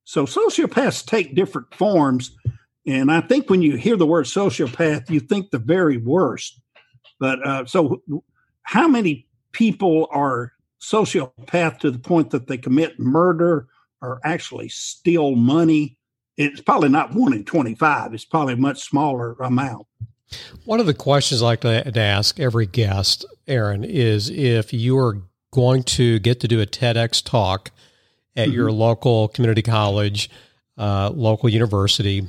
So 0.04 0.24
sociopaths 0.24 1.04
take 1.04 1.34
different 1.34 1.74
forms 1.74 2.30
and 2.86 3.10
I 3.10 3.20
think 3.20 3.50
when 3.50 3.62
you 3.62 3.76
hear 3.76 3.96
the 3.96 4.06
word 4.06 4.26
sociopath, 4.26 5.10
you 5.10 5.18
think 5.18 5.50
the 5.50 5.58
very 5.58 5.96
worst. 5.96 6.60
But 7.18 7.44
uh, 7.44 7.66
so, 7.66 8.02
how 8.62 8.86
many 8.86 9.26
people 9.52 10.06
are 10.10 10.52
sociopath 10.80 11.80
to 11.80 11.90
the 11.90 11.98
point 11.98 12.30
that 12.30 12.46
they 12.46 12.58
commit 12.58 13.00
murder 13.00 13.66
or 14.02 14.20
actually 14.24 14.68
steal 14.68 15.36
money? 15.36 15.96
It's 16.36 16.60
probably 16.60 16.90
not 16.90 17.14
one 17.14 17.32
in 17.32 17.44
25. 17.44 18.12
It's 18.14 18.24
probably 18.24 18.54
a 18.54 18.58
much 18.58 18.82
smaller 18.82 19.34
amount. 19.34 19.86
One 20.64 20.80
of 20.80 20.86
the 20.86 20.94
questions 20.94 21.42
I 21.42 21.46
like 21.46 21.60
to, 21.60 21.90
to 21.90 22.00
ask 22.00 22.40
every 22.40 22.66
guest, 22.66 23.24
Aaron, 23.46 23.84
is 23.84 24.28
if 24.28 24.72
you 24.72 24.98
are 24.98 25.22
going 25.52 25.82
to 25.84 26.18
get 26.18 26.40
to 26.40 26.48
do 26.48 26.60
a 26.60 26.66
TEDx 26.66 27.24
talk 27.24 27.70
at 28.34 28.48
mm-hmm. 28.48 28.54
your 28.54 28.72
local 28.72 29.28
community 29.28 29.62
college, 29.62 30.28
uh, 30.76 31.10
local 31.10 31.48
university, 31.48 32.26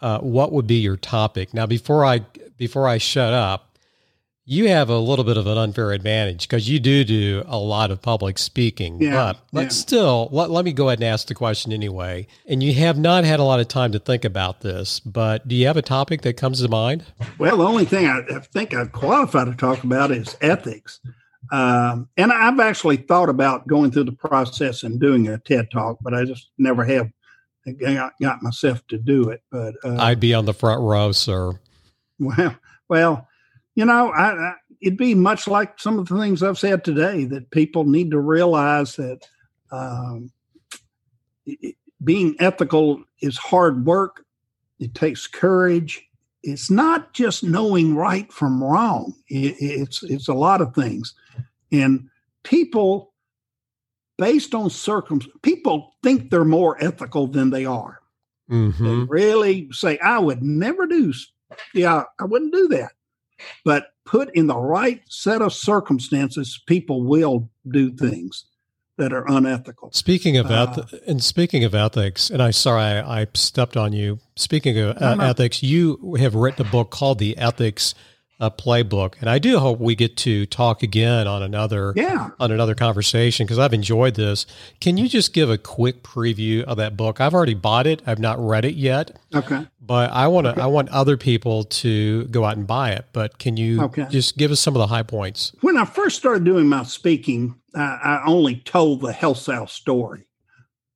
uh, 0.00 0.18
what 0.20 0.52
would 0.52 0.66
be 0.66 0.76
your 0.76 0.96
topic? 0.96 1.52
Now, 1.52 1.66
before 1.66 2.04
I 2.04 2.20
before 2.56 2.86
I 2.86 2.98
shut 2.98 3.32
up, 3.32 3.69
you 4.50 4.68
have 4.68 4.90
a 4.90 4.98
little 4.98 5.24
bit 5.24 5.36
of 5.36 5.46
an 5.46 5.56
unfair 5.56 5.92
advantage 5.92 6.48
because 6.48 6.68
you 6.68 6.80
do 6.80 7.04
do 7.04 7.44
a 7.46 7.56
lot 7.56 7.92
of 7.92 8.02
public 8.02 8.36
speaking. 8.36 9.00
Yeah, 9.00 9.12
but 9.12 9.40
but 9.52 9.62
yeah. 9.62 9.68
still, 9.68 10.28
let, 10.32 10.50
let 10.50 10.64
me 10.64 10.72
go 10.72 10.88
ahead 10.88 10.98
and 10.98 11.04
ask 11.04 11.28
the 11.28 11.36
question 11.36 11.72
anyway. 11.72 12.26
And 12.48 12.60
you 12.60 12.74
have 12.74 12.98
not 12.98 13.22
had 13.22 13.38
a 13.38 13.44
lot 13.44 13.60
of 13.60 13.68
time 13.68 13.92
to 13.92 14.00
think 14.00 14.24
about 14.24 14.62
this, 14.62 14.98
but 14.98 15.46
do 15.46 15.54
you 15.54 15.68
have 15.68 15.76
a 15.76 15.82
topic 15.82 16.22
that 16.22 16.36
comes 16.36 16.60
to 16.62 16.68
mind? 16.68 17.04
Well, 17.38 17.58
the 17.58 17.64
only 17.64 17.84
thing 17.84 18.08
I, 18.08 18.22
I 18.28 18.40
think 18.40 18.74
I'd 18.74 18.90
qualify 18.90 19.44
to 19.44 19.54
talk 19.54 19.84
about 19.84 20.10
is 20.10 20.36
ethics. 20.40 20.98
Um, 21.52 22.08
and 22.16 22.32
I've 22.32 22.58
actually 22.58 22.96
thought 22.96 23.28
about 23.28 23.68
going 23.68 23.92
through 23.92 24.04
the 24.04 24.12
process 24.12 24.82
and 24.82 24.98
doing 24.98 25.28
a 25.28 25.38
TED 25.38 25.70
talk, 25.70 25.98
but 26.02 26.12
I 26.12 26.24
just 26.24 26.50
never 26.58 26.84
have 26.84 27.08
got, 27.78 28.14
got 28.20 28.42
myself 28.42 28.84
to 28.88 28.98
do 28.98 29.28
it. 29.28 29.42
But 29.52 29.76
uh, 29.84 29.96
I'd 30.00 30.18
be 30.18 30.34
on 30.34 30.44
the 30.44 30.54
front 30.54 30.82
row, 30.82 31.12
sir. 31.12 31.52
Well, 32.18 32.56
well, 32.88 33.28
you 33.80 33.86
know, 33.86 34.10
I, 34.10 34.32
I, 34.32 34.54
it'd 34.82 34.98
be 34.98 35.14
much 35.14 35.48
like 35.48 35.80
some 35.80 35.98
of 35.98 36.06
the 36.06 36.20
things 36.20 36.42
I've 36.42 36.58
said 36.58 36.84
today 36.84 37.24
that 37.24 37.50
people 37.50 37.84
need 37.86 38.10
to 38.10 38.20
realize 38.20 38.94
that 38.96 39.26
um, 39.72 40.30
it, 41.46 41.76
being 42.04 42.36
ethical 42.40 43.02
is 43.22 43.38
hard 43.38 43.86
work. 43.86 44.26
It 44.80 44.94
takes 44.94 45.26
courage. 45.26 46.06
It's 46.42 46.70
not 46.70 47.14
just 47.14 47.42
knowing 47.42 47.96
right 47.96 48.30
from 48.30 48.62
wrong. 48.62 49.14
It, 49.28 49.56
it's 49.58 50.02
it's 50.02 50.28
a 50.28 50.34
lot 50.34 50.60
of 50.60 50.74
things, 50.74 51.14
and 51.72 52.10
people, 52.42 53.14
based 54.18 54.54
on 54.54 54.68
circum, 54.68 55.22
people 55.40 55.94
think 56.02 56.28
they're 56.28 56.44
more 56.44 56.76
ethical 56.84 57.26
than 57.26 57.48
they 57.48 57.64
are. 57.64 58.00
Mm-hmm. 58.50 58.84
They 58.84 59.04
really 59.08 59.68
say, 59.72 59.98
"I 60.00 60.18
would 60.18 60.42
never 60.42 60.86
do." 60.86 61.14
Yeah, 61.72 62.04
I 62.18 62.24
wouldn't 62.24 62.52
do 62.52 62.68
that. 62.68 62.92
But 63.64 63.86
put 64.04 64.34
in 64.34 64.46
the 64.46 64.56
right 64.56 65.00
set 65.08 65.42
of 65.42 65.52
circumstances, 65.52 66.60
people 66.66 67.04
will 67.04 67.50
do 67.70 67.92
things 67.92 68.44
that 68.98 69.12
are 69.12 69.24
unethical. 69.30 69.90
Speaking 69.92 70.36
of 70.36 70.50
Uh, 70.50 70.74
eth- 70.76 70.94
and 71.06 71.22
speaking 71.22 71.64
of 71.64 71.74
ethics, 71.74 72.28
and 72.28 72.42
I 72.42 72.50
sorry 72.50 72.82
I, 72.82 73.22
I 73.22 73.26
stepped 73.34 73.76
on 73.76 73.92
you. 73.92 74.18
Speaking 74.36 74.78
of 74.78 75.00
uh, 75.00 75.14
no. 75.14 75.24
ethics, 75.24 75.62
you 75.62 76.16
have 76.18 76.34
written 76.34 76.66
a 76.66 76.70
book 76.70 76.90
called 76.90 77.18
the 77.18 77.36
Ethics 77.38 77.94
uh, 78.40 78.48
Playbook, 78.50 79.14
and 79.20 79.28
I 79.28 79.38
do 79.38 79.58
hope 79.58 79.78
we 79.78 79.94
get 79.94 80.16
to 80.18 80.46
talk 80.46 80.82
again 80.82 81.26
on 81.26 81.42
another 81.42 81.92
Yeah. 81.94 82.30
on 82.40 82.50
another 82.50 82.74
conversation 82.74 83.44
because 83.46 83.58
I've 83.58 83.74
enjoyed 83.74 84.14
this. 84.14 84.46
Can 84.80 84.96
you 84.96 85.08
just 85.08 85.32
give 85.34 85.50
a 85.50 85.58
quick 85.58 86.02
preview 86.02 86.62
of 86.62 86.78
that 86.78 86.96
book? 86.96 87.20
I've 87.20 87.34
already 87.34 87.54
bought 87.54 87.86
it. 87.86 88.00
I've 88.06 88.18
not 88.18 88.38
read 88.44 88.64
it 88.64 88.74
yet, 88.76 89.18
Okay. 89.34 89.66
but 89.80 90.10
I 90.10 90.26
want 90.28 90.46
to. 90.46 90.60
I 90.62 90.66
want 90.66 90.88
other 90.88 91.16
people 91.18 91.64
to 91.64 92.24
go 92.24 92.44
out 92.46 92.56
and 92.56 92.66
buy 92.66 92.92
it. 92.92 93.06
But 93.12 93.38
can 93.38 93.56
you 93.58 93.82
Okay. 93.82 94.06
just 94.10 94.36
give 94.38 94.50
us 94.50 94.58
some 94.60 94.74
of 94.74 94.78
the 94.80 94.86
high 94.86 95.02
points? 95.02 95.52
When 95.60 95.76
I 95.76 95.84
first 95.84 96.16
started 96.16 96.44
doing 96.44 96.66
my 96.66 96.84
speaking, 96.84 97.56
I, 97.74 97.80
I 97.80 98.22
only 98.26 98.56
told 98.56 99.02
the 99.02 99.12
HealthSouth 99.12 99.68
story, 99.68 100.24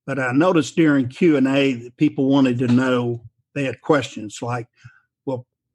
but 0.06 0.18
I 0.18 0.32
noticed 0.32 0.76
during 0.76 1.08
Q 1.08 1.36
and 1.36 1.46
A 1.46 1.74
that 1.74 1.96
people 1.98 2.26
wanted 2.28 2.58
to 2.60 2.68
know. 2.68 3.22
They 3.54 3.64
had 3.64 3.80
questions 3.82 4.40
like, 4.42 4.66
"Well, 4.82 4.93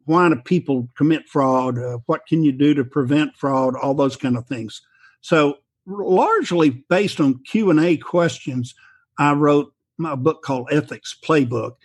why 0.10 0.28
do 0.28 0.36
people 0.38 0.90
commit 0.98 1.28
fraud? 1.28 1.78
Uh, 1.78 2.00
what 2.08 2.26
can 2.26 2.44
you 2.44 2.52
do 2.52 2.74
to 2.74 2.84
prevent 2.84 3.38
fraud? 3.38 3.76
All 3.76 3.94
those 3.94 4.16
kind 4.16 4.36
of 4.36 4.48
things." 4.48 4.82
So, 5.22 5.60
largely 5.86 6.72
based 6.90 7.20
on 7.22 7.44
Q 7.44 7.70
and 7.70 7.80
A 7.80 7.96
questions, 7.98 8.74
I 9.20 9.34
wrote 9.34 9.72
my 9.98 10.16
book 10.16 10.42
called 10.42 10.70
Ethics 10.72 11.16
Playbook, 11.24 11.76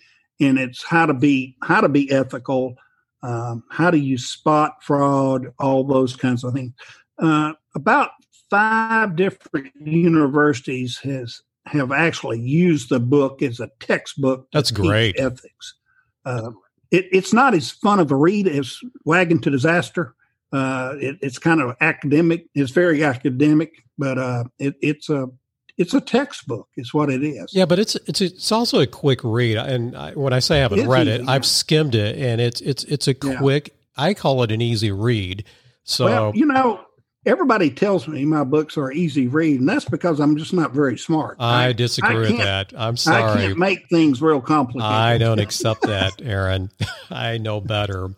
and 0.41 0.59
it's 0.59 0.83
how 0.83 1.05
to 1.05 1.13
be 1.13 1.57
how 1.63 1.83
to 1.83 1.89
be 1.89 2.11
ethical, 2.11 2.77
um, 3.23 3.63
how 3.71 3.91
do 3.91 3.99
you 3.99 4.17
spot 4.17 4.83
fraud, 4.83 5.53
all 5.59 5.85
those 5.85 6.17
kinds 6.17 6.45
of 6.45 6.55
things. 6.55 6.73
Uh, 7.19 7.53
about 7.75 8.11
five 8.49 9.17
different 9.17 9.71
universities 9.81 10.99
has 10.99 11.43
have 11.67 11.93
actually 11.93 12.41
used 12.41 12.89
the 12.89 13.01
book 13.01 13.43
as 13.43 13.61
a 13.61 13.71
textbook. 13.81 14.49
That's 14.53 14.71
great. 14.71 15.19
Ethics. 15.19 15.75
Uh, 16.25 16.51
it, 16.91 17.07
it's 17.13 17.33
not 17.33 17.55
as 17.55 17.71
fun 17.71 18.01
of 18.01 18.11
a 18.11 18.17
read 18.17 18.47
as 18.49 18.79
Wagon 19.05 19.41
to 19.41 19.51
Disaster. 19.51 20.15
Uh, 20.53 20.95
it, 21.01 21.17
it's 21.21 21.39
kind 21.39 21.61
of 21.61 21.77
academic. 21.81 22.47
It's 22.55 22.71
very 22.71 23.03
academic, 23.03 23.83
but 23.99 24.19
uh, 24.19 24.45
it, 24.59 24.75
it's 24.81 25.11
a 25.11 25.27
it's 25.77 25.95
a 25.95 26.01
textbook. 26.01 26.69
Is 26.77 26.95
what 26.95 27.11
it 27.11 27.25
is. 27.25 27.53
Yeah, 27.53 27.65
but 27.65 27.79
it's 27.81 27.97
it's 28.07 28.21
it's 28.21 28.53
also 28.53 28.79
a 28.81 28.87
quick 28.87 29.21
read, 29.25 29.57
and 29.57 29.97
I, 29.97 30.13
when 30.13 30.33
I 30.33 30.39
say 30.39 30.59
I 30.59 30.61
haven't 30.63 30.79
It's 30.81 30.89
read 30.89 31.09
easy, 31.09 31.17
it, 31.17 31.25
yeah. 31.25 31.31
I've 31.33 31.45
skimmed 31.47 31.95
it, 31.97 32.17
and 32.19 32.41
it's 32.41 32.61
it's 32.61 32.85
it's 32.85 33.09
a 33.09 33.15
Yeah. 33.21 33.37
quick. 33.39 33.75
I 33.97 34.15
call 34.15 34.43
it 34.45 34.53
an 34.53 34.61
easy 34.61 34.93
read. 34.93 35.45
So 35.85 36.05
Well, 36.07 36.33
you 36.35 36.47
know, 36.47 36.84
everybody 37.27 37.71
tells 37.71 38.07
me 38.09 38.25
my 38.25 38.45
books 38.45 38.77
are 38.77 38.93
easy 38.93 39.29
read, 39.29 39.61
and 39.61 39.69
that's 39.69 39.85
because 39.87 40.21
I'm 40.21 40.37
just 40.37 40.53
not 40.53 40.73
very 40.73 40.99
smart. 40.99 41.37
I 41.41 41.73
disagree 41.73 42.17
with 42.17 42.29
can't- 42.29 42.71
that. 42.71 42.73
I'm 42.77 42.97
sorry. 42.97 43.23
I 43.25 43.37
can't 43.47 43.59
make 43.59 43.89
things 43.89 44.21
real 44.23 44.41
complicated. 44.41 44.87
I 44.91 45.19
don't 45.19 45.39
accept 45.41 45.83
that, 45.83 46.21
Aaron. 46.23 46.71
I 47.11 47.39
know 47.39 47.61
better. 47.61 48.11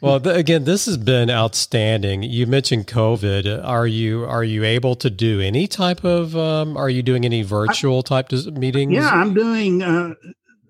Well, 0.00 0.18
th- 0.20 0.36
again, 0.36 0.64
this 0.64 0.86
has 0.86 0.96
been 0.96 1.28
outstanding. 1.30 2.22
You 2.22 2.46
mentioned 2.46 2.86
COVID. 2.86 3.64
Are 3.64 3.86
you 3.86 4.24
are 4.24 4.44
you 4.44 4.64
able 4.64 4.94
to 4.96 5.10
do 5.10 5.40
any 5.40 5.66
type 5.66 6.04
of? 6.04 6.36
Um, 6.36 6.76
are 6.76 6.88
you 6.88 7.02
doing 7.02 7.24
any 7.24 7.42
virtual 7.42 8.02
type 8.02 8.28
dis- 8.28 8.46
meetings? 8.46 8.92
Yeah, 8.94 9.10
I'm 9.10 9.34
doing 9.34 9.82
uh, 9.82 10.14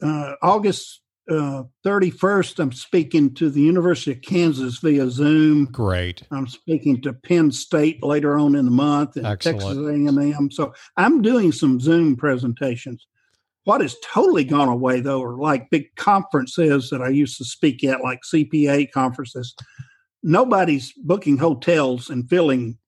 uh, 0.03 0.33
August 0.43 1.01
uh, 1.31 1.63
31st. 1.85 2.59
I'm 2.59 2.73
speaking 2.73 3.35
to 3.35 3.51
the 3.51 3.61
University 3.61 4.13
of 4.13 4.23
Kansas 4.23 4.79
via 4.79 5.09
Zoom. 5.11 5.67
Great. 5.67 6.23
I'm 6.31 6.47
speaking 6.47 7.01
to 7.03 7.13
Penn 7.13 7.51
State 7.51 8.03
later 8.03 8.39
on 8.39 8.55
in 8.55 8.65
the 8.65 8.71
month 8.71 9.17
and 9.17 9.27
Excellent. 9.27 9.61
Texas 9.61 9.79
A&M. 9.79 10.51
So 10.51 10.75
I'm 10.97 11.23
doing 11.23 11.53
some 11.53 11.81
Zoom 11.81 12.17
presentations. 12.17 13.07
What 13.65 13.81
has 13.81 13.97
totally 14.05 14.45
gone 14.45 14.69
away 14.69 15.01
though 15.01 15.23
are 15.23 15.39
like 15.39 15.71
big 15.71 15.95
conferences 15.97 16.91
that 16.91 17.01
I 17.01 17.09
used 17.09 17.39
to 17.39 17.45
speak 17.45 17.83
at, 17.85 18.03
like 18.03 18.21
CPA 18.23 18.91
conferences. 18.93 19.55
Nobody's 20.23 20.93
booking 20.93 21.39
hotels 21.39 22.11
and 22.11 22.29
filling 22.29 22.79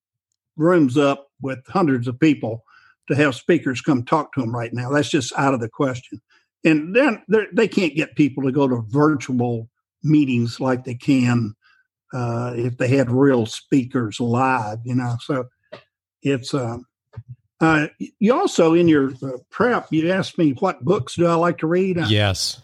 rooms 0.56 0.98
up 0.98 1.28
with 1.40 1.58
hundreds 1.68 2.08
of 2.08 2.18
people 2.20 2.64
to 3.08 3.14
have 3.14 3.34
speakers 3.34 3.80
come 3.80 4.04
talk 4.04 4.32
to 4.34 4.40
them 4.40 4.54
right 4.54 4.72
now. 4.72 4.90
That's 4.90 5.08
just 5.08 5.32
out 5.36 5.54
of 5.54 5.60
the 5.60 5.68
question. 5.68 6.20
And 6.66 6.94
then 6.94 7.22
they're- 7.28 7.68
can't 7.68 7.94
get 7.94 8.16
people 8.16 8.42
to 8.42 8.52
go 8.52 8.66
to 8.68 8.84
virtual 8.88 9.68
meetings 10.02 10.60
like 10.60 10.84
they 10.84 10.94
can 10.94 11.54
uh, 12.12 12.52
if 12.56 12.76
they 12.78 12.88
had 12.88 13.10
real 13.10 13.46
speakers 13.46 14.20
live, 14.20 14.78
you 14.84 14.94
know. 14.94 15.16
So 15.22 15.48
it's 16.22 16.54
um, 16.54 16.86
uh, 17.60 17.88
you 18.18 18.34
also 18.34 18.74
in 18.74 18.88
your 18.88 19.12
uh, 19.22 19.38
prep 19.50 19.88
you 19.90 20.10
asked 20.10 20.38
me 20.38 20.52
what 20.52 20.84
books 20.84 21.14
do 21.14 21.26
I 21.26 21.34
like 21.34 21.58
to 21.58 21.66
read. 21.66 21.98
Yes, 22.08 22.62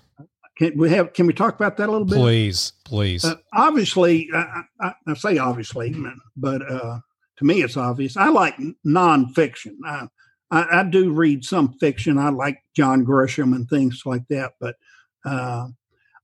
Can 0.56 0.76
we 0.76 0.90
have 0.90 1.12
can 1.12 1.26
we 1.26 1.32
talk 1.32 1.54
about 1.54 1.76
that 1.78 1.88
a 1.88 1.92
little 1.92 2.06
bit? 2.06 2.18
please, 2.18 2.72
please. 2.84 3.24
Uh, 3.24 3.36
obviously, 3.52 4.28
I, 4.34 4.62
I, 4.80 4.92
I 5.06 5.14
say 5.14 5.38
obviously, 5.38 5.94
but 6.36 6.62
uh, 6.62 7.00
to 7.38 7.44
me 7.44 7.62
it's 7.62 7.76
obvious. 7.76 8.16
I 8.16 8.28
like 8.28 8.56
nonfiction. 8.86 9.74
I, 9.84 10.06
I, 10.52 10.80
I 10.80 10.82
do 10.84 11.10
read 11.10 11.44
some 11.44 11.72
fiction. 11.80 12.18
I 12.18 12.28
like 12.28 12.62
John 12.76 13.04
Grisham 13.04 13.56
and 13.56 13.68
things 13.68 14.02
like 14.04 14.28
that, 14.28 14.52
but 14.60 14.76
uh, 15.24 15.68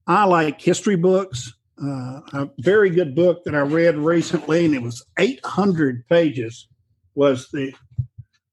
I 0.06 0.24
like 0.24 0.60
history 0.60 0.96
books. 0.96 1.54
Uh, 1.82 2.20
a 2.32 2.50
very 2.58 2.90
good 2.90 3.14
book 3.14 3.44
that 3.44 3.54
I 3.54 3.60
read 3.60 3.96
recently, 3.96 4.64
and 4.64 4.74
it 4.74 4.82
was 4.82 5.04
800 5.18 6.06
pages, 6.08 6.68
was 7.14 7.48
the 7.52 7.72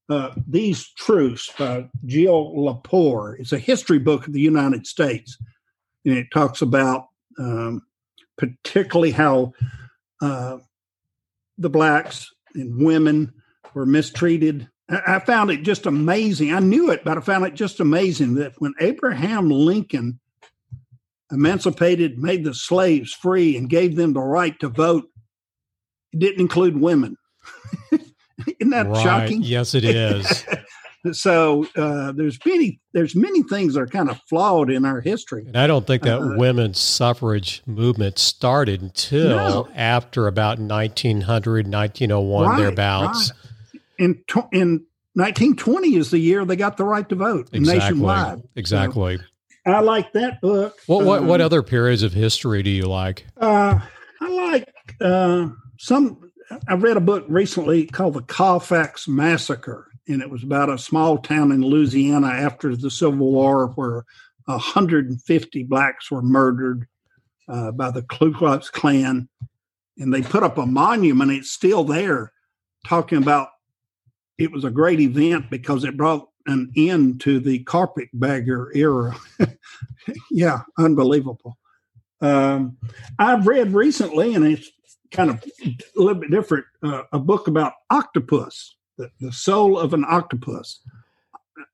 uh, 0.09 0.31
These 0.47 0.87
Truths 0.89 1.51
by 1.57 1.89
Jill 2.05 2.53
Lepore. 2.55 3.39
It's 3.39 3.51
a 3.51 3.59
history 3.59 3.99
book 3.99 4.27
of 4.27 4.33
the 4.33 4.41
United 4.41 4.87
States, 4.87 5.37
and 6.05 6.15
it 6.15 6.27
talks 6.31 6.61
about 6.61 7.07
um, 7.39 7.81
particularly 8.37 9.11
how 9.11 9.53
uh, 10.21 10.57
the 11.57 11.69
blacks 11.69 12.31
and 12.53 12.85
women 12.85 13.33
were 13.73 13.85
mistreated. 13.85 14.69
I, 14.89 15.19
found 15.19 15.49
it 15.51 15.63
just 15.63 15.85
amazing. 15.85 16.53
I 16.53 16.59
knew 16.59 16.91
it, 16.91 17.03
but 17.03 17.17
I 17.17 17.21
found 17.21 17.45
it 17.45 17.55
just 17.55 17.79
amazing 17.79 18.35
that 18.35 18.53
when 18.59 18.73
Abraham 18.79 19.49
Lincoln 19.49 20.19
emancipated, 21.31 22.19
made 22.19 22.43
the 22.43 22.53
slaves 22.53 23.11
free, 23.13 23.57
and 23.57 23.69
gave 23.69 23.95
them 23.95 24.13
the 24.13 24.21
right 24.21 24.57
to 24.59 24.69
vote, 24.69 25.05
it 26.13 26.19
didn't 26.19 26.41
include 26.41 26.77
women. 26.79 27.17
Isn't 27.91 28.69
that 28.71 28.87
right. 28.87 29.03
shocking? 29.03 29.41
Yes, 29.41 29.73
it 29.73 29.85
is. 29.85 30.45
So 31.11 31.67
uh, 31.75 32.13
there's 32.13 32.39
many 32.43 32.79
there's 32.93 33.15
many 33.15 33.43
things 33.43 33.75
that 33.75 33.81
are 33.81 33.85
kind 33.85 34.09
of 34.09 34.19
flawed 34.27 34.71
in 34.71 34.85
our 34.85 35.01
history. 35.01 35.43
and 35.45 35.55
I 35.55 35.67
don't 35.67 35.85
think 35.85 36.01
that 36.01 36.19
Uh, 36.19 36.33
women's 36.35 36.79
suffrage 36.79 37.61
movement 37.67 38.17
started 38.17 38.81
until 38.81 39.29
No. 39.29 39.67
after 39.75 40.25
about 40.25 40.57
1900, 40.57 41.67
1901, 41.67 42.47
Right, 42.49 42.57
thereabouts. 42.57 43.31
In 43.97 44.23
in 44.51 44.85
1920 45.13 45.95
is 45.95 46.11
the 46.11 46.19
year 46.19 46.43
they 46.45 46.55
got 46.55 46.77
the 46.77 46.83
right 46.83 47.07
to 47.09 47.15
vote 47.15 47.49
Exactly. 47.53 47.79
nationwide. 47.79 48.41
Exactly. 48.55 49.19
I 49.65 49.79
like 49.79 50.13
that 50.13 50.41
book. 50.41 50.77
What 50.85 51.05
what 51.05 51.23
what 51.23 51.41
Um, 51.41 51.45
other 51.45 51.63
periods 51.63 52.03
of 52.03 52.13
history 52.13 52.61
do 52.63 52.69
you 52.69 52.85
like? 52.85 53.25
Uh, 53.37 53.79
I 54.21 54.29
like 54.29 54.71
uh, 55.01 55.49
some 55.77 56.31
I 56.67 56.75
read 56.75 56.97
a 56.97 57.01
book 57.01 57.25
recently 57.27 57.87
called 57.87 58.13
The 58.13 58.21
Colfax 58.21 59.07
Massacre, 59.07 59.87
and 60.07 60.21
it 60.21 60.29
was 60.29 60.43
about 60.43 60.69
a 60.69 60.77
small 60.77 61.17
town 61.17 61.51
in 61.51 61.61
Louisiana 61.61 62.27
after 62.27 62.75
the 62.75 62.91
Civil 62.91 63.31
War 63.31 63.67
where 63.69 64.05
150 64.45 65.63
blacks 65.63 66.11
were 66.11 66.21
murdered 66.21 66.87
uh, 67.49 67.71
by 67.71 67.89
the 67.91 68.03
Ku 68.03 68.33
Klux 68.33 68.69
Klan. 68.69 69.27
And 69.97 70.13
they 70.13 70.21
put 70.21 70.43
up 70.43 70.57
a 70.57 70.65
monument, 70.65 71.31
it's 71.31 71.49
still 71.51 71.83
there, 71.83 72.31
talking 72.85 73.17
about 73.17 73.49
it 74.37 74.51
was 74.51 74.63
a 74.63 74.71
great 74.71 74.99
event 74.99 75.49
because 75.49 75.83
it 75.83 75.97
brought 75.97 76.29
an 76.47 76.71
end 76.75 77.21
to 77.21 77.39
the 77.39 77.63
carpetbagger 77.63 78.71
era. 78.75 79.15
yeah, 80.31 80.61
unbelievable. 80.77 81.57
Um, 82.21 82.77
I've 83.19 83.47
read 83.47 83.73
recently, 83.73 84.35
and 84.35 84.45
it's 84.45 84.69
kind 85.11 85.29
of 85.29 85.43
a 85.65 85.75
little 85.95 86.19
bit 86.19 86.31
different, 86.31 86.65
uh, 86.83 87.03
a 87.11 87.19
book 87.19 87.47
about 87.47 87.73
octopus, 87.89 88.75
the, 88.97 89.09
the 89.19 89.31
soul 89.31 89.79
of 89.79 89.93
an 89.93 90.05
octopus. 90.07 90.79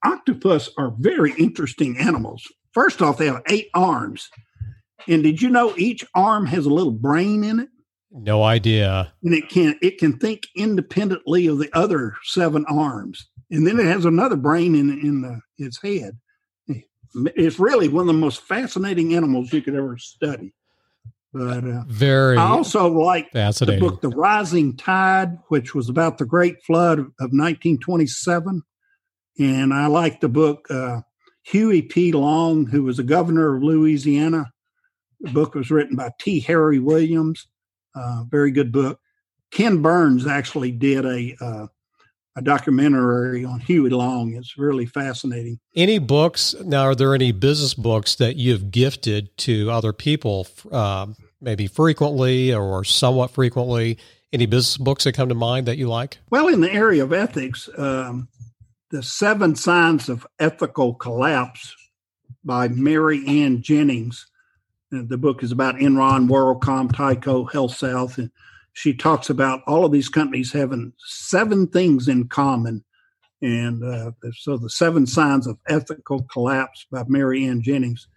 Octopus 0.03 0.69
are 0.77 0.93
very 0.99 1.33
interesting 1.37 1.97
animals. 1.97 2.47
First 2.73 3.01
off, 3.01 3.17
they 3.17 3.27
have 3.27 3.43
eight 3.49 3.69
arms. 3.73 4.29
And 5.07 5.23
did 5.23 5.41
you 5.41 5.49
know 5.49 5.73
each 5.77 6.05
arm 6.15 6.45
has 6.45 6.65
a 6.65 6.73
little 6.73 6.91
brain 6.91 7.43
in 7.43 7.59
it? 7.59 7.69
No 8.11 8.43
idea. 8.43 9.13
And 9.23 9.33
it 9.33 9.49
can 9.49 9.77
it 9.81 9.97
can 9.97 10.17
think 10.17 10.47
independently 10.55 11.47
of 11.47 11.59
the 11.59 11.69
other 11.73 12.15
seven 12.23 12.65
arms. 12.67 13.27
And 13.49 13.65
then 13.65 13.79
it 13.79 13.85
has 13.85 14.05
another 14.05 14.35
brain 14.35 14.75
in 14.75 14.89
in 14.99 15.21
the, 15.21 15.39
its 15.57 15.81
head. 15.81 16.17
It's 17.13 17.59
really 17.59 17.89
one 17.89 18.03
of 18.03 18.07
the 18.07 18.13
most 18.13 18.41
fascinating 18.41 19.15
animals 19.15 19.51
you 19.51 19.61
could 19.61 19.75
ever 19.75 19.97
study. 19.97 20.53
But 21.33 21.63
uh, 21.63 21.83
very, 21.87 22.35
I 22.37 22.47
also 22.47 22.87
like 22.91 23.31
the 23.31 23.77
book 23.79 24.01
"The 24.01 24.09
Rising 24.09 24.75
Tide," 24.75 25.37
which 25.47 25.73
was 25.73 25.87
about 25.87 26.17
the 26.17 26.25
Great 26.25 26.61
Flood 26.63 26.99
of, 26.99 27.05
of 27.05 27.31
1927, 27.31 28.61
and 29.39 29.73
I 29.73 29.87
like 29.87 30.19
the 30.19 30.27
book 30.27 30.67
uh, 30.69 31.01
Huey 31.43 31.83
P. 31.83 32.11
Long, 32.11 32.65
who 32.65 32.83
was 32.83 32.97
the 32.97 33.03
governor 33.03 33.55
of 33.55 33.63
Louisiana. 33.63 34.51
The 35.21 35.31
book 35.31 35.55
was 35.55 35.71
written 35.71 35.95
by 35.95 36.11
T. 36.19 36.41
Harry 36.41 36.79
Williams. 36.79 37.47
Uh, 37.95 38.23
very 38.29 38.51
good 38.51 38.71
book. 38.71 38.99
Ken 39.51 39.81
Burns 39.81 40.25
actually 40.25 40.71
did 40.71 41.05
a 41.05 41.35
uh, 41.41 41.67
a 42.35 42.41
documentary 42.41 43.43
on 43.43 43.59
Huey 43.59 43.89
Long. 43.89 44.33
It's 44.35 44.57
really 44.57 44.85
fascinating. 44.85 45.59
Any 45.75 45.99
books 45.99 46.55
now? 46.63 46.83
Are 46.83 46.95
there 46.95 47.13
any 47.13 47.31
business 47.31 47.73
books 47.73 48.15
that 48.15 48.37
you've 48.37 48.71
gifted 48.71 49.35
to 49.39 49.69
other 49.69 49.91
people, 49.91 50.47
uh, 50.71 51.07
maybe 51.41 51.67
frequently 51.67 52.53
or 52.53 52.83
somewhat 52.83 53.31
frequently? 53.31 53.97
Any 54.31 54.45
business 54.45 54.77
books 54.77 55.03
that 55.03 55.13
come 55.13 55.27
to 55.27 55.35
mind 55.35 55.67
that 55.67 55.77
you 55.77 55.89
like? 55.89 56.19
Well, 56.29 56.47
in 56.47 56.61
the 56.61 56.71
area 56.71 57.03
of 57.03 57.11
ethics, 57.11 57.69
um, 57.77 58.29
the 58.91 59.03
Seven 59.03 59.55
Signs 59.55 60.07
of 60.07 60.25
Ethical 60.39 60.93
Collapse 60.93 61.75
by 62.43 62.69
Marianne 62.69 63.61
Jennings. 63.61 64.30
The 64.91 65.17
book 65.17 65.41
is 65.41 65.51
about 65.51 65.75
Enron, 65.75 66.27
WorldCom, 66.27 66.91
Tyco, 66.91 67.49
HealthSouth, 67.49 68.17
and 68.17 68.29
she 68.73 68.93
talks 68.93 69.29
about 69.29 69.61
all 69.65 69.85
of 69.85 69.91
these 69.91 70.09
companies 70.09 70.51
having 70.51 70.91
seven 70.97 71.67
things 71.67 72.07
in 72.07 72.27
common. 72.27 72.83
And 73.41 73.83
uh, 73.83 74.11
so 74.33 74.57
the 74.57 74.69
seven 74.69 75.07
signs 75.07 75.47
of 75.47 75.57
ethical 75.67 76.23
collapse 76.23 76.85
by 76.91 77.03
Marianne 77.07 77.61
Jennings. 77.61 78.07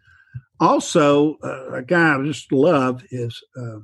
Also, 0.61 1.39
uh, 1.45 1.75
a 1.75 1.83
guy 1.83 2.17
I 2.17 2.23
just 2.25 2.53
love 2.53 3.03
is 3.11 3.41
uh, 3.57 3.79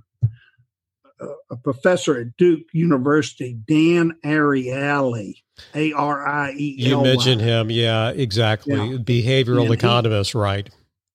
a 1.51 1.57
professor 1.57 2.19
at 2.21 2.37
Duke 2.37 2.67
University, 2.73 3.57
Dan 3.67 4.17
Ariely, 4.25 5.35
A 5.75 5.93
R 5.93 6.27
I 6.27 6.53
E. 6.53 6.75
You 6.79 7.03
mentioned 7.03 7.41
him, 7.41 7.71
yeah, 7.71 8.11
exactly. 8.11 8.75
Yeah. 8.75 8.97
Behavioral 8.99 9.65
and 9.65 9.75
economist, 9.75 10.33
he, 10.33 10.39
right? 10.39 10.71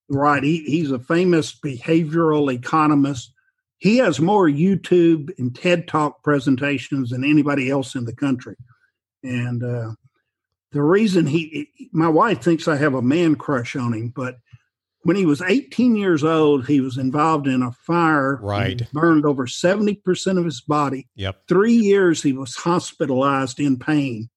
Right. 0.10 0.44
He, 0.44 0.64
he's 0.64 0.92
a 0.92 1.00
famous 1.00 1.58
behavioral 1.60 2.54
economist 2.54 3.32
he 3.78 3.98
has 3.98 4.20
more 4.20 4.48
YouTube 4.48 5.30
and 5.38 5.56
TED 5.56 5.88
Talk 5.88 6.24
presentations 6.24 7.10
than 7.10 7.24
anybody 7.24 7.70
else 7.70 7.96
in 7.96 8.06
the 8.06 8.16
country. 8.16 8.56
And 9.24 9.64
uh, 9.64 9.92
the 10.72 10.82
reason 10.82 11.28
he, 11.28 11.70
my 11.92 12.08
wife 12.08 12.42
thinks 12.42 12.68
I 12.68 12.78
have 12.78 12.94
a 12.94 13.02
man 13.02 13.36
crush 13.36 13.76
on 13.76 13.94
him, 13.94 14.14
but 14.16 14.38
when 15.04 15.16
he 15.16 15.26
was 15.28 15.42
18 15.44 15.96
years 15.96 16.24
old, 16.24 16.66
he 16.66 16.82
was 16.82 16.98
involved 16.98 17.46
in 17.46 17.62
a 17.62 17.72
fire. 17.72 18.40
Right. 18.42 18.82
Burned 18.92 19.24
over 19.24 19.46
70% 19.46 20.38
of 20.40 20.46
his 20.46 20.62
body. 20.62 21.08
Yep. 21.16 21.44
Three 21.48 21.76
years 21.76 22.24
he 22.24 22.34
was 22.34 22.56
hospitalized 22.56 23.60
in 23.60 23.78
pain. 23.78 24.30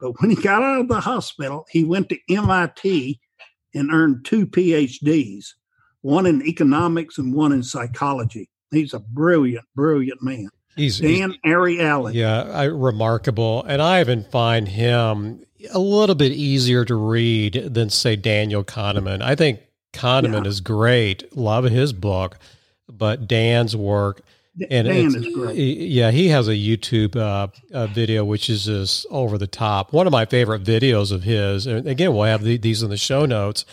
But 0.00 0.20
when 0.20 0.30
he 0.30 0.36
got 0.36 0.62
out 0.62 0.80
of 0.80 0.88
the 0.88 1.00
hospital, 1.00 1.66
he 1.70 1.84
went 1.84 2.08
to 2.08 2.18
MIT 2.28 3.20
and 3.74 3.90
earned 3.90 4.24
two 4.24 4.46
PhDs, 4.46 5.46
one 6.02 6.26
in 6.26 6.42
economics 6.42 7.18
and 7.18 7.34
one 7.34 7.52
in 7.52 7.62
psychology. 7.62 8.48
He's 8.70 8.94
a 8.94 9.00
brilliant, 9.00 9.64
brilliant 9.74 10.22
man. 10.22 10.50
He's 10.76 11.00
Dan 11.00 11.30
he's, 11.30 11.40
Ariely. 11.44 12.14
Yeah, 12.14 12.42
I, 12.42 12.64
remarkable. 12.64 13.64
And 13.64 13.82
I 13.82 14.00
even 14.00 14.24
find 14.24 14.68
him 14.68 15.44
a 15.72 15.78
little 15.78 16.14
bit 16.14 16.32
easier 16.32 16.84
to 16.84 16.94
read 16.94 17.54
than 17.54 17.90
say 17.90 18.14
Daniel 18.14 18.62
Kahneman. 18.62 19.22
I 19.22 19.34
think 19.34 19.60
Kahneman 19.92 20.44
yeah. 20.44 20.50
is 20.50 20.60
great. 20.60 21.36
Love 21.36 21.64
his 21.64 21.92
book, 21.92 22.38
but 22.88 23.26
Dan's 23.26 23.74
work. 23.74 24.22
And 24.70 24.88
Dan 24.88 25.14
is 25.14 25.34
great. 25.34 25.56
Yeah, 25.56 26.10
he 26.10 26.28
has 26.28 26.48
a 26.48 26.52
YouTube 26.52 27.16
uh, 27.16 27.86
video 27.88 28.24
which 28.24 28.50
is 28.50 28.64
just 28.64 29.06
over 29.10 29.38
the 29.38 29.46
top. 29.46 29.92
One 29.92 30.06
of 30.06 30.12
my 30.12 30.24
favorite 30.24 30.64
videos 30.64 31.12
of 31.12 31.22
his. 31.22 31.66
And 31.66 31.86
again, 31.86 32.14
we'll 32.14 32.24
have 32.24 32.42
the, 32.42 32.56
these 32.56 32.82
in 32.82 32.90
the 32.90 32.96
show 32.96 33.26
notes. 33.26 33.64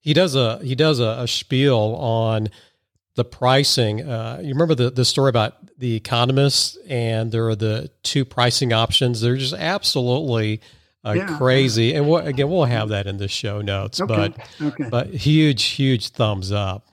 He 0.00 0.14
does 0.14 0.34
a 0.34 0.58
he 0.62 0.74
does 0.74 0.98
a, 1.00 1.16
a 1.20 1.28
spiel 1.28 1.96
on 1.96 2.48
the 3.14 3.24
pricing. 3.24 4.08
Uh, 4.08 4.40
you 4.42 4.48
remember 4.48 4.74
the, 4.74 4.90
the 4.90 5.04
story 5.04 5.28
about 5.28 5.54
the 5.78 5.94
economists 5.94 6.78
and 6.88 7.30
there 7.30 7.48
are 7.48 7.56
the 7.56 7.90
two 8.02 8.24
pricing 8.24 8.72
options. 8.72 9.20
They're 9.20 9.36
just 9.36 9.54
absolutely 9.54 10.60
uh, 11.04 11.12
yeah. 11.12 11.36
crazy. 11.36 11.94
And 11.94 12.06
what, 12.08 12.26
again, 12.26 12.48
we'll 12.48 12.64
have 12.64 12.88
that 12.90 13.06
in 13.06 13.18
the 13.18 13.28
show 13.28 13.60
notes, 13.60 14.00
okay. 14.00 14.32
but, 14.58 14.62
okay. 14.62 14.88
but 14.88 15.08
huge, 15.08 15.64
huge 15.64 16.10
thumbs 16.10 16.52
up. 16.52 16.86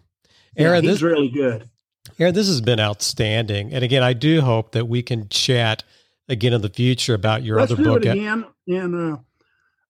Aaron, 0.57 0.83
yeah, 0.83 0.91
he's 0.91 0.99
this, 0.99 1.01
really 1.03 1.29
good. 1.29 1.69
Aaron, 2.17 2.33
this 2.33 2.47
has 2.47 2.61
been 2.61 2.79
outstanding. 2.79 3.73
And 3.73 3.83
again, 3.83 4.03
I 4.03 4.13
do 4.13 4.41
hope 4.41 4.71
that 4.73 4.87
we 4.87 5.01
can 5.01 5.29
chat 5.29 5.83
again 6.27 6.53
in 6.53 6.61
the 6.61 6.69
future 6.69 7.13
about 7.13 7.43
your 7.43 7.57
Let's 7.57 7.71
other 7.71 7.83
do 7.83 7.89
book. 7.89 8.05
It 8.05 8.11
again. 8.11 8.45
And, 8.67 9.13
uh, 9.13 9.17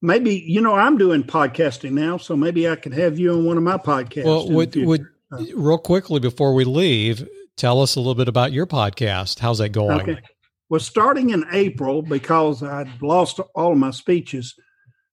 maybe, 0.01 0.35
you 0.47 0.61
know, 0.61 0.75
I'm 0.75 0.97
doing 0.97 1.23
podcasting 1.23 1.91
now, 1.91 2.17
so 2.17 2.35
maybe 2.35 2.69
I 2.69 2.75
could 2.75 2.93
have 2.93 3.19
you 3.19 3.33
on 3.33 3.45
one 3.45 3.57
of 3.57 3.63
my 3.63 3.77
podcasts. 3.77 4.25
Well, 4.25 4.49
would, 4.49 4.75
would, 4.75 5.05
real 5.53 5.77
quickly 5.77 6.19
before 6.19 6.53
we 6.53 6.63
leave, 6.63 7.27
tell 7.57 7.81
us 7.81 7.95
a 7.95 7.99
little 7.99 8.15
bit 8.15 8.27
about 8.27 8.51
your 8.51 8.65
podcast. 8.65 9.39
How's 9.39 9.57
that 9.57 9.69
going? 9.69 10.01
Okay. 10.01 10.19
Well, 10.69 10.79
starting 10.79 11.31
in 11.31 11.45
April, 11.51 12.01
because 12.01 12.61
I'd 12.61 13.01
lost 13.01 13.39
all 13.55 13.71
of 13.71 13.77
my 13.77 13.91
speeches, 13.91 14.55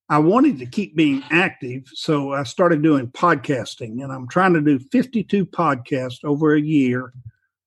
I 0.09 0.19
wanted 0.19 0.59
to 0.61 0.67
keep 0.67 0.95
being 0.95 1.23
active. 1.31 1.85
So 1.95 2.33
I 2.33 2.45
started 2.45 2.83
doing 2.83 3.09
podcasting, 3.09 4.03
and 4.03 4.13
I'm 4.13 4.29
trying 4.29 4.55
to 4.55 4.61
do 4.61 4.79
52 4.79 5.47
podcasts 5.47 6.25
over 6.25 6.55
a 6.55 6.61
year. 6.61 7.13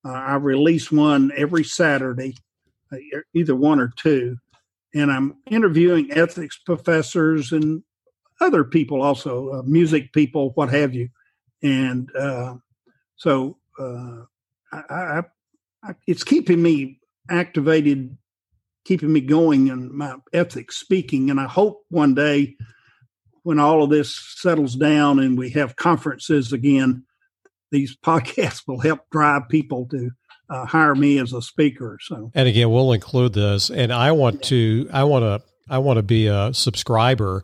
Uh, 0.06 0.12
I 0.12 0.36
release 0.36 0.92
one 0.92 1.32
every 1.36 1.66
Saturday, 1.66 2.36
uh, 2.94 2.98
either 3.34 3.56
one 3.56 3.80
or 3.80 3.92
two. 3.96 4.38
And 4.96 5.12
I'm 5.12 5.36
interviewing 5.48 6.12
ethics 6.14 6.58
professors 6.58 7.52
and 7.52 7.84
other 8.42 8.64
people, 8.64 9.02
also 9.02 9.54
uh, 9.54 9.62
music 9.64 10.14
people, 10.14 10.52
what 10.52 10.70
have 10.70 10.96
you 10.96 11.10
and 11.62 12.10
uh, 12.16 12.56
so 13.16 13.58
uh, 13.80 14.24
I, 14.72 14.84
I, 14.90 15.24
I, 15.84 15.96
it's 16.08 16.24
keeping 16.24 16.62
me 16.62 17.00
activated, 17.30 18.18
keeping 18.86 19.12
me 19.12 19.22
going 19.22 19.68
in 19.68 19.96
my 19.96 20.16
ethics 20.34 20.78
speaking, 20.78 21.30
and 21.30 21.40
I 21.40 21.48
hope 21.48 21.84
one 21.90 22.14
day 22.14 22.56
when 23.44 23.60
all 23.60 23.84
of 23.84 23.90
this 23.90 24.16
settles 24.38 24.76
down 24.76 25.20
and 25.20 25.38
we 25.38 25.50
have 25.52 25.76
conferences 25.76 26.52
again, 26.54 27.04
these 27.72 27.98
podcasts 28.06 28.64
will 28.68 28.80
help 28.80 29.02
drive 29.12 29.44
people 29.50 29.88
to 29.92 30.12
uh, 30.50 30.66
hire 30.66 30.96
me 30.96 31.20
as 31.20 31.34
a 31.34 31.42
speaker. 31.42 32.00
So, 32.02 32.32
and 32.34 32.48
again, 32.48 32.72
we'll 32.72 32.94
include 32.94 33.34
this, 33.34 33.70
and 33.70 33.94
I 33.94 34.12
want 34.12 34.44
to, 34.44 34.90
I 34.92 35.04
want 35.04 35.24
to, 35.24 35.48
I 35.70 35.78
want 35.78 35.98
to 35.98 36.04
be 36.04 36.28
a 36.28 36.54
subscriber 36.54 37.44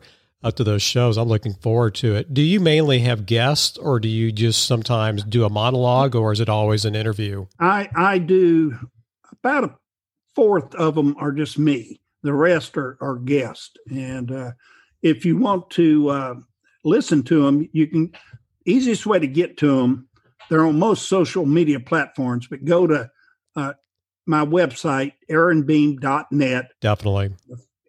to 0.54 0.64
those 0.64 0.82
shows. 0.82 1.18
I'm 1.18 1.28
looking 1.28 1.54
forward 1.54 1.94
to 1.96 2.14
it. 2.14 2.32
Do 2.32 2.42
you 2.42 2.60
mainly 2.60 3.00
have 3.00 3.26
guests 3.26 3.76
or 3.78 3.98
do 3.98 4.08
you 4.08 4.30
just 4.30 4.66
sometimes 4.66 5.24
do 5.24 5.44
a 5.44 5.50
monologue 5.50 6.14
or 6.14 6.32
is 6.32 6.40
it 6.40 6.48
always 6.48 6.84
an 6.84 6.94
interview? 6.94 7.46
I, 7.58 7.88
I 7.94 8.18
do 8.18 8.78
about 9.32 9.64
a 9.64 9.74
fourth 10.36 10.74
of 10.74 10.94
them 10.94 11.16
are 11.18 11.32
just 11.32 11.58
me. 11.58 12.00
The 12.22 12.34
rest 12.34 12.76
are, 12.76 12.96
are 13.00 13.16
guests. 13.16 13.72
And 13.90 14.30
uh, 14.30 14.52
if 15.02 15.24
you 15.24 15.38
want 15.38 15.70
to 15.70 16.10
uh, 16.10 16.34
listen 16.84 17.22
to 17.24 17.44
them, 17.44 17.68
you 17.72 17.86
can, 17.86 18.12
easiest 18.66 19.06
way 19.06 19.18
to 19.18 19.26
get 19.26 19.56
to 19.58 19.78
them, 19.78 20.08
they're 20.48 20.64
on 20.64 20.78
most 20.78 21.08
social 21.08 21.46
media 21.46 21.80
platforms, 21.80 22.46
but 22.46 22.64
go 22.64 22.86
to 22.86 23.10
uh, 23.56 23.72
my 24.26 24.44
website, 24.44 25.12
aaronbeam.net. 25.30 26.70
Definitely. 26.80 27.34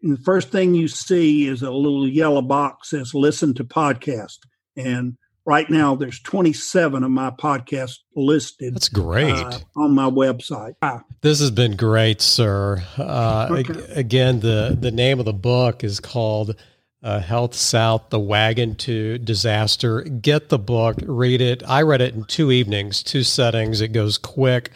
And 0.01 0.17
the 0.17 0.21
first 0.23 0.49
thing 0.49 0.73
you 0.73 0.87
see 0.87 1.47
is 1.47 1.61
a 1.61 1.71
little 1.71 2.07
yellow 2.07 2.41
box 2.41 2.91
says 2.91 3.13
listen 3.13 3.53
to 3.55 3.63
podcast. 3.63 4.37
And 4.75 5.17
right 5.47 5.69
now 5.69 5.95
there's 5.95 6.19
27 6.19 7.03
of 7.03 7.09
my 7.09 7.31
podcasts 7.31 7.99
listed. 8.15 8.75
That's 8.75 8.89
great. 8.89 9.33
Uh, 9.33 9.59
on 9.77 9.95
my 9.95 10.09
website. 10.09 10.73
This 11.21 11.39
has 11.39 11.49
been 11.49 11.75
great, 11.75 12.21
sir. 12.21 12.83
Uh, 12.97 13.47
okay. 13.51 13.93
Again, 13.93 14.41
the, 14.41 14.77
the 14.79 14.91
name 14.91 15.19
of 15.19 15.25
the 15.25 15.33
book 15.33 15.83
is 15.83 15.99
called 15.99 16.55
uh, 17.01 17.21
HealthSouth, 17.21 18.09
The 18.09 18.19
Wagon 18.19 18.75
to 18.75 19.17
Disaster. 19.19 20.01
Get 20.01 20.49
the 20.49 20.59
book, 20.59 20.97
read 21.03 21.41
it. 21.41 21.63
I 21.65 21.81
read 21.81 22.01
it 22.01 22.13
in 22.13 22.25
two 22.25 22.51
evenings, 22.51 23.01
two 23.01 23.23
settings. 23.23 23.79
It 23.79 23.93
goes 23.93 24.17
quick 24.17 24.71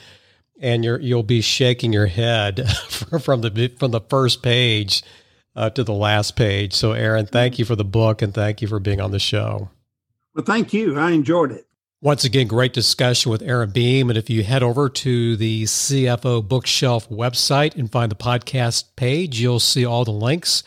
and 0.62 0.86
you're 0.86 1.00
you'll 1.00 1.24
be 1.24 1.42
shaking 1.42 1.92
your 1.92 2.06
head 2.06 2.70
from 3.20 3.42
the 3.42 3.72
from 3.78 3.92
the 3.92 4.02
first 4.02 4.42
page 4.42 5.04
uh, 5.56 5.70
to 5.72 5.84
the 5.84 5.94
last 5.94 6.38
page. 6.38 6.74
So, 6.74 6.94
Aaron, 6.94 7.26
thank 7.26 7.60
you 7.60 7.66
for 7.66 7.76
the 7.76 7.84
book 7.84 8.22
and 8.22 8.34
thank 8.34 8.62
you 8.62 8.68
for 8.68 8.80
being 8.80 9.02
on 9.02 9.12
the 9.12 9.20
show. 9.20 9.70
Well, 10.34 10.46
thank 10.46 10.74
you. 10.74 10.98
I 10.98 11.12
enjoyed 11.12 11.52
it. 11.52 11.68
Once 12.04 12.24
again, 12.24 12.48
great 12.48 12.74
discussion 12.74 13.32
with 13.32 13.44
Aaron 13.44 13.70
Beam. 13.70 14.10
And 14.10 14.18
if 14.18 14.30
you 14.30 14.44
head 14.44 14.64
over 14.64 14.90
to 14.90 15.36
the 15.36 15.64
CFO 15.64 16.48
Bookshelf 16.48 17.08
website 17.10 17.76
and 17.76 17.92
find 17.92 18.10
the 18.10 18.16
podcast 18.16 18.96
page, 18.96 19.40
you'll 19.40 19.60
see 19.60 19.86
all 19.86 20.04
the 20.04 20.12
links 20.12 20.64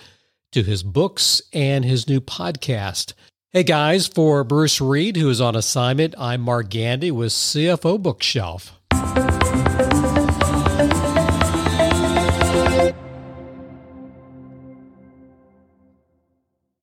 to 0.53 0.63
his 0.63 0.85
books 0.85 1.43
and 1.53 1.85
his 1.85 2.09
new 2.09 2.21
podcast. 2.21 3.15
Hey 3.51 3.65
guys, 3.65 4.07
for 4.07 4.45
Bruce 4.45 4.81
Reed, 4.81 5.17
who 5.17 5.29
is 5.29 5.41
on 5.41 5.57
assignment, 5.57 6.15
I'm 6.19 6.41
Mark 6.41 6.69
Gandy 6.69 7.11
with 7.11 7.33
CFO 7.33 8.01
Bookshelf. 8.01 8.79